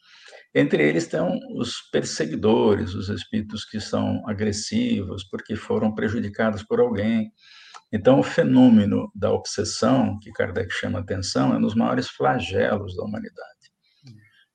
Entre 0.54 0.82
eles 0.82 1.04
estão 1.04 1.38
os 1.58 1.82
perseguidores, 1.92 2.94
os 2.94 3.10
espíritos 3.10 3.66
que 3.66 3.82
são 3.82 4.24
agressivos 4.26 5.26
porque 5.26 5.54
foram 5.58 5.94
prejudicados 5.94 6.64
por 6.64 6.80
alguém. 6.80 7.30
Então, 7.92 8.20
o 8.20 8.24
fenômeno 8.24 9.12
da 9.14 9.34
obsessão, 9.34 10.18
que 10.20 10.32
Kardec 10.32 10.74
chama 10.74 11.00
atenção, 11.00 11.54
é 11.54 11.58
um 11.58 11.62
dos 11.62 11.76
maiores 11.76 12.08
flagelos 12.08 12.96
da 12.96 13.04
humanidade. 13.04 13.72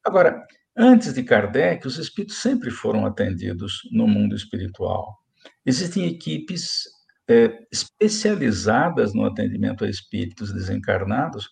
Agora, 0.02 0.42
Antes 0.77 1.12
de 1.12 1.23
Kardec, 1.23 1.87
os 1.87 1.99
espíritos 1.99 2.39
sempre 2.39 2.71
foram 2.71 3.05
atendidos 3.05 3.81
no 3.91 4.07
mundo 4.07 4.35
espiritual. 4.35 5.18
Existem 5.66 6.07
equipes 6.07 6.85
é, 7.29 7.59
especializadas 7.73 9.14
no 9.14 9.25
atendimento 9.25 9.85
a 9.85 9.89
espíritos 9.89 10.53
desencarnados. 10.53 11.49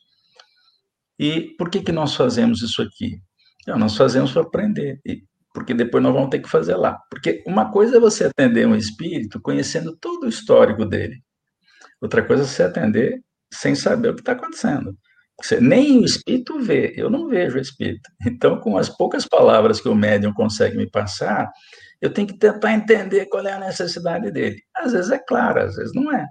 E 1.19 1.55
por 1.57 1.69
que, 1.69 1.83
que 1.83 1.93
nós 1.93 2.15
fazemos 2.15 2.63
isso 2.63 2.81
aqui? 2.81 3.21
Nós 3.67 3.97
fazemos 3.97 4.33
para 4.33 4.43
aprender, 4.43 5.01
porque 5.53 5.75
depois 5.75 6.03
nós 6.03 6.15
vamos 6.15 6.31
ter 6.31 6.39
que 6.41 6.49
fazer 6.49 6.77
lá. 6.77 6.99
Porque 7.11 7.43
uma 7.47 7.71
coisa 7.71 7.97
é 7.97 8.01
você 8.01 8.25
atender 8.25 8.67
um 8.67 8.77
espírito 8.77 9.41
conhecendo 9.41 9.97
todo 9.97 10.25
o 10.25 10.29
histórico 10.29 10.87
dele, 10.87 11.23
outra 12.01 12.25
coisa 12.25 12.45
é 12.45 12.47
você 12.47 12.63
atender 12.63 13.23
sem 13.53 13.75
saber 13.75 14.11
o 14.11 14.15
que 14.15 14.21
está 14.21 14.33
acontecendo. 14.33 14.97
Você, 15.41 15.61
nem 15.61 15.99
o 15.99 16.05
espírito 16.05 16.59
vê, 16.59 16.93
eu 16.97 17.09
não 17.09 17.29
vejo 17.29 17.59
o 17.59 17.61
espírito. 17.61 18.11
Então, 18.27 18.59
com 18.59 18.77
as 18.77 18.89
poucas 18.89 19.25
palavras 19.27 19.81
que 19.81 19.89
o 19.89 19.95
médium 19.95 20.33
consegue 20.33 20.77
me 20.77 20.91
passar, 20.91 21.49
eu 22.01 22.13
tenho 22.13 22.27
que 22.27 22.39
tentar 22.39 22.73
entender 22.73 23.27
qual 23.27 23.47
é 23.47 23.53
a 23.53 23.61
necessidade 23.61 24.31
dele. 24.31 24.61
Às 24.77 24.93
vezes 24.93 25.11
é 25.11 25.19
clara, 25.19 25.65
às 25.65 25.77
vezes 25.77 25.95
não 25.95 26.13
é. 26.13 26.27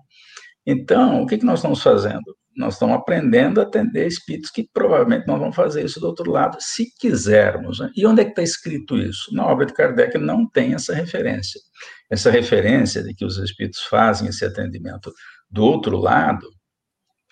Então, 0.66 1.22
o 1.22 1.26
que, 1.26 1.38
que 1.38 1.46
nós 1.46 1.60
estamos 1.60 1.82
fazendo? 1.82 2.36
Nós 2.56 2.74
estamos 2.74 2.96
aprendendo 2.96 3.62
a 3.62 3.64
atender 3.64 4.08
espíritos 4.08 4.50
que 4.50 4.68
provavelmente 4.74 5.28
nós 5.28 5.40
vamos 5.40 5.56
fazer 5.56 5.86
isso 5.86 6.00
do 6.00 6.08
outro 6.08 6.30
lado, 6.30 6.58
se 6.60 6.88
quisermos. 7.00 7.80
Né? 7.80 7.90
E 7.96 8.06
onde 8.06 8.22
é 8.22 8.26
que 8.26 8.32
está 8.32 8.42
escrito 8.42 8.98
isso? 8.98 9.34
Na 9.34 9.46
obra 9.46 9.66
de 9.66 9.74
Kardec 9.74 10.18
não 10.18 10.50
tem 10.50 10.74
essa 10.74 10.94
referência. 10.94 11.62
Essa 12.10 12.32
referência 12.32 13.04
de 13.04 13.14
que 13.14 13.24
os 13.24 13.38
espíritos 13.38 13.82
fazem 13.84 14.28
esse 14.28 14.44
atendimento 14.44 15.14
do 15.50 15.64
outro 15.64 15.98
lado, 15.98 16.48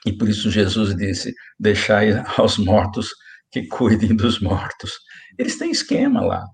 e 0.05 0.13
por 0.13 0.29
isso 0.29 0.51
Jesus 0.51 0.95
disse: 0.95 1.33
deixai 1.59 2.11
aos 2.37 2.57
mortos 2.57 3.09
que 3.51 3.67
cuidem 3.67 4.15
dos 4.15 4.39
mortos. 4.39 4.93
Eles 5.37 5.57
têm 5.57 5.71
esquema 5.71 6.21
lá. 6.21 6.45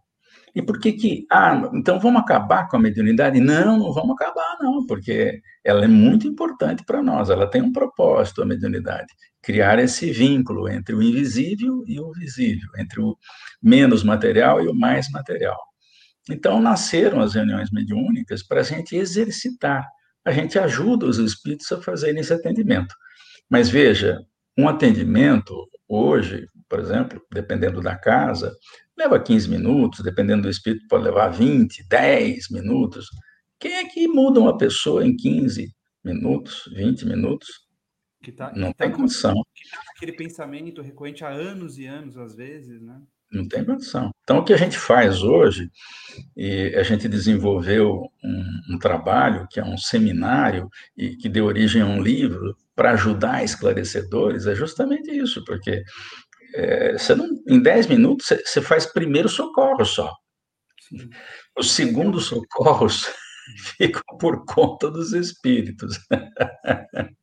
E 0.53 0.61
por 0.61 0.79
que 0.79 0.91
que, 0.91 1.25
ah, 1.31 1.69
então 1.73 1.99
vamos 1.99 2.21
acabar 2.21 2.67
com 2.67 2.75
a 2.75 2.79
mediunidade? 2.79 3.39
Não, 3.39 3.79
não 3.79 3.93
vamos 3.93 4.15
acabar 4.19 4.57
não, 4.59 4.85
porque 4.85 5.39
ela 5.63 5.85
é 5.85 5.87
muito 5.87 6.27
importante 6.27 6.83
para 6.85 7.01
nós, 7.01 7.29
ela 7.29 7.49
tem 7.49 7.61
um 7.61 7.71
propósito, 7.71 8.41
a 8.41 8.45
mediunidade, 8.45 9.07
criar 9.41 9.79
esse 9.79 10.11
vínculo 10.11 10.67
entre 10.67 10.93
o 10.93 11.01
invisível 11.01 11.83
e 11.87 12.01
o 12.01 12.11
visível, 12.11 12.67
entre 12.77 12.99
o 12.99 13.15
menos 13.63 14.03
material 14.03 14.61
e 14.61 14.67
o 14.67 14.75
mais 14.75 15.09
material. 15.09 15.57
Então 16.29 16.61
nasceram 16.61 17.21
as 17.21 17.33
reuniões 17.33 17.71
mediúnicas 17.71 18.43
para 18.43 18.59
a 18.59 18.63
gente 18.63 18.95
exercitar, 18.95 19.87
a 20.25 20.31
gente 20.31 20.59
ajuda 20.59 21.05
os 21.05 21.17
espíritos 21.17 21.71
a 21.71 21.81
fazerem 21.81 22.19
esse 22.19 22.33
atendimento. 22.33 22.93
Mas 23.51 23.69
veja, 23.69 24.25
um 24.57 24.69
atendimento 24.69 25.69
hoje, 25.85 26.47
por 26.69 26.79
exemplo, 26.79 27.21
dependendo 27.29 27.81
da 27.81 27.97
casa, 27.97 28.55
leva 28.97 29.21
15 29.21 29.49
minutos, 29.49 30.01
dependendo 30.01 30.43
do 30.43 30.49
espírito, 30.49 30.87
pode 30.87 31.03
levar 31.03 31.27
20, 31.27 31.85
10 31.89 32.49
minutos. 32.49 33.07
Quem 33.59 33.73
é 33.73 33.85
que 33.89 34.07
muda 34.07 34.39
uma 34.39 34.57
pessoa 34.57 35.05
em 35.05 35.13
15 35.13 35.69
minutos, 36.01 36.63
20 36.73 37.05
minutos? 37.05 37.49
Que 38.23 38.31
tá, 38.31 38.53
não 38.55 38.71
que 38.71 38.77
tá 38.77 38.85
tem 38.85 38.93
condição. 38.93 39.33
Tá 39.33 39.81
aquele 39.97 40.13
pensamento 40.13 40.81
recorrente 40.81 41.25
há 41.25 41.29
anos 41.29 41.77
e 41.77 41.85
anos, 41.85 42.15
às 42.17 42.33
vezes, 42.33 42.81
né? 42.81 43.01
Não 43.31 43.47
tem 43.47 43.63
condição. 43.63 44.11
Então, 44.23 44.39
o 44.39 44.43
que 44.43 44.53
a 44.53 44.57
gente 44.57 44.77
faz 44.77 45.23
hoje, 45.23 45.71
e 46.35 46.75
a 46.75 46.83
gente 46.83 47.07
desenvolveu 47.07 48.09
um, 48.23 48.75
um 48.75 48.79
trabalho 48.79 49.47
que 49.49 49.59
é 49.59 49.63
um 49.63 49.77
seminário 49.77 50.69
e 50.97 51.15
que 51.15 51.29
deu 51.29 51.45
origem 51.45 51.81
a 51.81 51.85
um 51.85 52.01
livro 52.01 52.55
para 52.75 52.91
ajudar 52.91 53.43
esclarecedores, 53.43 54.47
é 54.47 54.55
justamente 54.55 55.09
isso, 55.11 55.43
porque 55.45 55.81
é, 56.55 56.97
você 56.97 57.15
não, 57.15 57.27
em 57.47 57.61
10 57.61 57.87
minutos 57.87 58.27
você, 58.27 58.43
você 58.43 58.61
faz 58.61 58.85
primeiro 58.85 59.29
socorro 59.29 59.85
só. 59.85 60.13
Os 61.57 61.71
segundos 61.71 62.25
socorros 62.25 63.07
ficam 63.77 64.01
por 64.19 64.43
conta 64.45 64.91
dos 64.91 65.13
espíritos. 65.13 65.97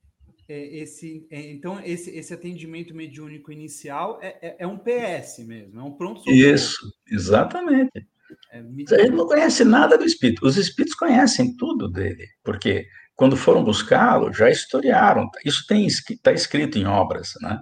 É, 0.49 0.79
esse, 0.79 1.27
é, 1.31 1.51
então 1.51 1.79
esse, 1.85 2.11
esse 2.11 2.33
atendimento 2.33 2.95
mediúnico 2.95 3.53
inicial 3.53 4.19
é, 4.23 4.39
é, 4.41 4.57
é 4.61 4.67
um 4.67 4.79
PS 4.79 5.41
mesmo, 5.47 5.79
é 5.79 5.83
um 5.83 5.93
pronto 5.93 6.21
socorro. 6.21 6.35
Isso, 6.35 6.79
exatamente. 7.07 8.09
É, 8.51 8.59
Ele 8.59 9.11
não 9.11 9.27
conhece 9.27 9.63
nada 9.63 9.99
do 9.99 10.05
espírito. 10.05 10.47
Os 10.47 10.57
espíritos 10.57 10.97
conhecem 10.97 11.55
tudo 11.57 11.87
dele, 11.87 12.27
porque 12.43 12.87
quando 13.15 13.37
foram 13.37 13.63
buscá-lo, 13.63 14.33
já 14.33 14.49
historiaram. 14.49 15.29
Isso 15.45 15.67
tem 15.67 15.87
está 15.87 16.33
escrito 16.33 16.79
em 16.79 16.87
obras, 16.87 17.33
né? 17.43 17.61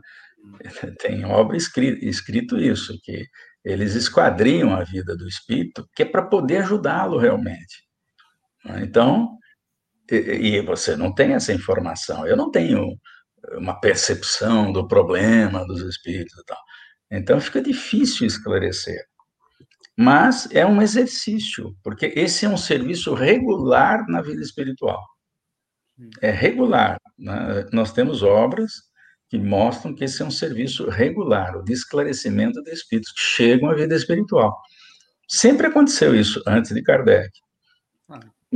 Tem 1.00 1.24
obra 1.24 1.56
escrito, 1.56 2.04
escrito 2.04 2.56
isso, 2.56 2.96
que 3.02 3.26
eles 3.64 3.96
esquadriam 3.96 4.72
a 4.72 4.84
vida 4.84 5.16
do 5.16 5.26
espírito, 5.26 5.88
que 5.92 6.04
é 6.04 6.06
para 6.06 6.22
poder 6.22 6.58
ajudá-lo 6.58 7.18
realmente. 7.18 7.84
Então, 8.76 9.36
e, 10.10 10.56
e 10.56 10.60
você 10.62 10.96
não 10.96 11.14
tem 11.14 11.34
essa 11.34 11.52
informação. 11.52 12.26
Eu 12.26 12.36
não 12.36 12.50
tenho 12.50 12.96
uma 13.54 13.78
percepção 13.80 14.72
do 14.72 14.86
problema 14.86 15.66
dos 15.66 15.80
espíritos 15.82 16.38
e 16.38 16.44
tal. 16.44 16.58
Então 17.10 17.40
fica 17.40 17.62
difícil 17.62 18.26
esclarecer. 18.26 19.04
Mas 19.96 20.48
é 20.52 20.66
um 20.66 20.82
exercício, 20.82 21.74
porque 21.82 22.12
esse 22.14 22.44
é 22.44 22.48
um 22.48 22.56
serviço 22.56 23.14
regular 23.14 24.06
na 24.08 24.20
vida 24.20 24.42
espiritual. 24.42 25.02
É 26.20 26.30
regular. 26.30 26.98
Né? 27.18 27.66
Nós 27.72 27.92
temos 27.92 28.22
obras 28.22 28.72
que 29.28 29.38
mostram 29.38 29.94
que 29.94 30.04
esse 30.04 30.22
é 30.22 30.24
um 30.24 30.30
serviço 30.30 30.88
regular, 30.90 31.56
o 31.56 31.64
de 31.64 31.72
esclarecimento 31.72 32.62
de 32.62 32.70
espíritos 32.70 33.12
que 33.12 33.20
chegam 33.20 33.70
à 33.70 33.74
vida 33.74 33.94
espiritual. 33.94 34.56
Sempre 35.28 35.66
aconteceu 35.66 36.14
isso 36.14 36.42
antes 36.46 36.72
de 36.72 36.82
Kardec. 36.82 37.30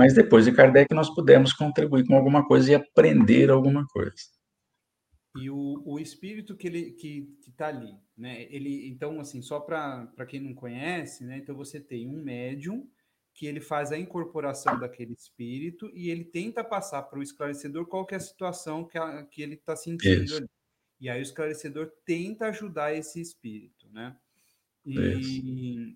Mas 0.01 0.15
depois 0.15 0.47
de 0.47 0.53
Kardec 0.53 0.95
nós 0.95 1.15
pudemos 1.15 1.53
contribuir 1.53 2.07
com 2.07 2.17
alguma 2.17 2.43
coisa 2.49 2.73
e 2.73 2.75
aprender 2.75 3.51
alguma 3.51 3.87
coisa. 3.89 4.17
E 5.37 5.51
o, 5.51 5.83
o 5.85 5.99
espírito 6.01 6.57
que 6.57 6.67
ele 6.69 6.93
que 6.93 7.37
está 7.47 7.67
ali, 7.67 7.95
né? 8.17 8.47
Ele 8.49 8.89
então 8.89 9.21
assim 9.21 9.43
só 9.43 9.61
para 9.61 10.25
quem 10.27 10.41
não 10.41 10.55
conhece, 10.55 11.27
né? 11.27 11.37
Então 11.37 11.55
você 11.55 11.79
tem 11.79 12.09
um 12.09 12.25
médium 12.25 12.89
que 13.35 13.45
ele 13.45 13.61
faz 13.61 13.93
a 13.93 13.99
incorporação 13.99 14.81
daquele 14.81 15.13
espírito 15.13 15.91
e 15.93 16.09
ele 16.09 16.25
tenta 16.25 16.65
passar 16.65 17.03
para 17.03 17.19
o 17.19 17.23
esclarecedor 17.23 17.85
qual 17.85 18.07
é 18.11 18.15
a 18.15 18.21
situação 18.21 18.87
que, 18.87 18.97
a, 18.97 19.23
que 19.25 19.43
ele 19.43 19.57
está 19.57 19.77
sentindo 19.77 20.25
Isso. 20.25 20.37
ali. 20.39 20.49
E 20.99 21.11
aí 21.11 21.21
o 21.21 21.23
esclarecedor 21.23 21.93
tenta 22.07 22.47
ajudar 22.47 22.95
esse 22.95 23.21
espírito, 23.21 23.87
né? 23.93 24.17
E, 24.87 25.95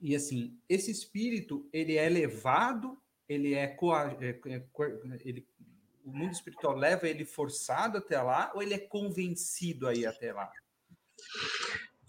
e 0.00 0.16
assim, 0.16 0.58
esse 0.66 0.90
espírito 0.90 1.68
ele 1.72 1.96
é 1.96 2.08
levado, 2.08 3.01
ele 3.32 3.54
é, 3.54 3.64
é, 3.64 4.28
é 4.46 4.62
ele 5.24 5.46
o 6.04 6.10
mundo 6.10 6.32
espiritual 6.32 6.74
leva 6.76 7.08
ele 7.08 7.24
forçado 7.24 7.98
até 7.98 8.20
lá 8.20 8.50
ou 8.54 8.62
ele 8.62 8.74
é 8.74 8.78
convencido 8.78 9.86
a 9.86 9.94
ir 9.94 10.06
até 10.06 10.32
lá? 10.32 10.50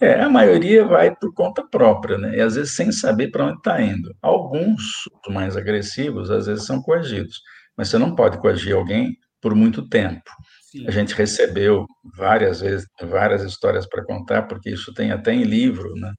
É, 0.01 0.19
a 0.19 0.29
maioria 0.29 0.85
vai 0.85 1.15
por 1.15 1.33
conta 1.33 1.63
própria, 1.65 2.17
né? 2.17 2.35
E 2.35 2.41
às 2.41 2.55
vezes 2.55 2.75
sem 2.75 2.91
saber 2.91 3.29
para 3.29 3.45
onde 3.45 3.57
está 3.57 3.81
indo. 3.81 4.13
Alguns, 4.21 5.07
mais 5.29 5.55
agressivos, 5.55 6.29
às 6.31 6.47
vezes 6.47 6.65
são 6.65 6.81
coagidos, 6.81 7.41
mas 7.77 7.89
você 7.89 7.97
não 7.97 8.15
pode 8.15 8.39
coagir 8.39 8.75
alguém 8.75 9.17
por 9.39 9.55
muito 9.55 9.87
tempo. 9.87 10.29
Sim. 10.71 10.87
A 10.87 10.91
gente 10.91 11.13
recebeu 11.13 11.85
várias 12.17 12.61
vezes, 12.61 12.87
várias 13.01 13.43
histórias 13.43 13.87
para 13.87 14.03
contar, 14.03 14.43
porque 14.43 14.71
isso 14.71 14.93
tem 14.93 15.11
até 15.11 15.33
em 15.33 15.43
livro, 15.43 15.93
né? 15.95 16.11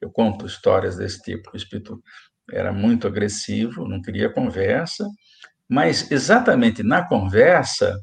Eu 0.00 0.10
conto 0.10 0.46
histórias 0.46 0.96
desse 0.96 1.22
tipo. 1.22 1.50
O 1.52 1.56
espírito 1.56 2.02
era 2.50 2.72
muito 2.72 3.06
agressivo, 3.06 3.88
não 3.88 4.00
queria 4.02 4.32
conversa, 4.32 5.08
mas 5.68 6.10
exatamente 6.10 6.82
na 6.82 7.06
conversa, 7.06 7.98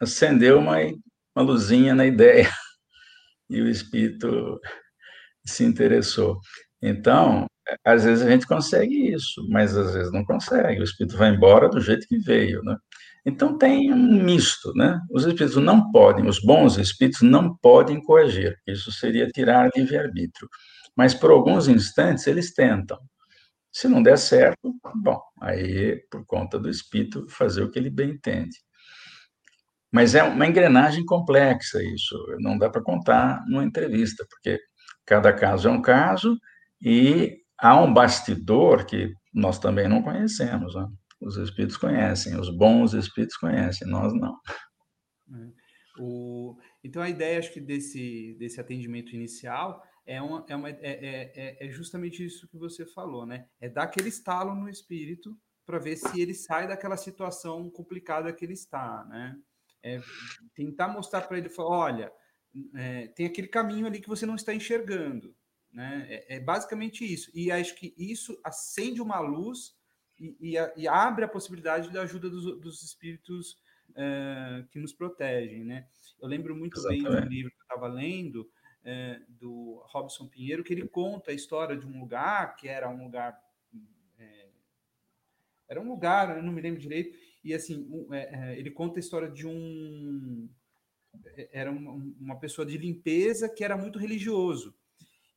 acendeu 0.00 0.58
uma, 0.58 0.78
uma 1.34 1.44
luzinha 1.44 1.94
na 1.94 2.06
ideia 2.06 2.50
e 3.48 3.60
o 3.60 3.68
espírito 3.68 4.60
se 5.44 5.64
interessou. 5.64 6.38
Então, 6.82 7.46
às 7.84 8.04
vezes 8.04 8.24
a 8.24 8.30
gente 8.30 8.46
consegue 8.46 9.12
isso, 9.12 9.46
mas 9.48 9.76
às 9.76 9.94
vezes 9.94 10.12
não 10.12 10.24
consegue. 10.24 10.80
O 10.80 10.84
espírito 10.84 11.16
vai 11.16 11.30
embora 11.30 11.68
do 11.68 11.80
jeito 11.80 12.06
que 12.06 12.18
veio, 12.18 12.62
né? 12.62 12.76
Então 13.26 13.56
tem 13.56 13.90
um 13.92 14.22
misto, 14.22 14.72
né? 14.74 15.00
Os 15.10 15.24
espíritos 15.24 15.56
não 15.56 15.90
podem, 15.90 16.28
os 16.28 16.40
bons 16.40 16.76
espíritos 16.76 17.22
não 17.22 17.56
podem 17.56 18.02
coagir. 18.02 18.54
Isso 18.66 18.92
seria 18.92 19.26
tirar 19.28 19.70
livre-arbítrio. 19.74 20.46
Mas 20.96 21.14
por 21.14 21.30
alguns 21.30 21.68
instantes 21.68 22.26
eles 22.26 22.54
tentam. 22.54 22.98
Se 23.72 23.88
não 23.88 24.02
der 24.02 24.16
certo, 24.18 24.72
bom, 24.94 25.20
aí 25.42 26.00
por 26.10 26.24
conta 26.26 26.58
do 26.58 26.70
espírito 26.70 27.26
fazer 27.28 27.62
o 27.62 27.70
que 27.70 27.78
ele 27.78 27.90
bem 27.90 28.10
entende. 28.10 28.56
Mas 29.92 30.14
é 30.14 30.22
uma 30.22 30.46
engrenagem 30.46 31.04
complexa 31.04 31.82
isso, 31.82 32.16
não 32.40 32.58
dá 32.58 32.68
para 32.70 32.82
contar 32.82 33.44
numa 33.46 33.64
entrevista, 33.64 34.24
porque 34.28 34.60
cada 35.04 35.32
caso 35.32 35.68
é 35.68 35.70
um 35.70 35.82
caso 35.82 36.38
e 36.80 37.36
há 37.58 37.80
um 37.80 37.92
bastidor 37.92 38.86
que 38.86 39.12
nós 39.32 39.58
também 39.58 39.88
não 39.88 40.02
conhecemos. 40.02 40.74
Né? 40.74 40.86
Os 41.20 41.36
espíritos 41.36 41.76
conhecem, 41.76 42.38
os 42.38 42.50
bons 42.56 42.92
espíritos 42.92 43.36
conhecem, 43.36 43.88
nós 43.88 44.12
não. 44.12 44.34
É. 45.32 45.64
O... 46.00 46.56
Então 46.82 47.02
a 47.02 47.08
ideia, 47.08 47.38
acho 47.38 47.52
que 47.52 47.60
desse, 47.60 48.36
desse 48.38 48.60
atendimento 48.60 49.14
inicial 49.14 49.82
é, 50.06 50.20
uma, 50.20 50.44
é, 50.48 50.56
uma, 50.56 50.68
é, 50.68 50.76
é, 50.82 51.32
é, 51.34 51.66
é 51.66 51.68
justamente 51.70 52.24
isso 52.24 52.48
que 52.48 52.58
você 52.58 52.84
falou, 52.84 53.24
né? 53.24 53.48
É 53.60 53.68
dar 53.68 53.84
aquele 53.84 54.08
estalo 54.08 54.54
no 54.54 54.68
espírito 54.68 55.38
para 55.64 55.78
ver 55.78 55.96
se 55.96 56.20
ele 56.20 56.34
sai 56.34 56.68
daquela 56.68 56.96
situação 56.96 57.70
complicada 57.70 58.32
que 58.32 58.44
ele 58.44 58.52
está, 58.52 59.04
né? 59.06 59.38
É 59.82 60.00
tentar 60.54 60.88
mostrar 60.88 61.22
para 61.22 61.38
ele, 61.38 61.48
falar, 61.48 61.68
olha, 61.68 62.12
é, 62.74 63.08
tem 63.08 63.26
aquele 63.26 63.48
caminho 63.48 63.86
ali 63.86 64.00
que 64.00 64.08
você 64.08 64.26
não 64.26 64.34
está 64.34 64.54
enxergando, 64.54 65.34
né? 65.72 66.06
É, 66.08 66.36
é 66.36 66.40
basicamente 66.40 67.04
isso. 67.04 67.30
E 67.34 67.50
acho 67.50 67.74
que 67.74 67.94
isso 67.96 68.38
acende 68.44 69.00
uma 69.00 69.20
luz 69.20 69.74
e, 70.18 70.36
e, 70.40 70.58
a, 70.58 70.72
e 70.76 70.86
abre 70.86 71.24
a 71.24 71.28
possibilidade 71.28 71.90
da 71.92 72.02
ajuda 72.02 72.28
dos, 72.28 72.60
dos 72.60 72.82
espíritos 72.82 73.52
uh, 73.90 74.66
que 74.70 74.78
nos 74.78 74.92
protegem, 74.92 75.64
né? 75.64 75.86
Eu 76.20 76.28
lembro 76.28 76.54
muito 76.54 76.78
Exatamente. 76.78 77.02
bem 77.02 77.20
de 77.20 77.26
um 77.26 77.28
livro 77.28 77.50
que 77.50 77.56
eu 77.56 77.62
estava 77.62 77.88
lendo, 77.88 78.50
é, 78.84 79.20
do 79.28 79.82
Robson 79.86 80.28
Pinheiro, 80.28 80.62
que 80.62 80.72
ele 80.72 80.86
conta 80.86 81.30
a 81.30 81.34
história 81.34 81.76
de 81.76 81.86
um 81.86 81.98
lugar 82.00 82.54
que 82.56 82.68
era 82.68 82.88
um 82.88 83.02
lugar. 83.02 83.40
É, 84.18 84.48
era 85.68 85.80
um 85.80 85.88
lugar, 85.88 86.36
eu 86.36 86.42
não 86.42 86.52
me 86.52 86.60
lembro 86.60 86.80
direito, 86.80 87.16
e 87.42 87.54
assim, 87.54 87.88
um, 87.90 88.12
é, 88.12 88.58
ele 88.58 88.70
conta 88.70 88.98
a 88.98 89.00
história 89.00 89.30
de 89.30 89.46
um. 89.46 90.48
Era 91.52 91.70
uma, 91.70 91.92
uma 92.20 92.38
pessoa 92.38 92.66
de 92.66 92.76
limpeza 92.76 93.48
que 93.48 93.64
era 93.64 93.76
muito 93.76 93.98
religioso. 93.98 94.74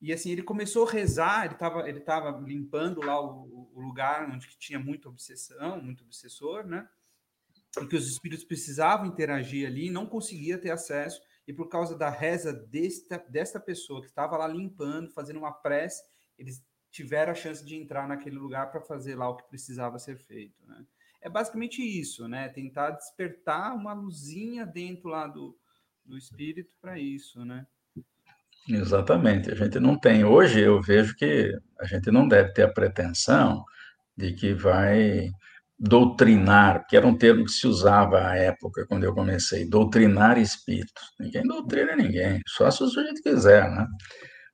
E 0.00 0.12
assim, 0.12 0.30
ele 0.30 0.42
começou 0.42 0.86
a 0.86 0.90
rezar, 0.90 1.44
ele 1.44 1.54
estava 1.54 1.88
ele 1.88 2.00
tava 2.00 2.30
limpando 2.40 3.00
lá 3.00 3.20
o, 3.20 3.70
o, 3.74 3.80
lugar 3.80 4.30
onde 4.30 4.48
tinha 4.58 4.78
muita 4.78 5.08
obsessão, 5.08 5.82
muito 5.82 6.04
obsessor, 6.04 6.66
né? 6.66 6.88
E 7.80 7.86
que 7.86 7.96
os 7.96 8.08
espíritos 8.08 8.44
precisavam 8.44 9.06
interagir 9.06 9.66
ali, 9.66 9.90
não 9.90 10.06
conseguia 10.06 10.58
ter 10.58 10.70
acesso 10.70 11.20
e 11.48 11.52
por 11.54 11.66
causa 11.70 11.96
da 11.96 12.10
reza 12.10 12.52
desta, 12.52 13.16
desta 13.26 13.58
pessoa 13.58 14.02
que 14.02 14.08
estava 14.08 14.36
lá 14.36 14.46
limpando, 14.46 15.10
fazendo 15.10 15.38
uma 15.38 15.50
prece, 15.50 16.04
eles 16.38 16.62
tiveram 16.90 17.32
a 17.32 17.34
chance 17.34 17.64
de 17.64 17.74
entrar 17.74 18.06
naquele 18.06 18.36
lugar 18.36 18.70
para 18.70 18.82
fazer 18.82 19.14
lá 19.14 19.30
o 19.30 19.36
que 19.36 19.48
precisava 19.48 19.98
ser 19.98 20.18
feito. 20.18 20.54
Né? 20.66 20.84
É 21.22 21.28
basicamente 21.30 21.82
isso, 21.82 22.28
né? 22.28 22.50
Tentar 22.50 22.90
despertar 22.90 23.74
uma 23.74 23.94
luzinha 23.94 24.66
dentro 24.66 25.08
lá 25.08 25.26
do, 25.26 25.58
do 26.04 26.18
espírito 26.18 26.70
para 26.82 26.98
isso, 26.98 27.42
né? 27.42 27.66
Exatamente. 28.68 29.50
A 29.50 29.54
gente 29.54 29.80
não 29.80 29.98
tem. 29.98 30.24
Hoje 30.24 30.60
eu 30.60 30.82
vejo 30.82 31.16
que 31.16 31.58
a 31.80 31.86
gente 31.86 32.10
não 32.10 32.28
deve 32.28 32.52
ter 32.52 32.64
a 32.64 32.72
pretensão 32.72 33.64
de 34.14 34.34
que 34.34 34.52
vai 34.52 35.30
doutrinar, 35.78 36.84
que 36.88 36.96
era 36.96 37.06
um 37.06 37.16
termo 37.16 37.44
que 37.44 37.52
se 37.52 37.66
usava 37.66 38.26
à 38.26 38.36
época, 38.36 38.84
quando 38.88 39.04
eu 39.04 39.14
comecei, 39.14 39.68
doutrinar 39.68 40.38
espíritos. 40.38 41.04
Ninguém 41.20 41.42
doutrina 41.42 41.94
ninguém, 41.94 42.40
só 42.46 42.70
se 42.70 42.82
o 42.82 42.88
sujeito 42.88 43.22
quiser, 43.22 43.70
né? 43.70 43.86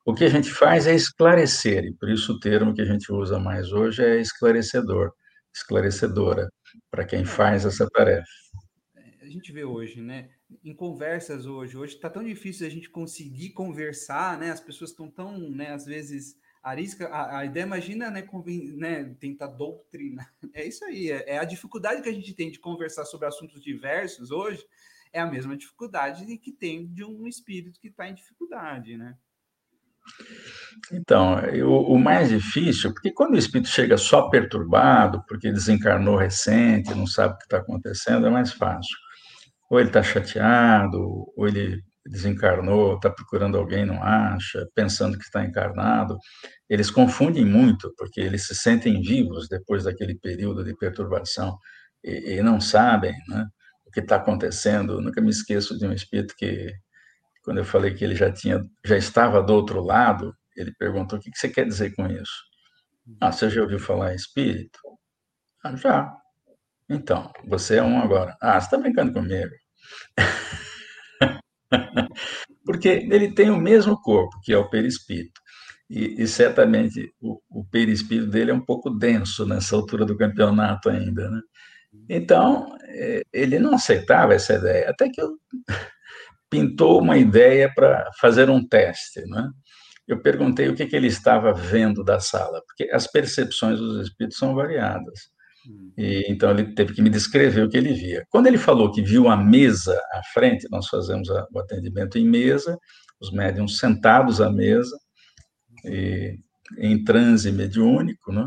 O 0.05 0.13
que 0.13 0.25
a 0.25 0.29
gente 0.29 0.53
faz 0.53 0.87
é 0.87 0.95
esclarecer, 0.95 1.85
e 1.85 1.95
por 1.95 2.11
isso 2.11 2.35
o 2.35 2.39
termo 2.39 2.75
que 2.75 2.83
a 2.83 2.85
gente 2.85 3.11
usa 3.11 3.39
mais 3.39 3.73
hoje 3.73 4.05
é 4.05 4.21
esclarecedor, 4.21 5.11
esclarecedora, 5.55 6.51
para 6.91 7.07
quem 7.07 7.25
faz 7.25 7.65
essa 7.65 7.89
tarefa. 7.89 8.29
A 9.23 9.27
gente 9.27 9.51
vê 9.51 9.65
hoje, 9.65 10.03
né? 10.03 10.29
Em 10.63 10.75
conversas 10.75 11.47
hoje, 11.47 11.77
hoje 11.77 11.95
está 11.95 12.11
tão 12.11 12.23
difícil 12.23 12.67
a 12.67 12.71
gente 12.71 12.91
conseguir 12.91 13.51
conversar, 13.51 14.39
né? 14.39 14.51
As 14.51 14.61
pessoas 14.61 14.91
estão 14.91 15.11
tão, 15.11 15.39
né, 15.51 15.73
às 15.73 15.87
vezes, 15.87 16.37
arisca, 16.65 17.07
a, 17.09 17.39
a, 17.39 17.45
ideia, 17.45 17.67
imagina, 17.67 18.11
né, 18.11 18.23
conven, 18.23 18.75
né, 18.77 19.15
tentar 19.21 19.49
doutrinar. 19.49 20.33
É 20.55 20.67
isso 20.67 20.85
aí, 20.85 21.11
é, 21.11 21.35
é, 21.35 21.39
a 21.39 21.45
dificuldade 21.45 22.01
que 22.01 22.09
a 22.09 22.13
gente 22.13 22.33
tem 22.33 22.51
de 22.51 22.59
conversar 22.59 23.05
sobre 23.05 23.27
assuntos 23.27 23.63
diversos 23.63 24.31
hoje, 24.31 24.65
é 25.13 25.21
a 25.21 25.27
mesma 25.27 25.57
dificuldade 25.57 26.25
que 26.39 26.51
tem 26.51 26.87
de 26.87 27.05
um 27.05 27.29
espírito 27.29 27.79
que 27.79 27.89
está 27.89 28.09
em 28.09 28.15
dificuldade, 28.15 28.97
né? 28.97 29.17
Então, 30.93 31.37
o, 31.67 31.95
o, 31.95 31.99
mais 31.99 32.29
difícil, 32.29 32.93
porque 32.93 33.11
quando 33.11 33.35
o 33.35 33.39
espírito 33.39 33.69
chega 33.69 33.97
só 33.97 34.29
perturbado, 34.29 35.25
porque 35.27 35.53
desencarnou 35.53 36.17
recente, 36.17 36.95
não 36.95 37.07
sabe 37.07 37.35
o 37.35 37.39
que 37.39 37.45
está 37.45 37.59
acontecendo, 37.59 38.27
é 38.27 38.31
mais 38.31 38.53
fácil. 38.53 38.97
ou 39.71 39.79
ele 39.79 39.89
está 39.89 40.03
chateado, 40.03 40.99
ou 41.37 41.49
ele 41.49 41.83
desencarnou, 42.07 42.97
está 42.97 43.11
procurando 43.11 43.57
alguém, 43.57 43.85
não 43.85 44.03
acha, 44.03 44.67
pensando 44.75 45.19
que 45.19 45.25
está 45.25 45.45
encarnado. 45.45 46.19
Eles 46.69 46.91
confundem 46.91 47.45
muito, 47.45 47.93
porque 47.97 48.21
eles 48.21 48.47
se 48.47 48.55
sentem 48.55 49.01
vivos 49.01 49.49
depois 49.49 49.85
daquele 49.85 50.19
período 50.19 50.65
de 50.65 50.77
perturbação 50.77 51.59
e, 52.03 52.35
e 52.35 52.43
não 52.43 52.61
sabem 52.61 53.15
né, 53.29 53.47
o 53.87 53.91
que 53.91 54.01
está 54.01 54.17
acontecendo. 54.17 55.01
nunca 55.01 55.21
me 55.21 55.31
esqueço 55.31 55.79
de 55.79 55.87
um 55.87 55.93
espírito 55.93 56.35
que, 56.37 56.73
quando 57.43 57.59
eu 57.59 57.65
falei 57.65 57.95
que 57.95 58.05
ele 58.05 58.15
já 58.15 58.33
tinha, 58.33 58.61
já 58.85 58.97
estava 58.97 59.43
do 59.43 59.55
outro 59.55 59.83
lado, 59.83 60.35
ele 60.57 60.73
perguntou: 60.79 61.19
o 61.19 61.23
que 61.23 61.31
você 61.35 61.49
quer 61.49 61.67
dizer 61.67 61.95
com 61.95 62.07
isso? 62.07 62.45
Ah, 63.21 63.33
você 63.33 63.51
já 63.51 63.63
ouviu 63.63 63.79
falar 63.79 64.13
em 64.13 64.17
espírito? 64.17 64.79
Ah, 65.65 65.77
já. 65.77 66.13
Então, 66.89 67.33
você 67.47 67.77
é 67.77 67.83
um 67.83 68.01
agora. 68.01 68.37
Ah, 68.41 68.61
você 68.61 68.67
está 68.67 68.79
brincando 68.79 69.13
comigo. 69.13 69.53
Porque 72.65 72.89
ele 72.89 73.33
tem 73.33 73.51
o 73.51 73.57
mesmo 73.57 74.01
corpo, 74.01 74.41
que 74.43 74.53
é 74.53 74.59
o 74.59 74.69
perispírito. 74.69 75.41
E, 75.89 76.23
e 76.23 76.27
certamente 76.27 77.13
o, 77.21 77.41
o, 77.51 77.65
perispírito 77.65 78.31
dele 78.31 78.51
é 78.51 78.55
um 78.55 78.65
pouco 78.65 78.91
denso 78.91 79.47
nessa 79.47 79.77
altura 79.77 80.05
do 80.05 80.17
campeonato 80.17 80.89
ainda. 80.89 81.31
Né? 81.31 81.41
Então, 82.09 82.75
é, 82.87 83.23
ele 83.33 83.59
não 83.59 83.75
aceitava 83.75 84.35
essa 84.35 84.55
ideia, 84.55 84.91
até 84.91 85.09
que 85.11 85.21
eu 85.21 85.37
pintou 86.51 87.01
uma 87.01 87.19
ideia 87.19 87.71
para 87.75 88.11
fazer 88.19 88.49
um 88.49 88.67
teste. 88.67 89.21
Né? 89.27 89.51
Eu 90.09 90.21
perguntei 90.23 90.69
o 90.69 90.75
que, 90.75 90.87
que 90.87 90.97
ele 90.97 91.09
estava 91.09 91.53
vendo 91.53 92.03
da 92.03 92.19
sala, 92.19 92.63
porque 92.67 92.91
as 92.91 93.07
percepções 93.07 93.79
dos 93.79 94.09
espíritos 94.09 94.39
são 94.39 94.55
variadas. 94.55 95.34
Hum. 95.69 95.93
E, 95.97 96.25
então 96.29 96.51
ele 96.51 96.75
teve 96.75 96.95
que 96.95 97.03
me 97.03 97.11
descrever 97.11 97.63
o 97.63 97.69
que 97.69 97.77
ele 97.77 97.93
via. 97.93 98.25
Quando 98.31 98.47
ele 98.47 98.59
falou 98.59 98.93
que 98.93 99.03
viu 99.03 99.29
a 99.29 99.37
mesa 99.37 99.99
à 100.13 100.23
frente, 100.33 100.67
nós 100.71 100.89
fazemos 100.89 101.31
a, 101.31 101.47
o 101.53 101.59
atendimento 101.59 102.19
em 102.19 102.29
mesa, 102.29 102.79
os 103.21 103.31
médiums 103.33 103.79
sentados 103.79 104.41
à 104.41 104.51
mesa, 104.51 104.97
e, 105.85 106.39
em 106.79 107.03
transe 107.05 107.53
mediúnico, 107.53 108.33
né? 108.33 108.47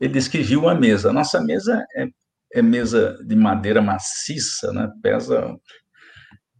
ele 0.00 0.12
disse 0.12 0.30
que 0.30 0.42
viu 0.42 0.68
a 0.68 0.74
mesa. 0.74 1.10
A 1.10 1.12
nossa 1.12 1.40
mesa 1.40 1.84
é, 1.96 2.06
é 2.52 2.62
mesa 2.62 3.16
de 3.26 3.34
madeira 3.34 3.80
maciça, 3.80 4.72
né? 4.72 4.88
pesa 5.02 5.54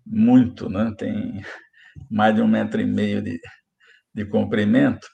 muito, 0.06 0.68
né? 0.68 0.92
tem 0.98 1.42
mais 2.10 2.34
de 2.34 2.40
um 2.40 2.48
metro 2.48 2.80
e 2.80 2.86
meio 2.86 3.22
de, 3.22 3.38
de 4.14 4.24
comprimento, 4.24 5.06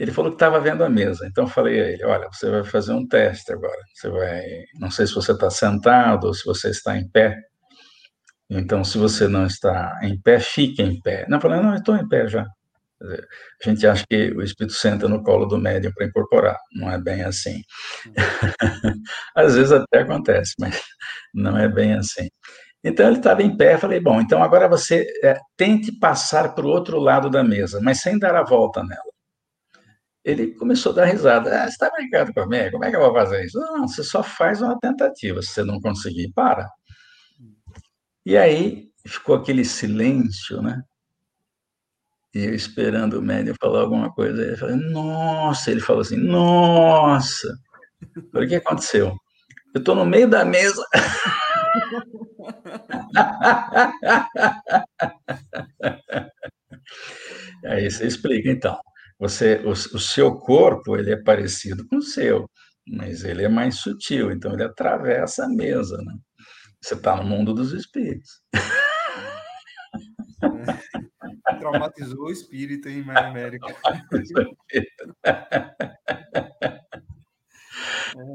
ele 0.00 0.12
falou 0.12 0.30
que 0.30 0.36
estava 0.36 0.58
vendo 0.58 0.82
a 0.82 0.88
mesa. 0.88 1.26
Então 1.26 1.44
eu 1.44 1.48
falei 1.48 1.78
a 1.78 1.88
ele: 1.90 2.04
olha, 2.06 2.26
você 2.32 2.50
vai 2.50 2.64
fazer 2.64 2.94
um 2.94 3.06
teste 3.06 3.52
agora. 3.52 3.78
Você 3.94 4.08
vai, 4.08 4.42
não 4.78 4.90
sei 4.90 5.06
se 5.06 5.14
você 5.14 5.32
está 5.32 5.50
sentado 5.50 6.26
ou 6.26 6.34
se 6.34 6.42
você 6.46 6.70
está 6.70 6.96
em 6.96 7.06
pé. 7.10 7.36
Então, 8.48 8.82
se 8.82 8.98
você 8.98 9.28
não 9.28 9.46
está 9.46 10.00
em 10.02 10.20
pé, 10.20 10.40
fique 10.40 10.82
em 10.82 11.00
pé. 11.02 11.26
Não, 11.28 11.36
eu 11.36 11.42
falei: 11.42 11.60
não, 11.60 11.72
eu 11.72 11.76
estou 11.76 11.96
em 11.96 12.08
pé 12.08 12.26
já. 12.28 12.46
A 13.02 13.68
gente 13.68 13.86
acha 13.86 14.04
que 14.08 14.30
o 14.32 14.42
espírito 14.42 14.74
senta 14.74 15.08
no 15.08 15.22
colo 15.22 15.46
do 15.46 15.58
médium 15.58 15.92
para 15.94 16.06
incorporar. 16.06 16.56
Não 16.74 16.90
é 16.90 16.98
bem 16.98 17.22
assim. 17.22 17.60
Às 19.36 19.54
vezes 19.54 19.72
até 19.72 20.00
acontece, 20.00 20.54
mas 20.58 20.80
não 21.34 21.58
é 21.58 21.68
bem 21.68 21.94
assim. 21.94 22.28
Então 22.84 23.06
ele 23.06 23.18
estava 23.18 23.42
em 23.42 23.56
pé, 23.56 23.78
falei, 23.78 24.00
bom, 24.00 24.20
então 24.20 24.42
agora 24.42 24.68
você 24.68 25.06
é, 25.22 25.38
tente 25.56 25.92
passar 25.98 26.54
para 26.54 26.64
o 26.66 26.70
outro 26.70 26.98
lado 26.98 27.30
da 27.30 27.44
mesa, 27.44 27.80
mas 27.82 28.00
sem 28.00 28.18
dar 28.18 28.34
a 28.34 28.44
volta 28.44 28.82
nela 28.82 29.09
ele 30.24 30.54
começou 30.54 30.92
a 30.92 30.96
dar 30.96 31.04
risada. 31.06 31.62
Ah, 31.62 31.64
você 31.64 31.70
está 31.70 31.90
brincando 31.90 32.32
comigo? 32.34 32.72
Como 32.72 32.84
é 32.84 32.90
que 32.90 32.96
eu 32.96 33.00
vou 33.00 33.14
fazer 33.14 33.44
isso? 33.44 33.58
Não, 33.58 33.88
você 33.88 34.02
só 34.02 34.22
faz 34.22 34.60
uma 34.60 34.78
tentativa. 34.78 35.40
Se 35.42 35.48
você 35.48 35.64
não 35.64 35.80
conseguir, 35.80 36.30
para. 36.32 36.68
E 38.24 38.36
aí 38.36 38.90
ficou 39.06 39.34
aquele 39.34 39.64
silêncio, 39.64 40.60
né? 40.62 40.82
E 42.34 42.44
eu 42.44 42.54
esperando 42.54 43.18
o 43.18 43.22
médium 43.22 43.54
falar 43.60 43.80
alguma 43.80 44.12
coisa. 44.12 44.42
Ele 44.42 44.56
falou, 44.56 44.76
nossa, 44.76 45.70
ele 45.70 45.80
falou 45.80 46.02
assim, 46.02 46.16
nossa. 46.16 47.48
o 48.34 48.46
que 48.46 48.54
aconteceu? 48.54 49.16
Eu 49.74 49.80
estou 49.80 49.94
no 49.94 50.04
meio 50.04 50.28
da 50.28 50.44
mesa. 50.44 50.84
aí 57.64 57.90
você 57.90 58.06
explica, 58.06 58.50
então. 58.50 58.78
Você, 59.20 59.56
o, 59.66 59.72
o 59.72 59.98
seu 59.98 60.34
corpo 60.34 60.96
ele 60.96 61.12
é 61.12 61.22
parecido 61.22 61.86
com 61.86 61.96
o 61.96 62.02
seu, 62.02 62.48
mas 62.88 63.22
ele 63.22 63.44
é 63.44 63.48
mais 63.48 63.76
sutil, 63.76 64.32
então 64.32 64.54
ele 64.54 64.64
atravessa 64.64 65.44
a 65.44 65.48
mesa, 65.48 65.98
né? 65.98 66.14
Você 66.80 66.94
está 66.94 67.14
no 67.16 67.24
mundo 67.24 67.52
dos 67.52 67.74
espíritos. 67.74 68.40
Traumatizou 71.60 72.28
o 72.28 72.32
espírito, 72.32 72.88
hein, 72.88 73.04
América? 73.10 73.66
é, 74.72 74.80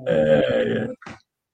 é. 0.08 0.88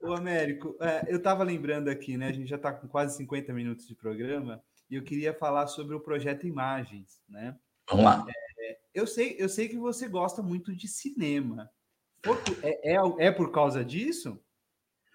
Ô, 0.02 0.14
Américo, 0.14 0.76
é, 0.82 1.06
eu 1.08 1.16
estava 1.18 1.46
lembrando 1.46 1.90
aqui, 1.90 2.18
né? 2.18 2.28
A 2.28 2.34
gente 2.34 2.50
já 2.50 2.58
está 2.58 2.74
com 2.74 2.90
quase 2.90 3.16
50 3.16 3.54
minutos 3.54 3.88
de 3.88 3.96
programa 3.96 4.62
e 4.90 4.96
eu 4.96 5.04
queria 5.04 5.34
falar 5.34 5.68
sobre 5.68 5.96
o 5.96 6.02
projeto 6.02 6.46
Imagens, 6.46 7.22
né? 7.30 7.56
Vamos 7.90 8.04
lá. 8.04 8.26
É, 8.60 8.81
eu 8.94 9.08
sei, 9.08 9.36
eu 9.40 9.50
sei 9.50 9.68
que 9.68 9.78
você 9.78 10.08
gosta 10.08 10.42
muito 10.42 10.76
de 10.76 10.88
cinema. 10.88 11.70
É, 12.62 12.96
é, 12.96 13.00
é 13.20 13.32
por 13.32 13.52
causa 13.52 13.84
disso? 13.84 14.40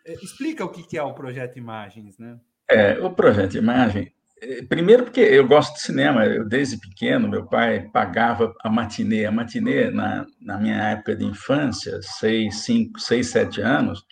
É, 0.04 0.14
explica 0.14 0.64
o 0.64 0.70
que 0.70 0.96
é 0.96 1.02
o 1.02 1.14
Projeto 1.14 1.58
Imagens, 1.58 2.18
né? 2.18 2.38
É, 2.68 2.98
o 2.98 3.10
Projeto 3.14 3.56
Imagem, 3.56 4.12
é, 4.40 4.62
primeiro 4.62 5.04
porque 5.04 5.20
eu 5.20 5.46
gosto 5.46 5.74
de 5.74 5.80
cinema, 5.80 6.26
eu 6.26 6.46
desde 6.46 6.78
pequeno, 6.78 7.28
meu 7.28 7.46
pai 7.46 7.88
pagava 7.92 8.52
a 8.62 8.68
matinê. 8.68 9.24
A 9.24 9.32
matinê, 9.32 9.90
na, 9.90 10.26
na 10.40 10.58
minha 10.58 10.76
época 10.76 11.14
de 11.16 11.24
infância, 11.24 12.00
seis, 12.02 12.64
cinco, 12.64 13.00
seis, 13.00 13.28
sete 13.28 13.60
anos, 13.60 14.04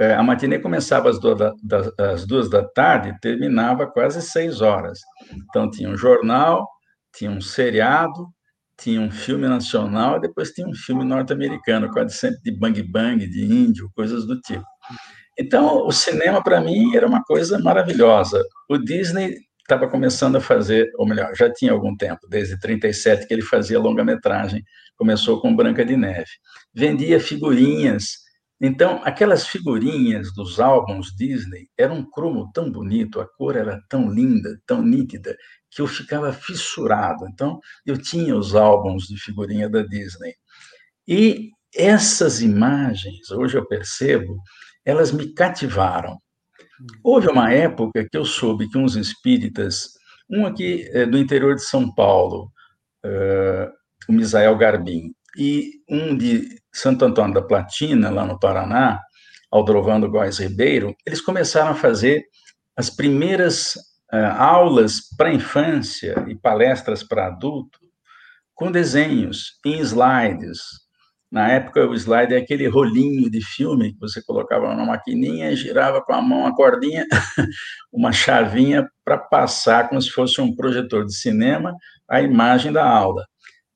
é, 0.00 0.14
a 0.14 0.22
matinê 0.22 0.58
começava 0.58 1.08
às 1.08 1.18
duas, 1.18 1.38
da, 1.38 1.52
às 2.12 2.26
duas 2.26 2.50
da 2.50 2.66
tarde 2.66 3.10
e 3.10 3.20
terminava 3.20 3.86
quase 3.86 4.20
seis 4.20 4.60
horas. 4.60 5.00
Então, 5.32 5.70
tinha 5.70 5.88
um 5.88 5.96
jornal, 5.96 6.68
tinha 7.14 7.30
um 7.30 7.40
seriado, 7.40 8.28
tinha 8.78 9.00
um 9.00 9.10
filme 9.10 9.48
nacional 9.48 10.16
e 10.16 10.20
depois 10.20 10.50
tinha 10.50 10.66
um 10.66 10.74
filme 10.74 11.04
norte-americano, 11.04 11.90
quase 11.90 12.14
sempre 12.14 12.40
de 12.42 12.50
bang 12.50 12.82
bang, 12.82 13.26
de 13.26 13.44
índio, 13.44 13.90
coisas 13.94 14.26
do 14.26 14.40
tipo. 14.40 14.64
Então, 15.38 15.86
o 15.86 15.92
cinema 15.92 16.42
para 16.42 16.60
mim 16.60 16.94
era 16.94 17.06
uma 17.06 17.22
coisa 17.22 17.58
maravilhosa. 17.58 18.42
O 18.68 18.78
Disney 18.78 19.36
estava 19.60 19.88
começando 19.88 20.36
a 20.36 20.40
fazer, 20.40 20.90
ou 20.96 21.06
melhor, 21.06 21.34
já 21.34 21.52
tinha 21.52 21.72
algum 21.72 21.94
tempo, 21.96 22.20
desde 22.28 22.58
37 22.58 23.26
que 23.26 23.34
ele 23.34 23.42
fazia 23.42 23.78
longa-metragem. 23.78 24.62
Começou 24.96 25.40
com 25.40 25.54
Branca 25.54 25.84
de 25.84 25.96
Neve. 25.96 26.30
Vendia 26.72 27.20
figurinhas. 27.20 28.24
Então, 28.58 29.02
aquelas 29.04 29.46
figurinhas 29.46 30.32
dos 30.34 30.58
álbuns 30.58 31.14
Disney 31.14 31.66
eram 31.76 31.96
um 31.96 32.10
cromo 32.10 32.50
tão 32.54 32.70
bonito, 32.70 33.20
a 33.20 33.26
cor 33.26 33.56
era 33.56 33.82
tão 33.90 34.10
linda, 34.10 34.58
tão 34.66 34.80
nítida, 34.80 35.36
que 35.76 35.82
eu 35.82 35.86
ficava 35.86 36.32
fissurado. 36.32 37.28
Então, 37.28 37.60
eu 37.84 37.98
tinha 37.98 38.34
os 38.34 38.54
álbuns 38.54 39.04
de 39.04 39.20
figurinha 39.20 39.68
da 39.68 39.82
Disney. 39.82 40.34
E 41.06 41.50
essas 41.74 42.40
imagens, 42.40 43.30
hoje 43.30 43.58
eu 43.58 43.68
percebo, 43.68 44.38
elas 44.86 45.12
me 45.12 45.34
cativaram. 45.34 46.16
Houve 47.04 47.28
uma 47.28 47.52
época 47.52 48.08
que 48.10 48.16
eu 48.16 48.24
soube 48.24 48.70
que 48.70 48.78
uns 48.78 48.96
espíritas, 48.96 49.90
um 50.30 50.46
aqui 50.46 50.88
é, 50.92 51.04
do 51.04 51.18
interior 51.18 51.54
de 51.54 51.62
São 51.62 51.94
Paulo, 51.94 52.50
uh, 53.04 53.70
o 54.08 54.12
Misael 54.12 54.56
Garbim, 54.56 55.14
e 55.36 55.72
um 55.90 56.16
de 56.16 56.58
Santo 56.72 57.04
Antônio 57.04 57.34
da 57.34 57.42
Platina, 57.42 58.08
lá 58.08 58.24
no 58.24 58.40
Paraná, 58.40 58.98
Aldrovando 59.50 60.10
Góes 60.10 60.38
Ribeiro, 60.38 60.96
eles 61.04 61.20
começaram 61.20 61.72
a 61.72 61.74
fazer 61.74 62.24
as 62.74 62.88
primeiras 62.88 63.74
aulas 64.10 65.00
para 65.16 65.32
infância 65.32 66.24
e 66.28 66.34
palestras 66.34 67.02
para 67.02 67.26
adulto 67.26 67.78
com 68.54 68.72
desenhos 68.72 69.58
em 69.64 69.78
slides. 69.80 70.58
Na 71.30 71.48
época, 71.48 71.86
o 71.86 71.94
slide 71.94 72.34
é 72.34 72.38
aquele 72.38 72.68
rolinho 72.68 73.28
de 73.28 73.44
filme 73.44 73.92
que 73.92 73.98
você 73.98 74.22
colocava 74.22 74.74
na 74.74 74.86
maquininha 74.86 75.50
e 75.50 75.56
girava 75.56 76.00
com 76.00 76.14
a 76.14 76.22
mão 76.22 76.46
a 76.46 76.54
cordinha, 76.54 77.04
uma 77.92 78.12
chavinha 78.12 78.88
para 79.04 79.18
passar 79.18 79.88
como 79.88 80.00
se 80.00 80.10
fosse 80.10 80.40
um 80.40 80.54
projetor 80.54 81.04
de 81.04 81.14
cinema 81.14 81.76
a 82.08 82.22
imagem 82.22 82.72
da 82.72 82.88
aula. 82.88 83.26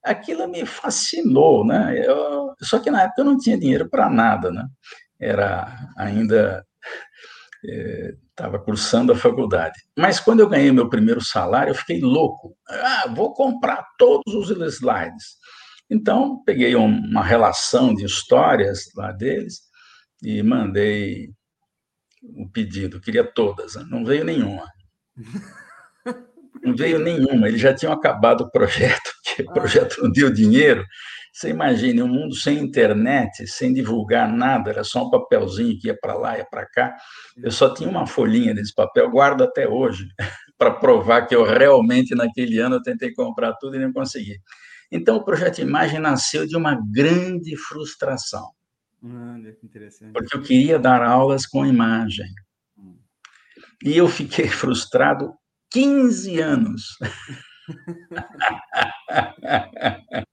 Aquilo 0.02 0.48
me 0.48 0.64
fascinou, 0.64 1.66
né? 1.66 2.02
Eu, 2.06 2.54
só 2.62 2.78
que 2.78 2.90
na 2.90 3.02
época 3.02 3.20
eu 3.20 3.26
não 3.26 3.36
tinha 3.36 3.58
dinheiro 3.58 3.90
para 3.90 4.08
nada, 4.08 4.50
né? 4.50 4.64
Era 5.20 5.76
ainda 5.98 6.64
estava 8.40 8.58
cursando 8.58 9.12
a 9.12 9.16
faculdade. 9.16 9.78
Mas 9.96 10.18
quando 10.18 10.40
eu 10.40 10.48
ganhei 10.48 10.72
meu 10.72 10.88
primeiro 10.88 11.22
salário, 11.22 11.70
eu 11.70 11.74
fiquei 11.74 12.00
louco. 12.00 12.56
Ah, 12.68 13.12
vou 13.14 13.34
comprar 13.34 13.84
todos 13.98 14.34
os 14.34 14.50
slides. 14.74 15.36
Então, 15.90 16.42
peguei 16.44 16.74
uma 16.74 17.22
relação 17.22 17.94
de 17.94 18.04
histórias 18.04 18.84
lá 18.96 19.12
deles 19.12 19.60
e 20.22 20.42
mandei 20.42 21.30
o 22.22 22.48
pedido, 22.48 23.00
queria 23.00 23.24
todas, 23.24 23.74
né? 23.74 23.86
não 23.90 24.04
veio 24.04 24.24
nenhuma. 24.24 24.66
Não 26.62 26.76
veio 26.76 26.98
nenhuma, 26.98 27.48
eles 27.48 27.60
já 27.60 27.72
tinham 27.72 27.92
acabado 27.92 28.42
o 28.42 28.50
projeto, 28.50 29.10
que 29.24 29.42
o 29.42 29.50
projeto 29.50 30.02
não 30.02 30.12
deu 30.12 30.30
dinheiro. 30.30 30.84
Você 31.32 31.50
imagine 31.50 32.02
um 32.02 32.08
mundo 32.08 32.34
sem 32.34 32.58
internet, 32.58 33.46
sem 33.46 33.72
divulgar 33.72 34.30
nada, 34.30 34.70
era 34.70 34.84
só 34.84 35.06
um 35.06 35.10
papelzinho 35.10 35.78
que 35.78 35.86
ia 35.88 35.96
para 35.98 36.14
lá, 36.14 36.36
ia 36.36 36.44
para 36.44 36.66
cá. 36.66 36.96
Eu 37.36 37.50
só 37.50 37.72
tinha 37.72 37.88
uma 37.88 38.06
folhinha 38.06 38.54
desse 38.54 38.74
papel, 38.74 39.10
guardo 39.10 39.44
até 39.44 39.68
hoje, 39.68 40.08
para 40.58 40.72
provar 40.72 41.26
que 41.26 41.34
eu 41.34 41.44
realmente, 41.44 42.14
naquele 42.14 42.58
ano, 42.58 42.76
eu 42.76 42.82
tentei 42.82 43.12
comprar 43.12 43.54
tudo 43.54 43.76
e 43.76 43.78
não 43.78 43.92
consegui. 43.92 44.38
Então, 44.90 45.16
o 45.16 45.24
projeto 45.24 45.60
Imagem 45.60 46.00
nasceu 46.00 46.46
de 46.46 46.56
uma 46.56 46.76
grande 46.92 47.56
frustração. 47.56 48.50
Hum, 49.02 49.54
interessante. 49.62 50.12
Porque 50.12 50.36
eu 50.36 50.42
queria 50.42 50.78
dar 50.78 51.02
aulas 51.02 51.46
com 51.46 51.64
imagem. 51.64 52.26
Hum. 52.76 52.98
E 53.84 53.96
eu 53.96 54.08
fiquei 54.08 54.46
frustrado 54.48 55.32
15 55.70 56.40
anos. 56.40 56.98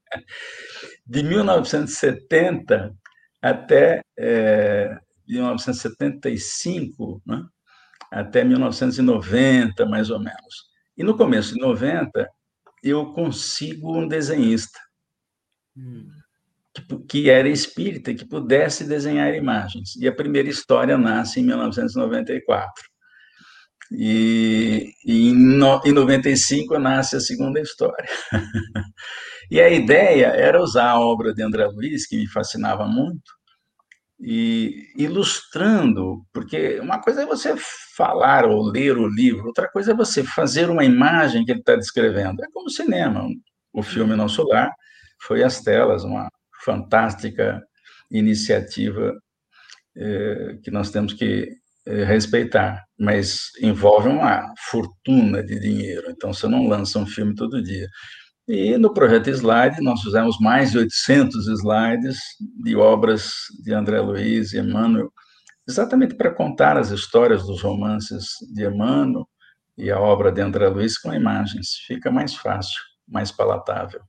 de 1.06 1.22
1970 1.22 2.94
até 3.40 4.02
é, 4.18 4.98
1975, 5.26 7.22
né? 7.26 7.46
até 8.10 8.42
1990, 8.42 9.86
mais 9.86 10.10
ou 10.10 10.18
menos. 10.18 10.68
E 10.96 11.04
no 11.04 11.16
começo 11.16 11.54
de 11.54 11.60
90, 11.60 12.28
eu 12.82 13.12
consigo 13.12 13.96
um 13.96 14.08
desenhista 14.08 14.78
hum. 15.76 16.08
que, 16.74 16.98
que, 17.06 17.30
era 17.30 17.48
espírita, 17.48 18.14
que 18.14 18.26
pudesse 18.26 18.84
desenhar 18.84 19.32
imagens. 19.34 19.94
E 19.96 20.08
a 20.08 20.14
primeira 20.14 20.48
história 20.48 20.96
nasce 20.96 21.40
em 21.40 21.44
1994. 21.44 22.87
E, 23.90 24.92
e 25.04 25.32
no, 25.32 25.80
em 25.84 25.92
95 25.92 26.78
nasce 26.78 27.16
a 27.16 27.20
segunda 27.20 27.60
história. 27.60 28.08
e 29.50 29.60
a 29.60 29.70
ideia 29.70 30.26
era 30.26 30.62
usar 30.62 30.90
a 30.90 31.00
obra 31.00 31.32
de 31.32 31.42
André 31.42 31.66
Luiz, 31.66 32.06
que 32.06 32.16
me 32.16 32.28
fascinava 32.28 32.86
muito, 32.86 33.32
e 34.20 34.92
ilustrando, 34.96 36.24
porque 36.32 36.80
uma 36.80 37.00
coisa 37.00 37.22
é 37.22 37.26
você 37.26 37.54
falar 37.96 38.44
ou 38.44 38.62
ler 38.68 38.98
o 38.98 39.06
livro, 39.06 39.46
outra 39.46 39.68
coisa 39.70 39.92
é 39.92 39.94
você 39.94 40.24
fazer 40.24 40.68
uma 40.68 40.84
imagem 40.84 41.44
que 41.44 41.52
ele 41.52 41.60
está 41.60 41.76
descrevendo. 41.76 42.42
É 42.42 42.48
como 42.52 42.68
cinema. 42.68 43.26
O 43.72 43.82
filme 43.82 44.16
Nosso 44.16 44.42
Lar 44.42 44.72
foi 45.20 45.42
as 45.42 45.60
telas, 45.62 46.04
uma 46.04 46.28
fantástica 46.64 47.62
iniciativa 48.10 49.14
eh, 49.96 50.58
que 50.62 50.70
nós 50.70 50.90
temos 50.90 51.12
que 51.12 51.48
respeitar, 52.04 52.84
mas 52.98 53.50
envolve 53.62 54.08
uma 54.08 54.52
fortuna 54.70 55.42
de 55.42 55.58
dinheiro, 55.58 56.10
então 56.10 56.32
você 56.32 56.46
não 56.46 56.66
lança 56.66 56.98
um 56.98 57.06
filme 57.06 57.34
todo 57.34 57.62
dia. 57.62 57.88
E 58.46 58.78
no 58.78 58.94
projeto 58.94 59.28
Slide, 59.28 59.82
nós 59.82 60.00
fizemos 60.00 60.38
mais 60.40 60.70
de 60.70 60.78
800 60.78 61.48
slides 61.48 62.18
de 62.62 62.74
obras 62.76 63.30
de 63.62 63.74
André 63.74 64.00
Luiz 64.00 64.52
e 64.52 64.58
Emmanuel, 64.58 65.12
exatamente 65.68 66.14
para 66.14 66.34
contar 66.34 66.78
as 66.78 66.90
histórias 66.90 67.46
dos 67.46 67.62
romances 67.62 68.24
de 68.54 68.66
Emmanuel 68.66 69.28
e 69.76 69.90
a 69.90 70.00
obra 70.00 70.32
de 70.32 70.40
André 70.40 70.66
Luiz 70.68 70.98
com 70.98 71.12
imagens. 71.12 71.74
Fica 71.86 72.10
mais 72.10 72.34
fácil, 72.34 72.80
mais 73.06 73.30
palatável. 73.30 74.00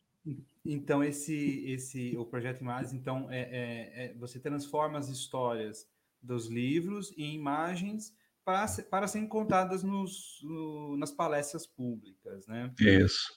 Então, 0.66 1.04
esse, 1.04 1.66
esse, 1.68 2.16
o 2.18 2.26
projeto 2.26 2.62
Imagens, 2.62 2.94
então, 2.94 3.28
é, 3.32 3.40
é, 3.40 4.06
é, 4.06 4.14
você 4.16 4.40
transforma 4.40 5.00
as 5.00 5.10
histórias 5.10 5.86
dos 6.22 6.50
livros 6.50 7.12
em 7.18 7.36
imagens 7.36 8.14
para, 8.44 8.66
para 8.90 9.08
serem 9.08 9.28
contadas 9.28 9.84
nos, 9.84 10.40
no, 10.44 10.98
nas 10.98 11.12
palestras 11.12 11.68
públicas, 11.68 12.48
né? 12.48 12.72
Isso. 12.80 13.28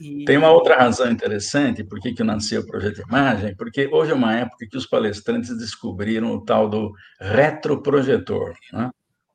E... 0.00 0.24
Tem 0.24 0.36
uma 0.36 0.50
outra 0.50 0.76
razão 0.76 1.10
interessante 1.10 1.84
por 1.84 2.00
que, 2.00 2.12
que 2.12 2.24
nasceu 2.24 2.62
o 2.62 2.66
projeto 2.66 3.02
Imagem, 3.06 3.54
porque 3.56 3.88
hoje 3.92 4.12
é 4.12 4.14
uma 4.14 4.34
época 4.34 4.66
que 4.70 4.76
os 4.76 4.86
palestrantes 4.86 5.56
descobriram 5.56 6.32
o 6.32 6.44
tal 6.44 6.68
do 6.68 6.92
retroprojetor. 7.20 8.54
Né? 8.72 8.90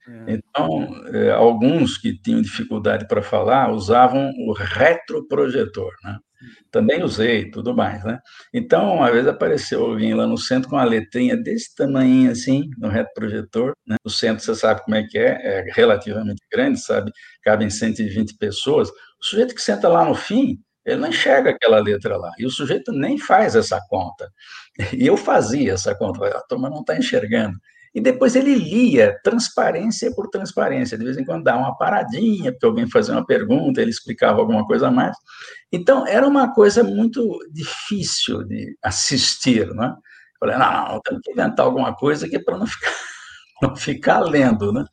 É. 0.07 0.33
Então, 0.33 1.05
é, 1.13 1.31
alguns 1.31 1.97
que 1.97 2.19
tinham 2.19 2.41
dificuldade 2.41 3.07
para 3.07 3.21
falar 3.21 3.71
usavam 3.71 4.31
o 4.47 4.53
retroprojetor. 4.53 5.93
Né? 6.03 6.17
Também 6.71 7.03
usei, 7.03 7.51
tudo 7.51 7.75
mais. 7.75 8.03
Né? 8.03 8.19
Então, 8.53 8.95
uma 8.95 9.11
vez 9.11 9.27
apareceu 9.27 9.85
alguém 9.85 10.13
lá 10.13 10.25
no 10.25 10.37
centro 10.37 10.69
com 10.69 10.75
uma 10.75 10.83
letrinha 10.83 11.37
desse 11.37 11.75
tamanho 11.75 12.31
assim, 12.31 12.69
no 12.77 12.89
retroprojetor. 12.89 13.73
Né? 13.85 13.95
O 14.03 14.09
centro, 14.09 14.43
você 14.43 14.55
sabe 14.55 14.83
como 14.83 14.95
é 14.95 15.03
que 15.03 15.17
é, 15.17 15.39
é 15.43 15.71
relativamente 15.73 16.41
grande, 16.51 16.79
sabe? 16.79 17.11
Cabem 17.43 17.69
120 17.69 18.37
pessoas. 18.37 18.89
O 18.89 19.25
sujeito 19.25 19.53
que 19.53 19.61
senta 19.61 19.87
lá 19.87 20.03
no 20.03 20.15
fim, 20.15 20.57
ele 20.85 20.99
não 20.99 21.09
enxerga 21.09 21.51
aquela 21.51 21.79
letra 21.79 22.17
lá. 22.17 22.31
E 22.39 22.45
o 22.45 22.49
sujeito 22.49 22.91
nem 22.91 23.17
faz 23.17 23.55
essa 23.55 23.79
conta. 23.87 24.31
E 24.93 25.05
eu 25.05 25.15
fazia 25.15 25.73
essa 25.73 25.93
conta. 25.93 26.25
A 26.27 26.41
turma 26.47 26.69
não 26.69 26.79
está 26.81 26.97
enxergando. 26.97 27.55
E 27.93 27.99
depois 27.99 28.35
ele 28.35 28.55
lia 28.55 29.19
transparência 29.21 30.13
por 30.15 30.29
transparência. 30.29 30.97
De 30.97 31.03
vez 31.03 31.17
em 31.17 31.25
quando 31.25 31.43
dava 31.43 31.59
uma 31.59 31.77
paradinha, 31.77 32.51
porque 32.51 32.65
alguém 32.65 32.89
fazia 32.89 33.13
uma 33.13 33.25
pergunta, 33.25 33.81
ele 33.81 33.91
explicava 33.91 34.39
alguma 34.39 34.65
coisa 34.65 34.87
a 34.87 34.91
mais. 34.91 35.15
Então, 35.71 36.07
era 36.07 36.25
uma 36.25 36.53
coisa 36.53 36.83
muito 36.83 37.37
difícil 37.51 38.43
de 38.45 38.77
assistir, 38.81 39.67
né? 39.73 39.93
Falei, 40.39 40.57
não, 40.57 40.87
não, 40.87 41.01
tenho 41.01 41.21
que 41.21 41.31
inventar 41.31 41.65
alguma 41.65 41.93
coisa 41.93 42.25
aqui 42.25 42.39
para 42.39 42.57
não 42.57 42.65
ficar, 42.65 42.91
não 43.61 43.75
ficar 43.75 44.19
lendo, 44.21 44.71
né? 44.71 44.85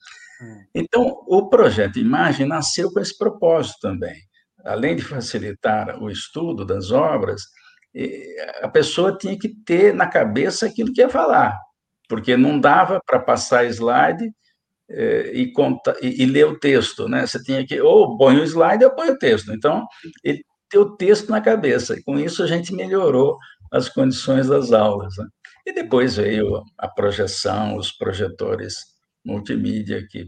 Hum. 0.43 0.65
Então, 0.75 1.23
o 1.27 1.49
projeto 1.49 1.99
Imagem 1.99 2.47
nasceu 2.47 2.93
com 2.93 3.01
esse 3.01 3.17
propósito 3.17 3.79
também. 3.81 4.17
Além 4.65 4.97
de 4.97 5.05
facilitar 5.05 6.03
o 6.03 6.11
estudo 6.11 6.65
das 6.65 6.91
obras, 6.91 7.43
a 8.61 8.69
pessoa 8.69 9.17
tinha 9.17 9.39
que 9.39 9.49
ter 9.49 9.95
na 9.95 10.07
cabeça 10.07 10.67
aquilo 10.67 10.93
que 10.93 11.01
ia 11.01 11.09
falar 11.09 11.59
porque 12.09 12.37
não 12.37 12.59
dava 12.59 13.01
para 13.07 13.19
passar 13.21 13.65
slide 13.67 14.33
eh, 14.91 15.31
e, 15.35 15.53
conta, 15.53 15.97
e, 16.03 16.23
e, 16.23 16.27
ler 16.27 16.47
o 16.47 16.59
texto, 16.59 17.09
né? 17.09 17.27
Você 17.27 17.43
tinha 17.43 17.67
que 17.67 17.81
ou 17.81 18.17
põe 18.17 18.39
o 18.39 18.45
slide 18.45 18.85
ou 18.85 18.95
põe 18.95 19.11
o 19.11 19.19
texto. 19.19 19.53
Então, 19.53 19.87
ele 20.25 20.43
tem 20.71 20.81
o 20.81 20.97
texto 20.97 21.31
na 21.31 21.41
cabeça. 21.41 21.95
E 21.95 22.03
com 22.03 22.19
isso 22.19 22.43
a 22.43 22.47
gente 22.47 22.75
melhorou 22.75 23.37
as 23.73 23.89
condições 23.89 24.49
das 24.49 24.73
aulas. 24.73 25.15
Né? 25.19 25.27
E 25.67 25.73
depois 25.73 26.17
veio 26.17 26.63
a 26.79 26.89
projeção, 26.89 27.77
os 27.77 27.93
projetores 27.93 28.77
multimídia 29.25 30.07
que 30.09 30.27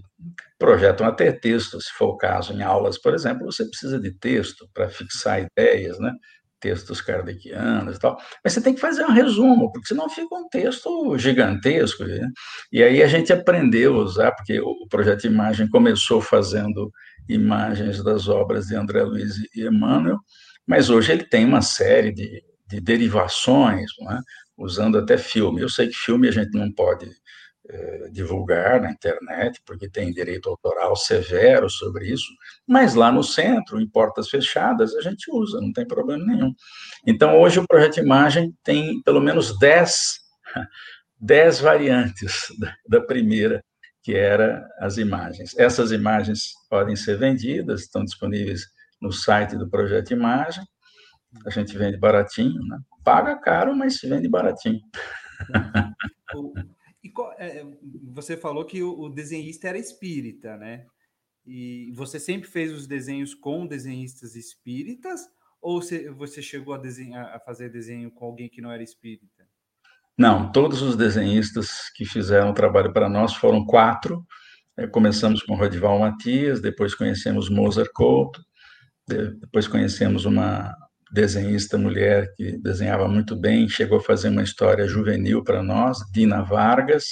projetam 0.58 1.06
até 1.06 1.32
texto, 1.32 1.80
se 1.80 1.90
for 1.92 2.08
o 2.08 2.16
caso, 2.16 2.52
em 2.52 2.62
aulas, 2.62 2.98
por 2.98 3.14
exemplo, 3.14 3.46
você 3.46 3.64
precisa 3.64 3.98
de 3.98 4.12
texto 4.12 4.68
para 4.74 4.90
fixar 4.90 5.40
ideias, 5.40 5.98
né? 5.98 6.12
Textos 6.60 7.00
kardecianos 7.00 7.96
e 7.96 7.98
tal, 7.98 8.18
mas 8.44 8.52
você 8.52 8.60
tem 8.60 8.74
que 8.74 8.80
fazer 8.80 9.04
um 9.04 9.12
resumo, 9.12 9.72
porque 9.72 9.88
senão 9.88 10.08
fica 10.08 10.34
um 10.34 10.48
texto 10.48 11.16
gigantesco. 11.18 12.04
Né? 12.04 12.28
E 12.70 12.82
aí 12.82 13.02
a 13.02 13.08
gente 13.08 13.32
aprendeu 13.32 13.96
a 13.96 14.04
usar, 14.04 14.32
porque 14.32 14.60
o 14.60 14.86
projeto 14.88 15.26
Imagem 15.26 15.68
começou 15.68 16.20
fazendo 16.20 16.92
imagens 17.28 18.02
das 18.04 18.28
obras 18.28 18.66
de 18.66 18.76
André 18.76 19.02
Luiz 19.02 19.36
e 19.54 19.66
Emmanuel, 19.66 20.18
mas 20.66 20.90
hoje 20.90 21.12
ele 21.12 21.24
tem 21.24 21.44
uma 21.44 21.62
série 21.62 22.12
de, 22.12 22.42
de 22.68 22.80
derivações, 22.80 23.90
né? 24.00 24.20
usando 24.56 24.98
até 24.98 25.16
filme. 25.16 25.62
Eu 25.62 25.68
sei 25.68 25.88
que 25.88 25.94
filme 25.94 26.28
a 26.28 26.32
gente 26.32 26.50
não 26.56 26.70
pode 26.70 27.10
divulgar 28.10 28.80
na 28.80 28.90
internet, 28.90 29.60
porque 29.64 29.88
tem 29.88 30.12
direito 30.12 30.48
autoral 30.48 30.96
severo 30.96 31.68
sobre 31.70 32.08
isso, 32.08 32.26
mas 32.66 32.94
lá 32.94 33.12
no 33.12 33.22
centro, 33.22 33.80
em 33.80 33.88
portas 33.88 34.28
fechadas, 34.28 34.94
a 34.94 35.00
gente 35.00 35.30
usa, 35.30 35.60
não 35.60 35.72
tem 35.72 35.86
problema 35.86 36.24
nenhum. 36.24 36.52
Então, 37.06 37.38
hoje 37.38 37.58
o 37.60 37.66
projeto 37.66 38.00
Imagem 38.00 38.54
tem 38.64 39.00
pelo 39.02 39.20
menos 39.20 39.58
10, 39.58 40.18
10 41.18 41.60
variantes 41.60 42.48
da 42.88 43.00
primeira, 43.00 43.62
que 44.02 44.14
era 44.14 44.66
as 44.78 44.96
imagens. 44.96 45.56
Essas 45.58 45.92
imagens 45.92 46.52
podem 46.68 46.96
ser 46.96 47.18
vendidas, 47.18 47.82
estão 47.82 48.04
disponíveis 48.04 48.62
no 49.00 49.12
site 49.12 49.56
do 49.56 49.68
Projeto 49.68 50.12
Imagem, 50.12 50.64
a 51.46 51.50
gente 51.50 51.76
vende 51.78 51.96
baratinho, 51.96 52.60
né? 52.66 52.78
paga 53.04 53.36
caro, 53.36 53.74
mas 53.74 53.98
se 53.98 54.08
vende 54.08 54.28
baratinho. 54.28 54.80
E 57.10 57.42
é, 57.42 57.66
você 58.12 58.36
falou 58.36 58.64
que 58.64 58.82
o, 58.82 59.00
o, 59.00 59.08
desenhista 59.08 59.68
era 59.68 59.78
espírita, 59.78 60.56
né? 60.56 60.86
E 61.44 61.90
você 61.94 62.20
sempre 62.20 62.48
fez 62.48 62.72
os 62.72 62.86
desenhos 62.86 63.34
com 63.34 63.66
desenhistas 63.66 64.36
espíritas 64.36 65.22
ou 65.60 65.82
você, 66.16 66.40
chegou 66.40 66.74
a, 66.74 66.78
desenhar, 66.78 67.34
a 67.34 67.40
fazer 67.40 67.70
desenho 67.70 68.10
com 68.10 68.24
alguém 68.24 68.48
que 68.48 68.62
não 68.62 68.70
era 68.70 68.82
espírita? 68.82 69.46
Não, 70.16 70.50
todos 70.52 70.82
os 70.82 70.96
desenhistas 70.96 71.90
que 71.94 72.04
fizeram 72.04 72.54
trabalho 72.54 72.92
para 72.92 73.08
nós 73.08 73.34
foram 73.34 73.64
quatro. 73.64 74.24
É, 74.76 74.86
começamos 74.86 75.42
com 75.42 75.56
Rodival 75.56 75.98
Matias, 75.98 76.60
depois 76.60 76.94
conhecemos 76.94 77.50
Mozart 77.50 77.90
Couto, 77.92 78.42
depois 79.06 79.66
conhecemos 79.66 80.24
uma 80.24 80.74
desenhista 81.12 81.76
mulher 81.76 82.32
que 82.36 82.56
desenhava 82.58 83.08
muito 83.08 83.34
bem, 83.36 83.68
chegou 83.68 83.98
a 83.98 84.02
fazer 84.02 84.28
uma 84.28 84.42
história 84.42 84.86
juvenil 84.86 85.42
para 85.42 85.62
nós, 85.62 85.98
Dina 86.12 86.42
Vargas, 86.42 87.04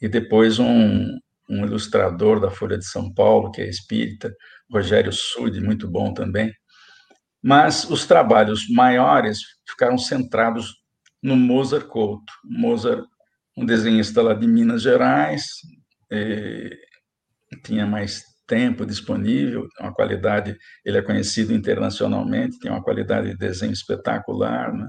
e 0.00 0.08
depois 0.08 0.58
um, 0.58 1.16
um 1.48 1.64
ilustrador 1.64 2.40
da 2.40 2.50
Folha 2.50 2.76
de 2.76 2.86
São 2.86 3.12
Paulo, 3.12 3.50
que 3.50 3.62
é 3.62 3.68
espírita, 3.68 4.34
Rogério 4.70 5.12
Sudi, 5.12 5.60
muito 5.60 5.88
bom 5.88 6.12
também. 6.12 6.52
Mas 7.42 7.88
os 7.88 8.06
trabalhos 8.06 8.68
maiores 8.68 9.38
ficaram 9.68 9.96
centrados 9.96 10.74
no 11.22 11.36
Mozart 11.36 11.86
Couto. 11.86 12.32
Mozart, 12.44 13.04
um 13.56 13.64
desenhista 13.64 14.20
lá 14.20 14.34
de 14.34 14.46
Minas 14.46 14.82
Gerais, 14.82 15.46
tinha 17.64 17.86
mais 17.86 18.22
tempo 18.46 18.86
disponível, 18.86 19.66
uma 19.80 19.92
qualidade, 19.92 20.56
ele 20.84 20.98
é 20.98 21.02
conhecido 21.02 21.52
internacionalmente, 21.52 22.58
tem 22.58 22.70
uma 22.70 22.82
qualidade 22.82 23.30
de 23.30 23.36
desenho 23.36 23.72
espetacular, 23.72 24.72
né? 24.72 24.88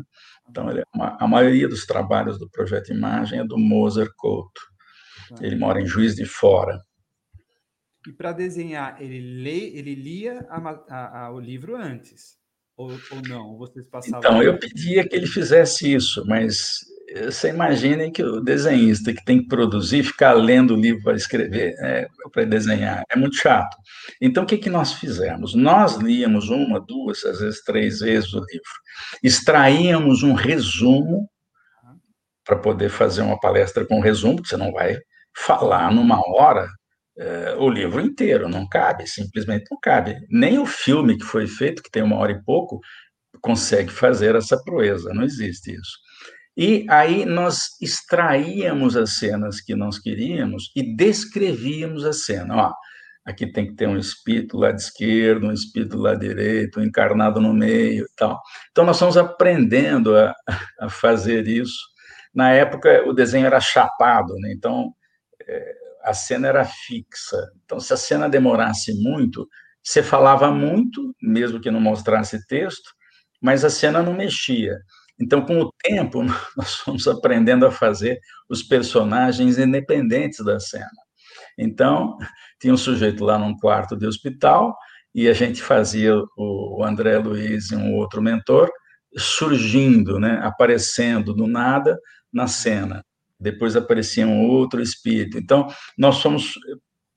Então, 0.49 0.69
ele, 0.69 0.83
a 0.93 1.27
maioria 1.27 1.67
dos 1.67 1.85
trabalhos 1.85 2.39
do 2.39 2.49
projeto 2.49 2.93
Imagem 2.93 3.39
é 3.39 3.43
do 3.43 3.57
Mozart 3.57 4.11
Couto. 4.15 4.61
Ele 5.41 5.57
mora 5.57 5.81
em 5.81 5.85
Juiz 5.85 6.15
de 6.15 6.25
Fora. 6.25 6.79
E 8.07 8.13
para 8.13 8.31
desenhar, 8.31 9.01
ele, 9.01 9.43
lê, 9.43 9.77
ele 9.77 9.93
lia 9.93 10.45
a, 10.49 10.57
a, 10.89 11.25
a, 11.25 11.31
o 11.33 11.39
livro 11.39 11.75
antes? 11.75 12.37
Ou, 12.77 12.91
ou 12.91 13.21
não? 13.27 13.57
Vocês 13.57 13.85
passavam... 13.89 14.19
Então, 14.19 14.41
eu 14.41 14.57
pedia 14.57 15.05
que 15.05 15.15
ele 15.15 15.27
fizesse 15.27 15.93
isso, 15.93 16.23
mas 16.25 16.79
você 17.15 17.49
imagina 17.49 18.11
que 18.11 18.21
o 18.21 18.41
desenhista 18.41 19.13
que 19.13 19.23
tem 19.23 19.41
que 19.41 19.47
produzir, 19.47 20.03
ficar 20.03 20.33
lendo 20.33 20.73
o 20.73 20.79
livro 20.79 21.01
para 21.03 21.15
escrever, 21.15 21.73
é, 21.79 22.07
para 22.31 22.43
desenhar, 22.43 23.03
é 23.09 23.15
muito 23.15 23.37
chato. 23.37 23.77
Então, 24.21 24.43
o 24.43 24.45
que, 24.45 24.57
que 24.57 24.69
nós 24.69 24.93
fizemos? 24.93 25.55
Nós 25.55 25.95
líamos 25.95 26.49
uma, 26.49 26.79
duas, 26.79 27.23
às 27.23 27.39
vezes 27.39 27.63
três 27.63 27.99
vezes 27.99 28.33
o 28.33 28.39
livro, 28.39 28.71
extraíamos 29.23 30.21
um 30.21 30.33
resumo 30.33 31.29
para 32.43 32.57
poder 32.57 32.89
fazer 32.89 33.21
uma 33.21 33.39
palestra 33.39 33.85
com 33.85 34.01
resumo, 34.01 34.41
que 34.41 34.49
você 34.49 34.57
não 34.57 34.71
vai 34.71 34.97
falar 35.35 35.93
numa 35.93 36.19
hora 36.35 36.67
é, 37.17 37.55
o 37.57 37.69
livro 37.69 38.01
inteiro, 38.01 38.47
não 38.47 38.67
cabe, 38.67 39.07
simplesmente 39.07 39.65
não 39.71 39.79
cabe. 39.81 40.17
Nem 40.29 40.59
o 40.59 40.65
filme 40.65 41.17
que 41.17 41.25
foi 41.25 41.47
feito, 41.47 41.81
que 41.81 41.89
tem 41.89 42.03
uma 42.03 42.17
hora 42.17 42.31
e 42.31 42.43
pouco, 42.43 42.79
consegue 43.41 43.91
fazer 43.91 44.35
essa 44.35 44.61
proeza, 44.63 45.13
não 45.13 45.23
existe 45.23 45.73
isso. 45.73 46.06
E 46.57 46.87
aí 46.89 47.23
nós 47.23 47.77
extraíamos 47.79 48.97
as 48.97 49.17
cenas 49.17 49.61
que 49.61 49.75
nós 49.75 49.99
queríamos 49.99 50.71
e 50.75 50.95
descrevíamos 50.95 52.03
a 52.03 52.11
cena. 52.11 52.55
Ó, 52.55 52.73
aqui 53.23 53.45
tem 53.45 53.67
que 53.67 53.75
ter 53.75 53.87
um 53.87 53.97
espírito 53.97 54.57
lá 54.57 54.71
de 54.71 54.81
esquerdo, 54.81 55.45
um 55.45 55.53
espírito 55.53 55.97
lá 55.97 56.15
direito, 56.15 56.79
um 56.79 56.83
encarnado 56.83 57.39
no 57.39 57.53
meio 57.53 58.05
e 58.05 58.15
tal. 58.15 58.41
Então 58.71 58.83
nós 58.83 58.95
estamos 58.95 59.17
aprendendo 59.17 60.17
a, 60.17 60.33
a 60.81 60.89
fazer 60.89 61.47
isso. 61.47 61.77
Na 62.33 62.49
época 62.51 63.03
o 63.07 63.13
desenho 63.13 63.45
era 63.45 63.59
chapado, 63.59 64.33
né? 64.39 64.51
então 64.51 64.91
é, 65.47 65.73
a 66.07 66.13
cena 66.13 66.47
era 66.47 66.65
fixa. 66.65 67.37
Então, 67.65 67.79
se 67.79 67.93
a 67.93 67.97
cena 67.97 68.29
demorasse 68.29 68.93
muito, 68.93 69.47
você 69.83 70.01
falava 70.01 70.49
muito, 70.49 71.13
mesmo 71.21 71.59
que 71.59 71.69
não 71.69 71.81
mostrasse 71.81 72.45
texto, 72.47 72.89
mas 73.41 73.63
a 73.63 73.69
cena 73.69 74.01
não 74.01 74.13
mexia. 74.13 74.77
Então, 75.19 75.41
com 75.41 75.61
o 75.61 75.71
tempo, 75.83 76.23
nós 76.55 76.75
fomos 76.75 77.07
aprendendo 77.07 77.65
a 77.65 77.71
fazer 77.71 78.19
os 78.49 78.63
personagens 78.63 79.57
independentes 79.57 80.43
da 80.43 80.59
cena. 80.59 80.89
Então, 81.57 82.17
tinha 82.59 82.73
um 82.73 82.77
sujeito 82.77 83.23
lá 83.23 83.37
num 83.37 83.57
quarto 83.57 83.95
de 83.95 84.05
hospital, 84.05 84.75
e 85.15 85.27
a 85.27 85.33
gente 85.33 85.63
fazia 85.63 86.13
o 86.37 86.83
André 86.83 87.17
Luiz 87.17 87.71
e 87.71 87.75
um 87.75 87.95
outro 87.95 88.21
mentor 88.21 88.69
surgindo, 89.17 90.19
né, 90.19 90.39
aparecendo 90.43 91.33
do 91.33 91.47
nada 91.47 91.97
na 92.31 92.45
cena 92.45 93.03
depois 93.39 93.75
aparecia 93.75 94.27
um 94.27 94.47
outro 94.47 94.81
espírito. 94.81 95.37
Então, 95.37 95.67
nós 95.97 96.21
fomos 96.21 96.53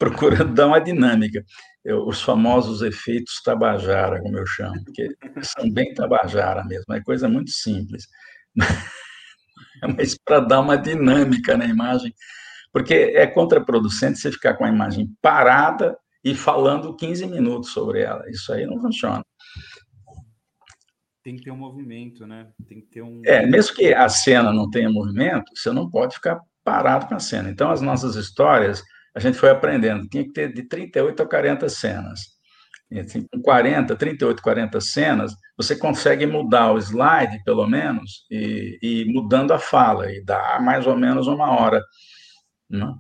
procurando 0.01 0.55
dar 0.55 0.67
uma 0.67 0.81
dinâmica. 0.81 1.45
Eu, 1.85 2.07
os 2.07 2.23
famosos 2.23 2.81
efeitos 2.81 3.41
Tabajara, 3.45 4.21
como 4.21 4.39
eu 4.39 4.47
chamo, 4.47 4.83
que 4.95 5.07
são 5.43 5.71
bem 5.71 5.93
Tabajara 5.95 6.65
mesmo, 6.65 6.95
é 6.95 7.03
coisa 7.03 7.29
muito 7.29 7.51
simples. 7.51 8.09
Mas 9.97 10.17
para 10.25 10.41
dar 10.41 10.61
uma 10.61 10.77
dinâmica 10.77 11.57
na 11.57 11.67
imagem, 11.67 12.13
porque 12.73 12.95
é 12.95 13.27
contraproducente 13.27 14.19
você 14.19 14.33
ficar 14.33 14.55
com 14.55 14.65
a 14.65 14.69
imagem 14.69 15.09
parada 15.23 15.97
e 16.25 16.35
falando 16.35 16.97
15 16.97 17.27
minutos 17.27 17.71
sobre 17.71 18.01
ela. 18.01 18.29
Isso 18.31 18.53
aí 18.53 18.67
não 18.67 18.81
funciona 18.81 19.23
tem 21.23 21.37
que 21.37 21.43
ter 21.43 21.51
um 21.51 21.57
movimento, 21.57 22.27
né? 22.27 22.49
Tem 22.67 22.81
que 22.81 22.87
ter 22.87 23.03
um. 23.03 23.21
É, 23.27 23.47
mesmo 23.47 23.77
que 23.77 23.93
a 23.93 24.09
cena 24.09 24.53
não 24.53 24.71
tenha 24.71 24.91
movimento, 24.91 25.53
você 25.55 25.71
não 25.71 25.89
pode 25.89 26.15
ficar 26.15 26.41
parado 26.65 27.07
com 27.07 27.15
a 27.15 27.21
cena. 27.21 27.51
Então, 27.51 27.71
as 27.71 27.83
nossas 27.83 28.17
histórias, 28.17 28.83
a 29.15 29.21
gente 29.21 29.39
foi 29.39 29.51
aprendendo, 29.51 30.09
tinha 30.09 30.25
que 30.25 30.33
ter 30.33 30.53
de 30.53 30.63
38 30.65 31.23
a 31.23 31.27
40 31.27 31.69
cenas. 31.69 32.21
Assim, 32.93 33.25
com 33.33 33.41
40, 33.41 33.95
38, 33.95 34.43
40 34.43 34.81
cenas, 34.81 35.33
você 35.57 35.77
consegue 35.77 36.27
mudar 36.27 36.73
o 36.73 36.79
slide, 36.79 37.41
pelo 37.45 37.67
menos, 37.67 38.27
e, 38.29 38.79
e 38.83 39.05
mudando 39.13 39.53
a 39.53 39.59
fala, 39.61 40.11
e 40.11 40.25
dá 40.25 40.59
mais 40.61 40.87
ou 40.89 40.97
menos 40.97 41.29
uma 41.29 41.51
hora. 41.51 41.81
Né? 42.69 42.93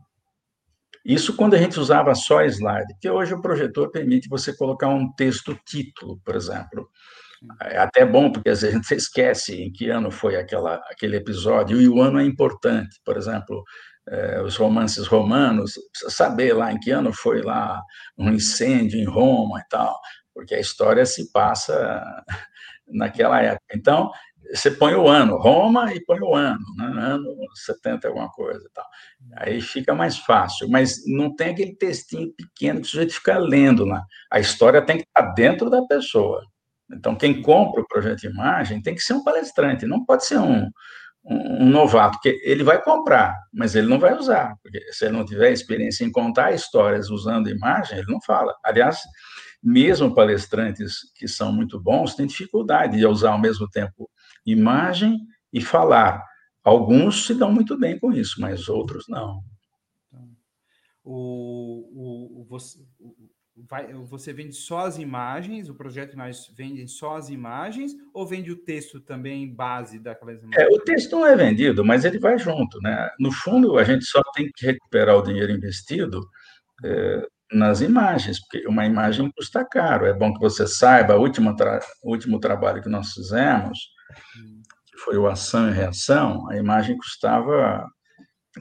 Isso 1.04 1.34
quando 1.34 1.54
a 1.54 1.58
gente 1.58 1.80
usava 1.80 2.14
só 2.14 2.44
slide, 2.44 2.92
porque 2.94 3.10
hoje 3.10 3.34
o 3.34 3.42
projetor 3.42 3.90
permite 3.90 4.28
você 4.28 4.54
colocar 4.54 4.88
um 4.88 5.12
texto 5.14 5.58
título, 5.66 6.20
por 6.24 6.36
exemplo. 6.36 6.88
É 7.62 7.78
até 7.78 8.04
bom, 8.04 8.30
porque 8.30 8.50
às 8.50 8.60
vezes 8.60 8.74
a 8.74 8.78
gente 8.78 8.94
esquece 8.94 9.62
em 9.62 9.72
que 9.72 9.88
ano 9.88 10.10
foi 10.10 10.36
aquela, 10.36 10.74
aquele 10.90 11.16
episódio, 11.16 11.80
e 11.80 11.88
o 11.88 12.00
ano 12.00 12.20
é 12.20 12.24
importante. 12.24 13.00
Por 13.04 13.16
exemplo, 13.16 13.64
é, 14.08 14.40
os 14.42 14.56
romances 14.56 15.06
romanos, 15.06 15.74
precisa 15.92 16.10
saber 16.10 16.54
lá 16.54 16.72
em 16.72 16.78
que 16.78 16.90
ano 16.90 17.12
foi 17.12 17.42
lá 17.42 17.82
um 18.16 18.30
incêndio 18.30 18.98
em 18.98 19.04
Roma 19.04 19.60
e 19.60 19.68
tal, 19.68 19.98
porque 20.34 20.54
a 20.54 20.60
história 20.60 21.04
se 21.06 21.30
passa 21.32 22.24
naquela 22.88 23.40
época. 23.40 23.74
Então, 23.74 24.10
você 24.52 24.70
põe 24.70 24.94
o 24.94 25.06
ano, 25.06 25.36
Roma 25.36 25.94
e 25.94 26.04
põe 26.04 26.18
o 26.20 26.34
ano, 26.34 26.64
né? 26.76 26.86
ano 26.86 27.24
70 27.54 28.08
alguma 28.08 28.28
coisa 28.30 28.64
e 28.64 28.72
tal. 28.72 28.84
Aí 29.36 29.60
fica 29.60 29.94
mais 29.94 30.18
fácil, 30.18 30.68
mas 30.68 31.04
não 31.06 31.34
tem 31.34 31.50
aquele 31.50 31.76
textinho 31.76 32.32
pequeno 32.34 32.80
que 32.80 32.86
o 32.86 32.90
sujeito 32.90 33.14
fica 33.14 33.38
lendo 33.38 33.84
lá. 33.84 34.04
A 34.30 34.40
história 34.40 34.82
tem 34.82 34.96
que 34.96 35.04
estar 35.04 35.32
dentro 35.34 35.70
da 35.70 35.82
pessoa. 35.82 36.42
Então, 36.92 37.14
quem 37.14 37.40
compra 37.40 37.82
o 37.82 37.86
projeto 37.86 38.20
de 38.20 38.26
imagem 38.26 38.82
tem 38.82 38.94
que 38.94 39.00
ser 39.00 39.12
um 39.14 39.22
palestrante, 39.22 39.86
não 39.86 40.04
pode 40.04 40.26
ser 40.26 40.38
um, 40.38 40.68
um, 41.30 41.64
um, 41.64 41.70
novato, 41.70 42.18
porque 42.18 42.40
ele 42.42 42.64
vai 42.64 42.82
comprar, 42.82 43.38
mas 43.52 43.76
ele 43.76 43.86
não 43.86 44.00
vai 44.00 44.18
usar, 44.18 44.56
porque 44.62 44.80
se 44.92 45.04
ele 45.04 45.16
não 45.16 45.24
tiver 45.24 45.52
experiência 45.52 46.04
em 46.04 46.10
contar 46.10 46.52
histórias 46.52 47.08
usando 47.08 47.48
imagem, 47.48 47.98
ele 47.98 48.12
não 48.12 48.20
fala. 48.20 48.54
Aliás, 48.64 48.98
mesmo 49.62 50.14
palestrantes 50.14 51.12
que 51.14 51.28
são 51.28 51.52
muito 51.52 51.80
bons 51.80 52.14
têm 52.14 52.26
dificuldade 52.26 52.98
de 52.98 53.06
usar 53.06 53.32
ao 53.32 53.38
mesmo 53.38 53.68
tempo 53.68 54.10
imagem 54.44 55.18
e 55.52 55.60
falar. 55.60 56.24
Alguns 56.64 57.26
se 57.26 57.34
dão 57.34 57.52
muito 57.52 57.78
bem 57.78 57.98
com 57.98 58.12
isso, 58.12 58.40
mas 58.40 58.68
outros 58.68 59.06
não. 59.08 59.42
O, 61.02 62.40
o, 62.40 62.44
você, 62.44 62.78
vai, 63.68 63.92
você 63.92 64.32
vende 64.32 64.54
só 64.54 64.80
as 64.80 64.98
imagens, 64.98 65.68
o 65.68 65.74
projeto 65.74 66.16
nós 66.16 66.50
vende 66.56 66.86
só 66.88 67.16
as 67.16 67.28
imagens, 67.28 67.92
ou 68.12 68.26
vende 68.26 68.50
o 68.50 68.56
texto 68.56 69.00
também 69.00 69.52
base 69.52 69.98
daquelas 69.98 70.42
imagens? 70.42 70.62
É, 70.62 70.68
o 70.74 70.80
texto 70.80 71.12
não 71.12 71.26
é 71.26 71.34
vendido, 71.34 71.84
mas 71.84 72.04
ele 72.04 72.18
vai 72.18 72.38
junto, 72.38 72.80
né? 72.80 73.08
No 73.18 73.32
fundo, 73.32 73.78
a 73.78 73.84
gente 73.84 74.04
só 74.04 74.22
tem 74.34 74.50
que 74.54 74.66
recuperar 74.66 75.16
o 75.16 75.22
dinheiro 75.22 75.52
investido 75.52 76.20
é, 76.84 77.26
nas 77.52 77.80
imagens, 77.80 78.40
porque 78.40 78.66
uma 78.66 78.86
imagem 78.86 79.30
custa 79.32 79.64
caro. 79.64 80.06
É 80.06 80.12
bom 80.12 80.32
que 80.32 80.40
você 80.40 80.66
saiba, 80.66 81.16
o 81.16 81.20
último, 81.20 81.56
tra 81.56 81.80
último 82.02 82.38
trabalho 82.38 82.82
que 82.82 82.88
nós 82.88 83.12
fizemos, 83.12 83.78
que 84.86 84.98
foi 84.98 85.16
o 85.16 85.26
Ação 85.26 85.68
e 85.68 85.72
Reação, 85.72 86.48
a 86.48 86.56
imagem 86.56 86.96
custava 86.96 87.86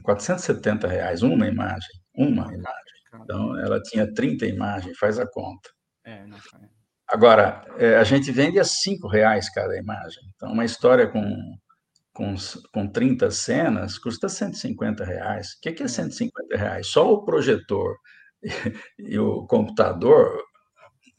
470 0.04 0.88
reais, 0.88 1.22
uma 1.22 1.48
imagem, 1.48 1.90
uma 2.16 2.54
imagem. 2.54 2.89
Então, 3.14 3.58
ela 3.60 3.82
tinha 3.82 4.12
30 4.14 4.46
imagens, 4.46 4.98
faz 4.98 5.20
a 5.20 5.28
conta. 5.28 5.70
É, 6.06 6.26
não, 6.26 6.38
é. 6.38 6.80
Agora, 7.08 7.66
a 8.00 8.04
gente 8.04 8.32
vende 8.32 8.60
a 8.60 8.64
cinco 8.64 9.08
reais 9.08 9.50
cada 9.50 9.76
imagem. 9.76 10.22
Então, 10.36 10.52
uma 10.52 10.64
história 10.64 11.08
com, 11.08 11.58
com, 12.14 12.36
com 12.72 12.88
30 12.88 13.32
cenas 13.32 13.98
custa 13.98 14.30
150 14.30 15.04
reais. 15.04 15.54
O 15.54 15.62
que 15.62 15.84
é 15.84 15.88
150 15.88 16.54
é. 16.54 16.58
reais? 16.58 16.88
Só 16.88 17.12
o 17.12 17.26
projetor 17.26 17.98
e, 18.44 18.50
e 19.16 19.20
o 19.20 19.48
computador, 19.48 20.40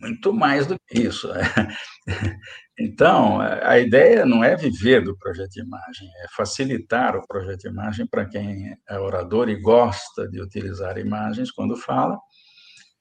muito 0.00 0.32
mais 0.32 0.66
do 0.66 0.76
que 0.86 1.00
isso. 1.00 1.28
Então, 2.82 3.38
a 3.40 3.78
ideia 3.78 4.24
não 4.24 4.42
é 4.42 4.56
viver 4.56 5.04
do 5.04 5.14
projeto 5.18 5.50
de 5.50 5.60
imagem, 5.60 6.08
é 6.24 6.26
facilitar 6.34 7.14
o 7.14 7.26
projeto 7.26 7.60
de 7.60 7.68
imagem 7.68 8.06
para 8.06 8.24
quem 8.24 8.74
é 8.88 8.98
orador 8.98 9.50
e 9.50 9.60
gosta 9.60 10.26
de 10.30 10.40
utilizar 10.40 10.96
imagens 10.96 11.50
quando 11.50 11.76
fala, 11.76 12.18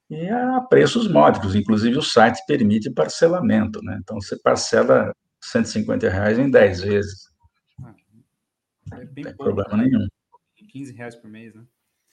e 0.10 0.28
a 0.28 0.60
preços 0.70 1.08
módicos. 1.08 1.56
Inclusive, 1.56 1.98
o 1.98 2.02
site 2.02 2.42
permite 2.46 2.92
parcelamento, 2.92 3.82
né? 3.82 3.98
Então, 4.02 4.20
você 4.20 4.38
parcela 4.42 5.14
150 5.42 6.10
reais 6.10 6.38
em 6.38 6.52
10 6.52 6.82
vezes. 6.82 7.30
Ah, 7.82 7.96
é 9.00 9.06
não 9.06 9.14
tem 9.14 9.24
pouco, 9.24 9.44
problema 9.46 9.78
né? 9.78 9.84
nenhum. 9.86 10.08
15 10.72 10.94
reais 10.94 11.16
por 11.16 11.30
mês, 11.30 11.56
né? 11.56 11.64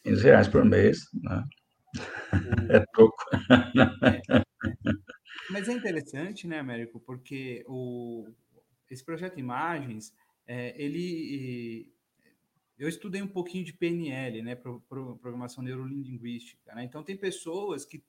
15 0.05 0.23
reais 0.23 0.49
por 0.49 0.65
mês, 0.65 0.99
né? 1.15 1.43
É 2.71 2.85
pouco. 2.95 3.17
É, 4.05 4.37
é. 4.37 4.43
Mas 5.51 5.69
é 5.69 5.73
interessante, 5.73 6.47
né, 6.47 6.59
Américo, 6.59 7.01
porque 7.01 7.65
o, 7.69 8.27
esse 8.91 9.05
projeto 9.05 9.39
Imagens, 9.39 10.15
é, 10.47 10.75
ele 10.81 11.93
eu 12.79 12.89
estudei 12.89 13.23
um 13.23 13.29
pouquinho 13.29 13.65
de 13.65 13.73
PNL, 13.73 14.43
né, 14.43 14.55
pro, 14.55 14.81
pro, 14.83 15.17
programação 15.17 15.65
neurolinguística, 15.65 16.75
né? 16.75 16.85
Então 16.85 17.03
tem 17.03 17.17
pessoas 17.17 17.85
que 17.87 18.05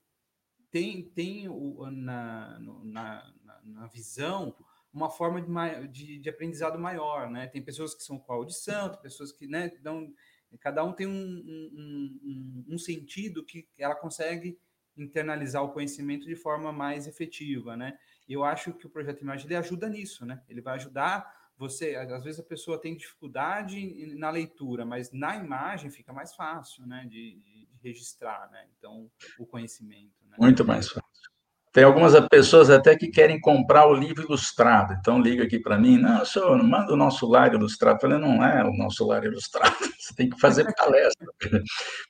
têm 0.69 1.03
tem 1.03 1.47
o, 1.47 1.89
na, 1.89 2.59
na, 2.59 3.33
na, 3.63 3.87
visão 3.87 4.53
uma 4.93 5.09
forma 5.09 5.41
de, 5.41 5.87
de, 5.87 6.19
de, 6.19 6.29
aprendizado 6.29 6.77
maior, 6.77 7.29
né? 7.29 7.47
Tem 7.47 7.61
pessoas 7.61 7.95
que 7.95 8.03
são 8.03 8.19
com 8.19 8.33
audição, 8.33 8.89
tem 8.89 9.01
pessoas 9.01 9.31
que, 9.31 9.47
né, 9.47 9.69
dão, 9.81 10.13
cada 10.59 10.83
um 10.83 10.91
tem 10.91 11.07
um, 11.07 11.11
um, 11.13 12.19
um, 12.23 12.65
um 12.73 12.77
sentido 12.77 13.45
que 13.45 13.67
ela 13.77 13.95
consegue 13.95 14.59
internalizar 14.97 15.63
o 15.63 15.71
conhecimento 15.71 16.25
de 16.25 16.35
forma 16.35 16.71
mais 16.71 17.07
efetiva, 17.07 17.77
né? 17.77 17.97
Eu 18.27 18.43
acho 18.43 18.73
que 18.73 18.85
o 18.85 18.89
projeto 18.89 19.21
Imagem 19.21 19.45
ele 19.45 19.55
ajuda 19.55 19.87
nisso, 19.87 20.25
né? 20.25 20.41
Ele 20.49 20.61
vai 20.61 20.75
ajudar 20.75 21.35
você, 21.57 21.95
às 21.95 22.23
vezes 22.23 22.39
a 22.39 22.43
pessoa 22.43 22.79
tem 22.79 22.95
dificuldade 22.95 24.15
na 24.15 24.29
leitura, 24.29 24.85
mas 24.85 25.11
na 25.11 25.35
imagem 25.35 25.89
fica 25.89 26.13
mais 26.13 26.35
fácil, 26.35 26.85
né, 26.85 27.03
de, 27.09 27.39
de, 27.39 27.67
registrar, 27.81 28.49
né? 28.51 28.67
Então, 28.77 29.09
o 29.39 29.45
conhecimento. 29.45 30.13
Né? 30.27 30.35
Muito 30.39 30.65
mais 30.65 30.87
fácil. 30.87 31.31
Tem 31.77 31.83
algumas 31.83 32.19
pessoas 32.27 32.71
até 32.71 32.97
que 32.97 33.07
querem 33.07 33.39
comprar 33.39 33.85
o 33.85 33.93
livro 33.93 34.23
ilustrado, 34.23 34.95
então 34.99 35.21
liga 35.21 35.43
aqui 35.43 35.59
para 35.59 35.77
mim, 35.77 35.99
não, 35.99 36.25
senhor, 36.25 36.57
manda 36.63 36.91
o 36.91 36.97
nosso 36.97 37.27
lar 37.27 37.53
ilustrado. 37.53 37.97
Eu 37.97 38.01
falei, 38.01 38.17
não 38.17 38.43
é 38.43 38.63
o 38.63 38.73
nosso 38.73 39.05
lar 39.05 39.23
ilustrado, 39.23 39.75
você 39.95 40.15
tem 40.15 40.27
que 40.27 40.39
fazer 40.39 40.65
palestra, 40.75 41.27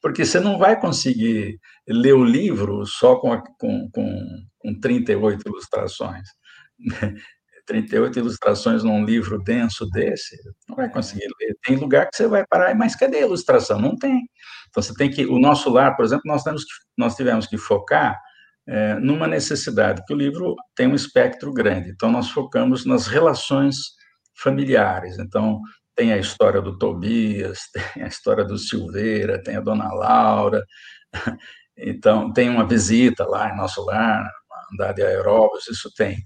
porque 0.02 0.24
você 0.24 0.40
não 0.40 0.58
vai 0.58 0.80
conseguir 0.80 1.60
ler 1.86 2.14
o 2.14 2.24
livro 2.24 2.86
só 2.86 3.18
com, 3.18 3.38
com, 3.60 3.90
com, 3.92 4.46
com 4.58 4.80
38 4.80 5.44
ilustrações. 5.46 6.30
38 7.68 8.20
ilustrações 8.20 8.86
num 8.86 9.04
livro 9.04 9.38
denso 9.38 9.86
desse, 9.90 10.38
não 10.70 10.78
vai 10.78 10.90
conseguir 10.90 11.28
ler. 11.42 11.58
Tem 11.62 11.76
lugar 11.76 12.10
que 12.10 12.16
você 12.16 12.26
vai 12.26 12.48
parar, 12.48 12.74
mas 12.74 12.96
cadê 12.96 13.18
a 13.18 13.26
ilustração? 13.26 13.82
Não 13.82 13.98
tem. 13.98 14.30
Então 14.70 14.82
você 14.82 14.94
tem 14.94 15.10
que, 15.10 15.26
o 15.26 15.38
nosso 15.38 15.70
lar, 15.70 15.98
por 15.98 16.06
exemplo, 16.06 16.24
nós 16.24 16.42
temos 16.42 16.64
que, 16.64 16.72
nós 16.98 17.18
tivemos 17.18 17.48
que 17.48 17.58
focar 17.58 18.18
é, 18.68 18.96
numa 18.96 19.28
necessidade, 19.28 20.04
que 20.06 20.14
o 20.14 20.18
livro 20.18 20.56
tem 20.76 20.88
um 20.88 20.96
espectro 20.96 21.54
grande. 21.54 21.90
Então 21.92 22.12
nós 22.12 22.30
focamos 22.30 22.86
nas 22.86 23.08
relações 23.08 23.78
familiares. 24.42 25.18
Então 25.20 25.60
tem 25.96 26.14
a 26.14 26.18
história 26.18 26.62
do 26.62 26.78
Tobias, 26.78 27.60
tem 27.94 28.04
a 28.04 28.08
história 28.08 28.44
do 28.44 28.58
Silveira, 28.58 29.42
tem 29.42 29.56
a 29.56 29.62
Dona 29.62 29.94
Laura. 29.94 30.64
Então 31.80 32.34
tem 32.34 32.50
uma 32.50 32.68
visita 32.68 33.24
lá 33.24 33.54
em 33.54 33.56
nosso 33.56 33.86
lar, 33.86 34.28
andar 34.74 34.94
de 34.94 35.04
aeróbicos, 35.04 35.68
isso 35.68 35.92
tem 35.96 36.18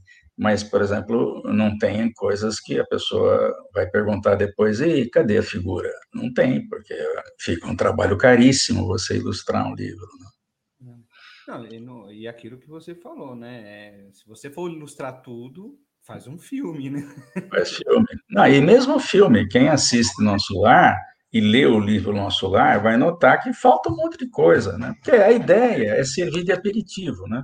mas, 0.41 0.63
por 0.63 0.81
exemplo, 0.81 1.43
não 1.45 1.77
tem 1.77 2.11
coisas 2.13 2.59
que 2.59 2.79
a 2.79 2.85
pessoa 2.85 3.53
vai 3.75 3.87
perguntar 3.87 4.33
depois, 4.33 4.81
e 4.81 5.07
cadê 5.07 5.37
a 5.37 5.43
figura? 5.43 5.91
Não 6.13 6.33
tem, 6.33 6.67
porque 6.67 6.95
fica 7.39 7.67
um 7.67 7.75
trabalho 7.75 8.17
caríssimo 8.17 8.87
você 8.87 9.17
ilustrar 9.17 9.67
um 9.67 9.75
livro. 9.75 10.07
Não, 11.51 11.65
e, 11.65 11.79
no, 11.81 12.09
e, 12.09 12.29
aquilo 12.29 12.57
que 12.57 12.69
você 12.69 12.95
falou, 12.95 13.35
né? 13.35 13.61
É, 13.65 14.09
se 14.13 14.25
você 14.25 14.49
for 14.49 14.71
ilustrar 14.71 15.21
tudo, 15.21 15.77
faz 16.01 16.25
um 16.25 16.37
filme, 16.37 16.89
né? 16.89 17.01
Faz 17.49 17.71
filme. 17.71 18.07
Não, 18.29 18.47
e 18.47 18.61
mesmo 18.61 18.97
filme, 18.99 19.45
quem 19.49 19.67
assiste 19.67 20.23
Nosso 20.23 20.57
Lar 20.61 20.97
e 21.33 21.41
lê 21.41 21.65
o 21.65 21.77
livro 21.77 22.13
Nosso 22.13 22.47
Lar 22.47 22.81
vai 22.81 22.95
notar 22.95 23.41
que 23.43 23.51
falta 23.51 23.91
um 23.91 23.97
monte 23.97 24.17
de 24.17 24.29
coisa, 24.29 24.77
né? 24.77 24.93
Porque 24.95 25.11
a 25.11 25.31
ideia 25.31 25.95
é 25.95 26.03
servir 26.05 26.45
de 26.45 26.53
aperitivo, 26.53 27.27
né? 27.27 27.43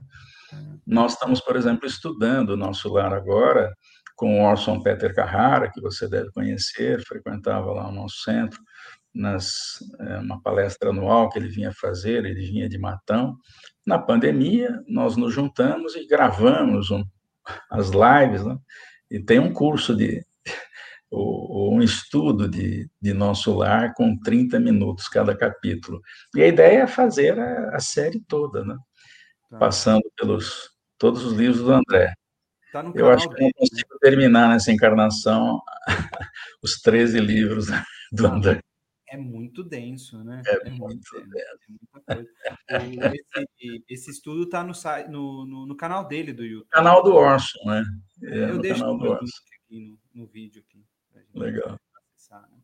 Nós 0.85 1.13
estamos, 1.13 1.41
por 1.41 1.57
exemplo, 1.57 1.85
estudando 1.85 2.51
o 2.51 2.57
nosso 2.57 2.87
lar 2.87 3.13
agora 3.13 3.73
com 4.15 4.41
Orson 4.45 4.81
Peter 4.81 5.13
Carrara, 5.13 5.69
que 5.69 5.81
você 5.81 6.07
deve 6.07 6.31
conhecer, 6.31 7.05
frequentava 7.05 7.73
lá 7.73 7.89
o 7.89 7.91
nosso 7.91 8.21
centro, 8.23 8.59
nas 9.18 9.80
é, 9.99 10.18
uma 10.20 10.41
palestra 10.41 10.89
anual 10.89 11.30
que 11.30 11.39
ele 11.39 11.49
vinha 11.49 11.72
fazer, 11.74 12.26
ele 12.26 12.45
vinha 12.45 12.70
de 12.70 12.78
Matão. 12.78 13.36
Na 13.86 13.97
pandemia, 13.97 14.82
nós 14.88 15.18
nos 15.18 15.34
juntamos 15.34 15.95
e 15.95 16.05
gravamos 16.05 16.91
um, 16.91 17.03
as 17.72 17.89
lives, 17.89 18.45
né? 18.45 18.57
e 19.09 19.20
tem 19.20 19.39
um 19.39 19.51
curso 19.51 19.95
de 19.95 20.26
um 21.09 21.82
estudo 21.82 22.49
de, 22.49 22.89
de 23.01 23.13
nosso 23.13 23.53
lar 23.53 23.93
com 23.93 24.18
30 24.20 24.59
minutos 24.59 25.07
cada 25.07 25.36
capítulo. 25.36 26.01
E 26.36 26.43
a 26.43 26.47
ideia 26.47 26.84
é 26.84 26.88
fazer 26.88 27.39
a, 27.39 27.76
a 27.76 27.80
série 27.80 28.20
toda, 28.28 28.63
né? 28.65 28.76
Tá. 29.49 29.57
passando 29.57 30.03
pelos 30.18 30.70
todos 30.97 31.24
os 31.24 31.32
livros 31.32 31.61
do 31.61 31.72
André. 31.72 32.13
Tá 32.74 32.84
Eu 32.93 33.09
acho 33.09 33.30
que 33.30 33.41
não 33.41 33.49
consigo 33.55 33.97
terminar 34.01 34.49
nessa 34.49 34.74
encarnação 34.74 35.61
os 36.61 36.82
13 36.82 37.20
livros 37.22 37.68
do 38.11 38.28
André. 38.28 38.59
É 39.09 39.17
muito 39.17 39.63
denso, 39.63 40.23
né? 40.23 40.41
É, 40.45 40.67
é 40.67 40.69
muito 40.71 41.25
denso. 42.07 42.29
É 42.69 42.85
esse, 42.85 43.85
esse, 43.87 44.11
estudo 44.11 44.43
está 44.43 44.63
no, 44.63 45.45
no, 45.45 45.65
no, 45.65 45.77
canal 45.77 46.05
dele 46.07 46.33
do 46.33 46.43
YouTube. 46.43 46.69
Canal 46.69 47.01
do 47.03 47.13
Orson, 47.13 47.59
né? 47.65 47.83
É, 48.23 48.49
Eu 48.49 48.59
deixo 48.59 48.85
o 48.85 48.97
link 48.97 49.31
aqui 49.63 49.79
no, 49.79 49.99
no 50.13 50.27
vídeo. 50.27 50.63
Aqui, 50.67 50.85
Legal. 51.33 51.79
Acessar, 52.15 52.41
né? 52.51 52.57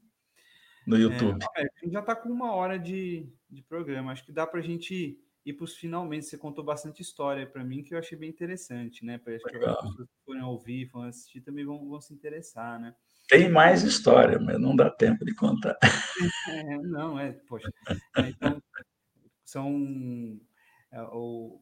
No 0.85 0.97
YouTube. 0.97 1.41
É, 1.55 1.61
a 1.61 1.83
gente 1.83 1.93
já 1.93 2.01
está 2.01 2.15
com 2.15 2.29
uma 2.29 2.53
hora 2.53 2.77
de, 2.77 3.29
de 3.49 3.61
programa. 3.63 4.11
Acho 4.11 4.25
que 4.25 4.31
dá 4.33 4.45
para 4.45 4.59
a 4.59 4.63
gente 4.63 5.17
e 5.45 5.53
para 5.53 5.63
os 5.63 5.75
finalmente. 5.75 6.25
Você 6.25 6.37
contou 6.37 6.63
bastante 6.63 7.01
história 7.01 7.45
para 7.47 7.63
mim 7.63 7.83
que 7.83 7.93
eu 7.93 7.99
achei 7.99 8.17
bem 8.17 8.29
interessante, 8.29 9.05
né? 9.05 9.17
Para 9.17 9.35
as 9.35 9.43
pessoas 9.43 9.95
que 9.95 10.25
forem 10.25 10.43
ouvir, 10.43 10.87
forem 10.87 11.09
assistir, 11.09 11.41
também 11.41 11.65
vão, 11.65 11.87
vão 11.87 12.01
se 12.01 12.13
interessar, 12.13 12.79
né? 12.79 12.95
Tem 13.27 13.49
mais 13.49 13.83
história, 13.83 14.39
mas 14.39 14.59
não 14.59 14.75
dá 14.75 14.89
tempo 14.89 15.25
de 15.25 15.33
contar. 15.33 15.77
É, 16.49 16.77
não, 16.77 17.19
é, 17.19 17.31
poxa. 17.47 17.71
É, 18.17 18.29
então, 18.29 18.61
são. 19.43 20.39
É, 20.91 21.01
o, 21.03 21.61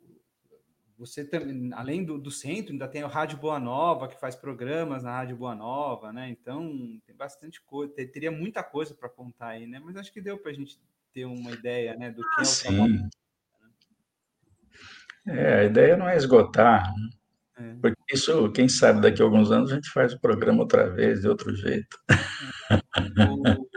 você 0.97 1.26
também, 1.26 1.72
além 1.74 2.03
do, 2.03 2.20
do, 2.20 2.30
centro, 2.30 2.74
ainda 2.74 2.88
tem 2.88 3.03
o 3.03 3.07
Rádio 3.07 3.38
Boa 3.38 3.59
Nova, 3.59 4.07
que 4.07 4.20
faz 4.20 4.36
programas 4.36 5.03
na 5.03 5.12
Rádio 5.18 5.36
Boa 5.36 5.55
Nova, 5.55 6.14
né? 6.14 6.30
Então, 6.30 6.99
tem 7.05 7.16
bastante 7.16 7.62
coisa, 7.62 7.93
teria 7.93 8.32
muita 8.32 8.64
coisa 8.64 8.93
para 8.93 9.09
contar 9.09 9.49
aí, 9.49 9.66
né? 9.66 9.80
Mas 9.80 9.95
acho 9.95 10.12
que 10.14 10.22
deu 10.22 10.38
para 10.38 10.51
a 10.51 10.53
gente 10.53 10.80
ter 11.12 11.26
uma 11.26 11.51
ideia, 11.51 11.95
né, 11.95 12.12
do 12.12 12.22
que 12.22 12.39
é 12.39 12.41
o 12.41 12.45
sim. 12.45 12.68
trabalho 12.68 13.09
é, 15.28 15.59
a 15.59 15.64
ideia 15.66 15.95
não 15.95 16.09
é 16.09 16.18
esgotar, 16.18 16.91
né? 16.95 17.09
é. 17.57 17.76
porque 17.80 18.01
isso, 18.14 18.51
quem 18.51 18.68
sabe, 18.68 19.01
daqui 19.01 19.22
a 19.22 19.26
alguns 19.26 19.51
anos 19.51 19.72
a 19.72 19.76
gente 19.76 19.89
faz 19.89 20.14
o 20.14 20.20
programa 20.20 20.62
outra 20.62 20.89
vez, 20.89 21.22
de 21.22 21.28
outro 21.28 21.55
jeito. 21.55 21.97
O, 23.30 23.68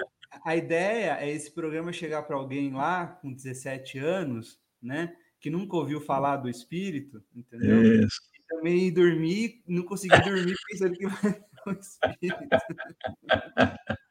a 0.45 0.57
ideia 0.57 1.19
é 1.21 1.31
esse 1.31 1.53
programa 1.53 1.93
chegar 1.93 2.23
para 2.23 2.37
alguém 2.37 2.73
lá 2.73 3.07
com 3.07 3.33
17 3.33 3.99
anos, 3.99 4.59
né, 4.83 5.15
que 5.41 5.51
nunca 5.51 5.77
ouviu 5.77 6.01
falar 6.01 6.37
do 6.37 6.49
espírito, 6.49 7.23
entendeu? 7.35 8.05
Isso. 8.05 8.21
E 8.39 8.43
também 8.55 8.93
dormir, 8.93 9.63
não 9.67 9.83
conseguir 9.85 10.23
dormir 10.23 10.55
pensando 10.69 10.95
que 10.95 11.07
vai 11.07 11.41
o 11.67 11.73
espírito. 11.73 12.49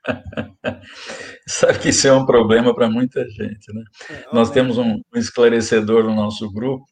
Sabe 1.47 1.79
que 1.79 1.89
isso 1.89 2.07
é 2.07 2.13
um 2.13 2.25
problema 2.25 2.73
para 2.73 2.89
muita 2.89 3.29
gente, 3.29 3.71
né? 3.73 3.83
É, 4.09 4.25
Nós 4.33 4.49
temos 4.51 4.77
um 4.77 4.99
esclarecedor 5.15 6.03
no 6.03 6.15
nosso 6.15 6.51
grupo 6.51 6.85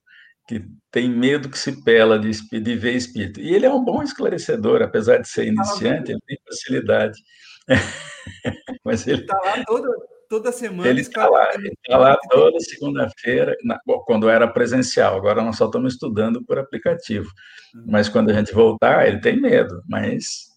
que 0.52 0.66
tem 0.92 1.10
medo 1.10 1.50
que 1.50 1.58
se 1.58 1.82
pela 1.82 2.20
de, 2.20 2.32
de 2.60 2.76
ver 2.76 2.94
espírito. 2.94 3.40
E 3.40 3.56
ele 3.56 3.66
é 3.66 3.74
um 3.74 3.82
bom 3.82 4.04
esclarecedor, 4.04 4.82
apesar 4.82 5.20
de 5.20 5.30
ser 5.30 5.46
iniciante, 5.46 6.12
ele 6.12 6.20
tem 6.28 6.38
facilidade. 6.46 7.18
Mas 8.84 9.08
ele 9.08 9.22
está 9.22 9.38
lá 9.38 9.64
toda, 9.66 9.88
toda 10.28 10.52
semana. 10.52 10.90
Ele 10.90 11.00
está 11.00 11.30
lá, 11.30 11.54
ele 11.54 11.70
está 11.70 11.98
lá 11.98 12.18
toda 12.30 12.60
segunda-feira, 12.60 13.56
quando 14.06 14.30
era 14.30 14.46
presencial. 14.46 15.16
Agora 15.16 15.42
nós 15.42 15.56
só 15.56 15.68
estamos 15.68 15.94
estudando 15.94 16.44
por 16.46 16.60
aplicativo. 16.60 17.30
Uhum. 17.74 17.86
Mas 17.88 18.10
quando 18.10 18.30
a 18.30 18.34
gente 18.34 18.54
voltar, 18.54 19.08
ele 19.08 19.22
tem 19.22 19.40
medo. 19.40 19.82
Mas 19.88 20.50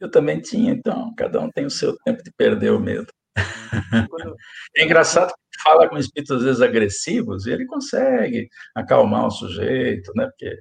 eu 0.00 0.08
também 0.08 0.40
tinha, 0.40 0.70
então, 0.72 1.12
cada 1.16 1.40
um 1.40 1.50
tem 1.50 1.66
o 1.66 1.70
seu 1.70 1.96
tempo 2.04 2.22
de 2.22 2.30
perder 2.36 2.70
o 2.70 2.78
medo. 2.78 3.08
É 4.76 4.84
engraçado 4.84 5.28
que 5.28 5.62
fala 5.62 5.88
com 5.88 5.98
espíritos 5.98 6.38
às 6.38 6.42
vezes 6.42 6.62
agressivos 6.62 7.46
e 7.46 7.50
ele 7.50 7.66
consegue 7.66 8.48
acalmar 8.74 9.26
o 9.26 9.30
sujeito, 9.30 10.12
né? 10.14 10.26
Porque 10.26 10.58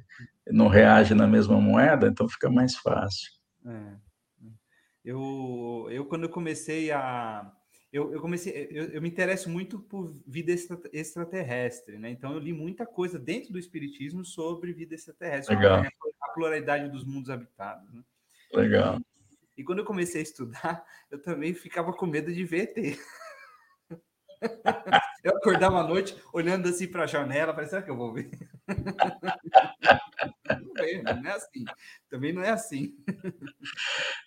não 0.47 0.67
reage 0.67 1.13
na 1.13 1.27
mesma 1.27 1.59
moeda, 1.59 2.07
então 2.07 2.27
fica 2.27 2.49
mais 2.49 2.75
fácil. 2.75 3.29
É. 3.65 3.95
Eu, 5.03 5.87
eu 5.89 6.05
quando 6.05 6.23
eu 6.23 6.29
comecei 6.29 6.91
a 6.91 7.51
eu, 7.91 8.13
eu 8.13 8.21
comecei 8.21 8.67
eu, 8.71 8.85
eu, 8.85 9.01
me 9.01 9.09
interesso 9.09 9.49
muito 9.49 9.79
por 9.79 10.15
vida 10.25 10.53
extraterrestre, 10.93 11.97
né? 11.97 12.09
Então 12.09 12.31
eu 12.31 12.39
li 12.39 12.53
muita 12.53 12.85
coisa 12.85 13.19
dentro 13.19 13.51
do 13.51 13.59
espiritismo 13.59 14.23
sobre 14.23 14.71
vida 14.71 14.95
extraterrestre, 14.95 15.55
Legal. 15.55 15.83
a 16.21 16.29
pluralidade 16.33 16.89
dos 16.89 17.03
mundos 17.03 17.29
habitados. 17.29 17.91
Né? 17.93 18.01
Legal. 18.53 18.99
E 19.61 19.63
quando 19.63 19.77
eu 19.77 19.85
comecei 19.85 20.21
a 20.21 20.23
estudar, 20.23 20.83
eu 21.11 21.21
também 21.21 21.53
ficava 21.53 21.93
com 21.93 22.07
medo 22.07 22.33
de 22.33 22.43
ver 22.43 22.73
ET. 22.75 22.97
Eu 25.23 25.37
acordava 25.37 25.81
à 25.81 25.83
noite 25.83 26.17
olhando 26.33 26.67
assim 26.67 26.87
para 26.87 27.03
a 27.03 27.07
janela, 27.07 27.53
falei, 27.53 27.69
será 27.69 27.83
que 27.83 27.91
eu 27.91 27.95
vou 27.95 28.11
ver? 28.11 28.31
Não 31.03 31.29
é 31.29 31.31
assim. 31.31 31.63
Também 32.09 32.33
não 32.33 32.41
é 32.41 32.49
assim. 32.49 32.95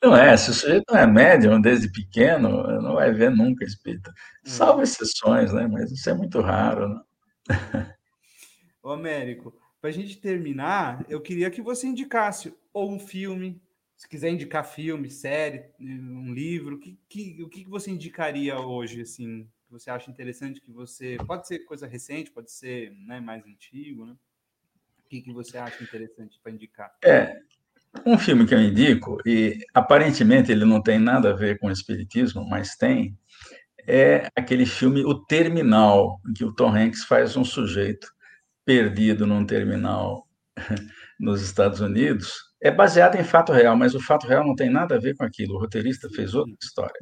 Não 0.01 0.17
é, 0.17 0.37
se 0.37 0.51
o 0.51 0.55
sujeito 0.55 0.85
não 0.89 0.99
é 0.99 1.05
médium 1.05 1.61
desde 1.61 1.91
pequeno, 1.91 2.63
não 2.81 2.95
vai 2.95 3.13
ver 3.13 3.31
nunca 3.31 3.65
espírita. 3.65 4.15
Salvo 4.45 4.79
hum. 4.79 4.83
exceções, 4.83 5.53
né? 5.53 5.67
Mas 5.67 5.91
isso 5.91 6.09
é 6.09 6.15
muito 6.15 6.41
raro, 6.41 6.89
né? 6.89 7.01
Ô, 8.81 8.91
Américo, 8.91 9.53
para 9.81 9.91
a 9.91 9.93
gente 9.93 10.21
terminar, 10.21 11.05
eu 11.09 11.21
queria 11.21 11.51
que 11.51 11.61
você 11.61 11.89
indicasse 11.89 12.55
ou 12.73 12.93
um 12.93 13.01
filme, 13.01 13.61
se 14.05 14.09
quiser 14.09 14.29
indicar 14.29 14.67
filme, 14.67 15.11
série, 15.11 15.65
um 15.81 16.35
livro, 16.35 16.79
que, 16.79 16.99
que, 17.09 17.43
o 17.43 17.49
que 17.49 17.65
você 17.65 17.91
indicaria 17.91 18.59
hoje, 18.61 19.01
assim, 19.01 19.49
que 19.65 19.73
você 19.73 19.91
acha 19.91 20.11
interessante, 20.11 20.61
que 20.61 20.71
você... 20.71 21.17
Pode 21.27 21.49
ser 21.49 21.61
coisa 21.61 21.87
recente, 21.87 22.31
pode 22.31 22.53
ser 22.53 22.93
né, 23.07 23.19
mais 23.19 23.47
antigo, 23.47 24.05
né? 24.05 24.13
O 24.99 25.09
que, 25.09 25.23
que 25.23 25.33
você 25.33 25.57
acha 25.57 25.83
interessante 25.83 26.39
para 26.43 26.53
indicar? 26.53 26.95
É, 27.03 27.41
um 28.05 28.19
filme 28.19 28.47
que 28.47 28.55
eu 28.55 28.61
indico, 28.61 29.17
e 29.25 29.65
aparentemente 29.73 30.53
ele 30.53 30.67
não 30.67 30.83
tem 30.83 30.99
nada 30.99 31.31
a 31.31 31.35
ver 31.35 31.59
com 31.59 31.69
o 31.69 31.73
espiritismo, 31.73 32.47
mas 32.47 32.77
tem, 32.77 33.19
é 33.87 34.29
aquele 34.37 34.67
filme 34.67 35.03
O 35.03 35.15
Terminal, 35.25 36.21
em 36.29 36.35
que 36.35 36.45
o 36.45 36.53
Tom 36.53 36.77
Hanks 36.77 37.05
faz 37.05 37.39
um 37.39 37.45
sujeito 37.45 38.07
perdido 38.67 39.27
num 39.27 39.47
terminal 39.47 40.29
nos 41.19 41.41
Estados 41.41 41.81
Unidos. 41.81 42.54
É 42.65 42.71
baseado 42.71 43.17
em 43.17 43.25
fato 43.25 43.53
real, 43.53 43.77
mas 43.77 43.95
o 43.95 44.01
fato 44.01 44.27
real 44.27 44.45
não 44.45 44.57
tem 44.57 44.71
nada 44.71 44.97
a 44.97 44.99
ver 44.99 45.15
com 45.15 45.25
aquilo. 45.25 45.55
O 45.55 45.61
roteirista 45.61 46.09
fez 46.09 46.35
outra 46.35 46.55
história, 46.63 46.99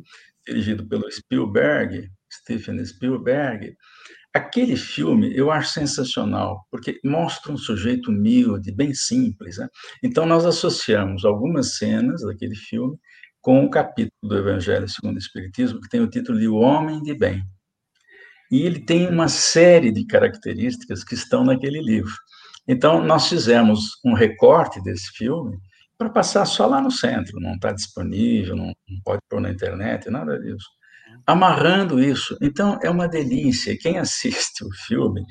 dirigido 0.47 0.87
pelo 0.87 1.11
Spielberg, 1.11 2.11
Stephen 2.31 2.85
Spielberg, 2.85 3.75
Aquele 4.35 4.77
filme 4.77 5.37
eu 5.37 5.51
acho 5.51 5.73
sensacional, 5.73 6.67
porque 6.71 6.99
mostra 7.05 7.53
um 7.53 7.57
sujeito 7.57 8.11
humilde, 8.11 8.75
bem 8.75 8.95
simples. 8.95 9.59
Né? 9.59 9.69
Então, 10.03 10.25
nós 10.25 10.47
associamos 10.47 11.27
algumas 11.27 11.77
cenas 11.77 12.23
daquele 12.23 12.55
filme 12.55 12.97
com 13.43 13.61
um 13.61 13.69
capítulo 13.69 14.11
do 14.23 14.39
Evangelho 14.39 14.89
segundo 14.89 15.17
o 15.17 15.19
Espiritismo, 15.19 15.81
que 15.83 15.89
tem 15.89 16.01
o 16.01 16.09
título 16.09 16.39
de 16.39 16.49
O 16.49 16.55
Homem 16.55 17.03
de 17.03 17.15
Bem. 17.15 17.43
E 18.51 18.63
ele 18.63 18.81
tem 18.87 19.07
uma 19.07 19.29
série 19.29 19.93
de 19.93 20.07
características 20.07 21.05
que 21.05 21.15
estão 21.15 21.45
naquele 21.45 21.83
livro. 21.83 22.13
Então, 22.67 23.03
nós 23.05 23.29
fizemos 23.29 23.81
um 24.05 24.15
recorte 24.15 24.83
desse 24.83 25.11
filme 25.17 25.57
para 25.99 26.11
passar 26.11 26.45
só 26.45 26.67
lá 26.67 26.81
no 26.81 26.91
centro, 26.91 27.41
não 27.41 27.55
está 27.55 27.73
disponível, 27.73 28.57
não, 28.57 28.67
não 28.67 29.01
pode 29.05 29.21
pôr 29.29 29.41
na 29.41 29.51
internet, 29.51 30.11
nada 30.11 30.39
disso 30.39 30.67
amarrando 31.27 32.03
isso. 32.03 32.37
Então, 32.41 32.79
é 32.83 32.91
uma 32.91 33.09
delícia. 33.09 33.77
Quem 33.79 33.99
assiste 33.99 34.65
o 34.65 34.73
filme, 34.87 35.23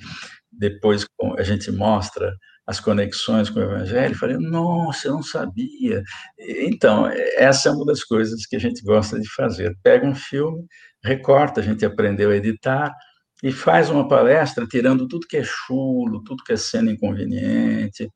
depois 0.52 1.06
a 1.38 1.44
gente 1.44 1.72
mostra 1.72 2.34
as 2.66 2.80
conexões 2.80 3.50
com 3.50 3.60
o 3.60 3.64
Evangelho, 3.64 4.16
falei, 4.16 4.38
nossa, 4.38 5.08
eu 5.08 5.14
não 5.14 5.24
sabia. 5.24 6.02
Então, 6.40 7.08
essa 7.36 7.70
é 7.70 7.72
uma 7.72 7.86
das 7.86 8.04
coisas 8.04 8.46
que 8.46 8.56
a 8.56 8.60
gente 8.60 8.82
gosta 8.84 9.20
de 9.20 9.28
fazer. 9.34 9.76
Pega 9.84 10.08
um 10.08 10.16
filme, 10.16 10.64
recorta, 11.04 11.60
a 11.60 11.64
gente 11.64 11.86
aprendeu 11.86 12.30
a 12.30 12.36
editar, 12.36 12.94
e 13.42 13.52
faz 13.52 13.90
uma 13.90 14.08
palestra 14.08 14.68
tirando 14.68 15.08
tudo 15.08 15.28
que 15.28 15.38
é 15.38 15.44
chulo, 15.44 16.24
tudo 16.24 16.44
que 16.44 16.54
é 16.54 16.58
cena 16.58 16.92
inconveniente, 16.92 18.10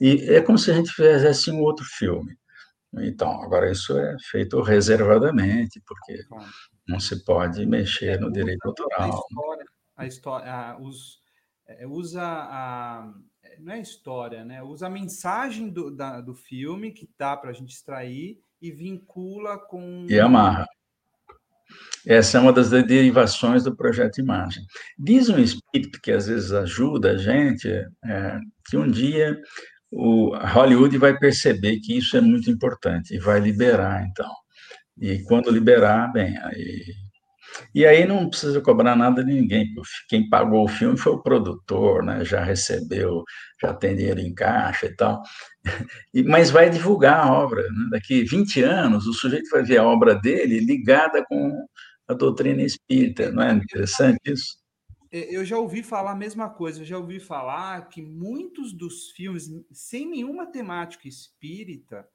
e 0.00 0.34
é 0.34 0.40
como 0.42 0.58
se 0.58 0.70
a 0.70 0.74
gente 0.74 0.92
fizesse 0.92 1.50
um 1.50 1.60
outro 1.60 1.84
filme. 1.84 2.36
Então, 2.98 3.42
agora 3.42 3.70
isso 3.70 3.96
é 3.98 4.16
feito 4.30 4.60
reservadamente, 4.62 5.82
porque 5.86 6.22
não 6.86 7.00
se 7.00 7.24
pode 7.24 7.66
mexer 7.66 8.16
é, 8.16 8.18
no 8.18 8.30
direito 8.30 8.64
autoral. 8.66 9.10
A 9.10 9.16
história, 9.16 9.66
a 9.96 10.06
história 10.06 10.52
a, 10.52 10.80
os, 10.80 11.20
é, 11.66 11.86
usa 11.86 12.22
a. 12.22 13.12
Não 13.58 13.72
é 13.72 13.80
história, 13.80 14.44
né? 14.44 14.62
Usa 14.62 14.86
a 14.86 14.90
mensagem 14.90 15.70
do, 15.70 15.90
da, 15.90 16.20
do 16.20 16.34
filme 16.34 16.92
que 16.92 17.08
dá 17.18 17.36
para 17.36 17.50
a 17.50 17.52
gente 17.52 17.72
extrair 17.72 18.38
e 18.60 18.70
vincula 18.70 19.58
com. 19.58 20.06
E 20.08 20.18
amarra. 20.18 20.66
Essa 22.06 22.38
é 22.38 22.40
uma 22.40 22.52
das 22.52 22.70
derivações 22.70 23.64
do 23.64 23.74
projeto 23.74 24.18
Imagem. 24.18 24.62
Diz 24.98 25.28
um 25.28 25.38
espírito 25.38 26.00
que 26.00 26.12
às 26.12 26.28
vezes 26.28 26.52
ajuda 26.52 27.12
a 27.12 27.16
gente, 27.16 27.68
é, 27.68 28.38
que 28.68 28.76
um 28.76 28.88
dia 28.88 29.36
o 29.90 30.36
Hollywood 30.36 30.96
vai 30.98 31.18
perceber 31.18 31.80
que 31.80 31.98
isso 31.98 32.16
é 32.16 32.20
muito 32.20 32.50
importante 32.50 33.14
e 33.14 33.18
vai 33.18 33.40
liberar, 33.40 34.04
então. 34.08 34.30
E 35.00 35.22
quando 35.24 35.50
liberar, 35.50 36.12
bem, 36.12 36.36
aí. 36.38 37.05
E 37.74 37.86
aí 37.86 38.06
não 38.06 38.28
precisa 38.28 38.60
cobrar 38.60 38.96
nada 38.96 39.24
de 39.24 39.32
ninguém. 39.32 39.72
Quem 40.08 40.28
pagou 40.28 40.64
o 40.64 40.68
filme 40.68 40.96
foi 40.96 41.12
o 41.12 41.22
produtor, 41.22 42.02
né? 42.02 42.24
já 42.24 42.42
recebeu, 42.42 43.24
já 43.60 43.72
tem 43.74 43.96
dinheiro 43.96 44.20
em 44.20 44.34
caixa 44.34 44.86
e 44.86 44.96
tal. 44.96 45.22
Mas 46.26 46.50
vai 46.50 46.70
divulgar 46.70 47.26
a 47.26 47.32
obra. 47.32 47.62
Né? 47.62 47.88
Daqui 47.90 48.24
20 48.24 48.62
anos, 48.62 49.06
o 49.06 49.12
sujeito 49.12 49.48
vai 49.50 49.62
ver 49.62 49.78
a 49.78 49.84
obra 49.84 50.14
dele 50.14 50.60
ligada 50.60 51.24
com 51.24 51.66
a 52.08 52.14
doutrina 52.14 52.62
espírita. 52.62 53.30
Não 53.32 53.42
é 53.42 53.52
interessante 53.52 54.20
isso? 54.26 54.56
É, 55.10 55.34
eu 55.34 55.44
já 55.44 55.58
ouvi 55.58 55.82
falar 55.82 56.12
a 56.12 56.16
mesma 56.16 56.50
coisa. 56.50 56.80
Eu 56.80 56.84
já 56.84 56.98
ouvi 56.98 57.20
falar 57.20 57.88
que 57.88 58.02
muitos 58.02 58.72
dos 58.72 59.10
filmes, 59.10 59.48
sem 59.72 60.08
nenhuma 60.08 60.46
temática 60.46 61.08
espírita, 61.08 62.06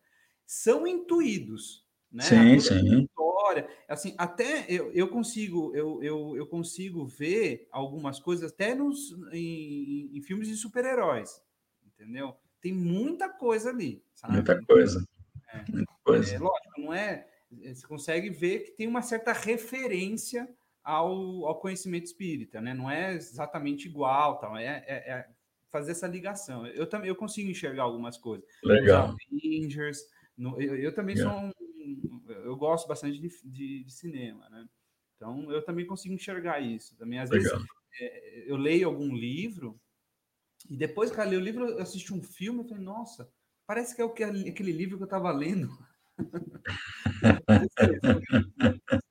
são 0.45 0.85
intuídos 0.85 1.85
né? 2.11 2.23
Sim, 2.23 2.59
sim. 2.59 3.03
História, 3.03 3.67
assim, 3.87 4.13
até 4.17 4.65
eu, 4.67 4.91
eu 4.91 5.07
consigo 5.07 5.75
eu, 5.75 6.01
eu, 6.03 6.35
eu 6.35 6.47
consigo 6.47 7.05
ver 7.05 7.67
algumas 7.71 8.19
coisas 8.19 8.51
até 8.51 8.75
nos 8.75 9.11
em, 9.31 10.09
em 10.13 10.21
filmes 10.21 10.47
de 10.47 10.55
super-heróis, 10.55 11.41
entendeu? 11.85 12.35
Tem 12.59 12.73
muita 12.73 13.29
coisa 13.29 13.69
ali, 13.69 14.03
sabe? 14.13 14.33
Muita 14.33 14.61
coisa. 14.63 15.07
É, 15.53 15.71
muita 15.71 15.93
coisa. 16.03 16.35
É, 16.35 16.39
lógico, 16.39 16.81
não 16.81 16.93
é, 16.93 17.27
é? 17.63 17.73
Você 17.73 17.87
consegue 17.87 18.29
ver 18.29 18.59
que 18.59 18.71
tem 18.71 18.87
uma 18.87 19.01
certa 19.01 19.33
referência 19.33 20.47
ao, 20.83 21.45
ao 21.45 21.59
conhecimento 21.59 22.05
espírita, 22.05 22.61
né? 22.61 22.73
Não 22.73 22.89
é 22.89 23.13
exatamente 23.13 23.87
igual, 23.87 24.39
tal. 24.39 24.57
É, 24.57 24.83
é, 24.87 25.11
é 25.11 25.27
fazer 25.71 25.91
essa 25.91 26.07
ligação. 26.07 26.67
Eu 26.67 26.87
também 26.87 27.07
eu 27.07 27.15
consigo 27.15 27.49
enxergar 27.49 27.83
algumas 27.83 28.17
coisas. 28.17 28.45
Legal. 28.63 29.15
Avengers, 29.31 30.05
no, 30.37 30.61
eu, 30.61 30.75
eu, 30.75 30.93
também 30.93 31.15
sou 31.15 31.31
um 31.31 31.51
eu 32.51 32.57
gosto 32.57 32.87
bastante 32.87 33.19
de, 33.19 33.29
de, 33.43 33.83
de, 33.83 33.91
cinema, 33.91 34.49
né? 34.49 34.67
Então 35.15 35.51
eu 35.51 35.63
também 35.63 35.85
consigo 35.85 36.13
enxergar 36.13 36.59
isso. 36.59 36.95
Também 36.97 37.19
às 37.19 37.29
Legal. 37.29 37.57
vezes 37.57 37.67
é, 37.99 38.51
eu 38.51 38.57
leio 38.57 38.87
algum 38.87 39.15
livro 39.15 39.79
e 40.69 40.77
depois 40.77 41.11
que 41.11 41.19
eu 41.19 41.25
leio 41.25 41.39
o 41.39 41.43
livro 41.43 41.65
eu 41.65 41.81
assisto 41.81 42.13
um 42.13 42.21
filme 42.21 42.63
e 42.63 42.67
falei, 42.67 42.83
nossa, 42.83 43.31
parece 43.65 43.95
que 43.95 44.01
é 44.01 44.05
o 44.05 44.13
que 44.13 44.23
aquele 44.23 44.71
livro 44.71 44.97
que 44.97 45.03
eu 45.03 45.05
estava 45.05 45.31
lendo. 45.31 45.69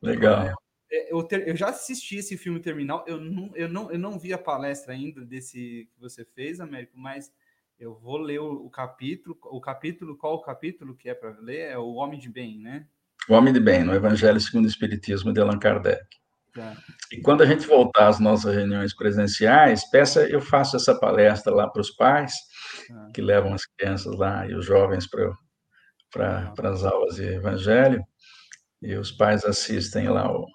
Legal. 0.00 0.54
É, 0.90 1.12
eu, 1.12 1.22
ter, 1.22 1.46
eu, 1.46 1.56
já 1.56 1.68
assisti 1.68 2.16
esse 2.16 2.38
filme 2.38 2.60
Terminal, 2.60 3.04
eu 3.06 3.20
não, 3.20 3.54
eu, 3.54 3.68
não, 3.68 3.90
eu 3.90 3.98
não 3.98 4.18
vi 4.18 4.32
a 4.32 4.38
palestra 4.38 4.94
ainda 4.94 5.22
desse 5.24 5.86
que 5.92 6.00
você 6.00 6.24
fez, 6.24 6.60
Américo, 6.60 6.96
mas 6.96 7.30
eu 7.78 7.94
vou 7.94 8.18
ler 8.18 8.40
o, 8.40 8.66
o, 8.66 8.70
capítulo. 8.70 9.38
O 9.44 9.60
capítulo, 9.60 10.16
qual 10.16 10.34
o 10.34 10.42
capítulo 10.42 10.96
que 10.96 11.08
é 11.08 11.14
para 11.14 11.30
ler? 11.40 11.70
É 11.70 11.78
o 11.78 11.94
Homem 11.94 12.18
de 12.18 12.28
Bem, 12.28 12.58
né? 12.58 12.86
O 13.28 13.34
Homem 13.34 13.52
de 13.52 13.60
Bem, 13.60 13.84
no 13.84 13.94
Evangelho 13.94 14.40
segundo 14.40 14.64
o 14.64 14.68
Espiritismo 14.68 15.32
de 15.32 15.40
Allan 15.40 15.58
Kardec. 15.58 16.04
Tá. 16.52 16.76
E 17.12 17.20
quando 17.20 17.42
a 17.42 17.46
gente 17.46 17.66
voltar 17.66 18.08
às 18.08 18.18
nossas 18.18 18.54
reuniões 18.54 18.94
presenciais, 18.94 19.88
peça, 19.90 20.28
eu 20.28 20.40
faço 20.40 20.76
essa 20.76 20.98
palestra 20.98 21.54
lá 21.54 21.68
para 21.68 21.80
os 21.80 21.90
pais, 21.90 22.32
tá. 22.88 23.10
que 23.14 23.22
levam 23.22 23.54
as 23.54 23.64
crianças 23.64 24.16
lá 24.16 24.46
e 24.46 24.54
os 24.54 24.64
jovens 24.64 25.06
para 26.10 26.52
tá. 26.52 26.68
as 26.68 26.84
aulas 26.84 27.16
de 27.16 27.24
Evangelho, 27.24 28.02
e 28.82 28.94
os 28.96 29.12
pais 29.12 29.44
assistem 29.44 30.08
lá 30.08 30.32
o 30.32 30.46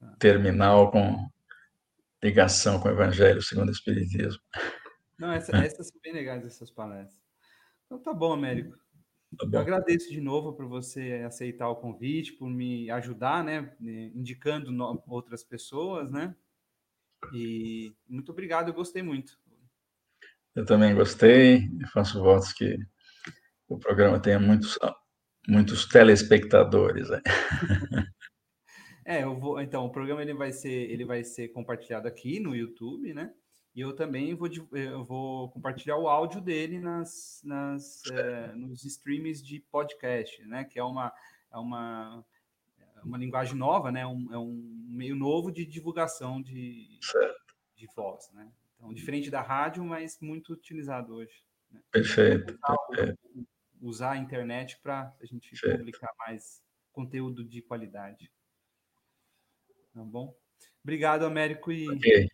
tá. 0.00 0.16
terminal 0.18 0.90
com 0.90 1.28
ligação 2.22 2.80
com 2.80 2.88
o 2.88 2.92
Evangelho 2.92 3.42
segundo 3.42 3.68
o 3.68 3.72
Espiritismo. 3.72 4.40
Não, 5.22 5.30
essa, 5.30 5.56
é. 5.56 5.66
essas 5.66 5.86
são 5.86 6.00
bem 6.02 6.12
legais, 6.12 6.44
essas 6.44 6.68
palestras. 6.68 7.22
Então 7.86 7.96
tá 7.96 8.12
bom, 8.12 8.32
Américo. 8.32 8.76
Tá 9.38 9.46
bom. 9.46 9.56
Eu 9.56 9.60
agradeço 9.60 10.10
de 10.10 10.20
novo 10.20 10.52
por 10.52 10.66
você 10.66 11.22
aceitar 11.24 11.68
o 11.68 11.76
convite, 11.76 12.32
por 12.32 12.50
me 12.50 12.90
ajudar, 12.90 13.44
né? 13.44 13.72
Indicando 13.80 14.72
outras 15.06 15.44
pessoas, 15.44 16.10
né? 16.10 16.34
E 17.32 17.94
muito 18.08 18.32
obrigado, 18.32 18.66
eu 18.66 18.74
gostei 18.74 19.00
muito. 19.00 19.38
Eu 20.56 20.66
também 20.66 20.92
gostei, 20.92 21.70
eu 21.80 21.88
faço 21.92 22.20
votos 22.20 22.52
que 22.52 22.76
o 23.68 23.78
programa 23.78 24.20
tenha 24.20 24.40
muitos, 24.40 24.76
muitos 25.48 25.86
telespectadores. 25.86 27.08
Né? 27.10 27.22
é, 29.06 29.22
eu 29.22 29.38
vou. 29.38 29.60
Então, 29.60 29.86
o 29.86 29.92
programa 29.92 30.20
ele 30.20 30.34
vai 30.34 30.50
ser, 30.50 30.90
ele 30.90 31.04
vai 31.04 31.22
ser 31.22 31.50
compartilhado 31.50 32.08
aqui 32.08 32.40
no 32.40 32.56
YouTube, 32.56 33.14
né? 33.14 33.32
E 33.74 33.80
eu 33.80 33.94
também 33.94 34.34
vou, 34.34 34.48
eu 34.72 35.04
vou 35.04 35.50
compartilhar 35.50 35.96
o 35.96 36.08
áudio 36.08 36.40
dele 36.40 36.78
nas, 36.78 37.40
nas, 37.42 38.02
é, 38.12 38.52
nos 38.52 38.84
streams 38.84 39.42
de 39.42 39.60
podcast, 39.60 40.44
né? 40.44 40.64
Que 40.64 40.78
é 40.78 40.84
uma, 40.84 41.12
é 41.50 41.56
uma, 41.56 42.24
uma 43.02 43.16
linguagem 43.16 43.56
nova, 43.56 43.90
né? 43.90 44.06
Um, 44.06 44.32
é 44.32 44.38
um 44.38 44.86
meio 44.88 45.16
novo 45.16 45.50
de 45.50 45.64
divulgação 45.64 46.42
de, 46.42 46.98
de 47.74 47.86
voz, 47.96 48.30
né? 48.32 48.52
Então, 48.76 48.92
diferente 48.92 49.30
da 49.30 49.40
rádio, 49.40 49.84
mas 49.84 50.18
muito 50.20 50.52
utilizado 50.52 51.14
hoje. 51.14 51.42
Né? 51.70 51.80
Perfeito. 51.90 52.52
Usar, 52.52 52.76
perfeito. 52.88 53.48
usar 53.80 54.10
a 54.12 54.18
internet 54.18 54.78
para 54.82 55.16
a 55.20 55.24
gente 55.24 55.50
perfeito. 55.50 55.78
publicar 55.78 56.10
mais 56.18 56.62
conteúdo 56.92 57.42
de 57.42 57.62
qualidade. 57.62 58.30
Tá 59.94 60.02
bom? 60.02 60.36
Obrigado, 60.82 61.24
Américo. 61.24 61.72
E 61.72 61.88
okay. 61.88 62.28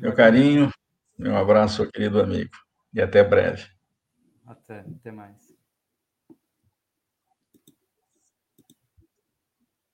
Meu 0.00 0.14
carinho, 0.14 0.70
meu 1.18 1.36
abraço, 1.36 1.90
querido 1.90 2.20
amigo. 2.20 2.50
E 2.94 3.00
até 3.00 3.22
breve. 3.24 3.66
Até, 4.46 4.80
até 4.80 5.10
mais. 5.10 5.51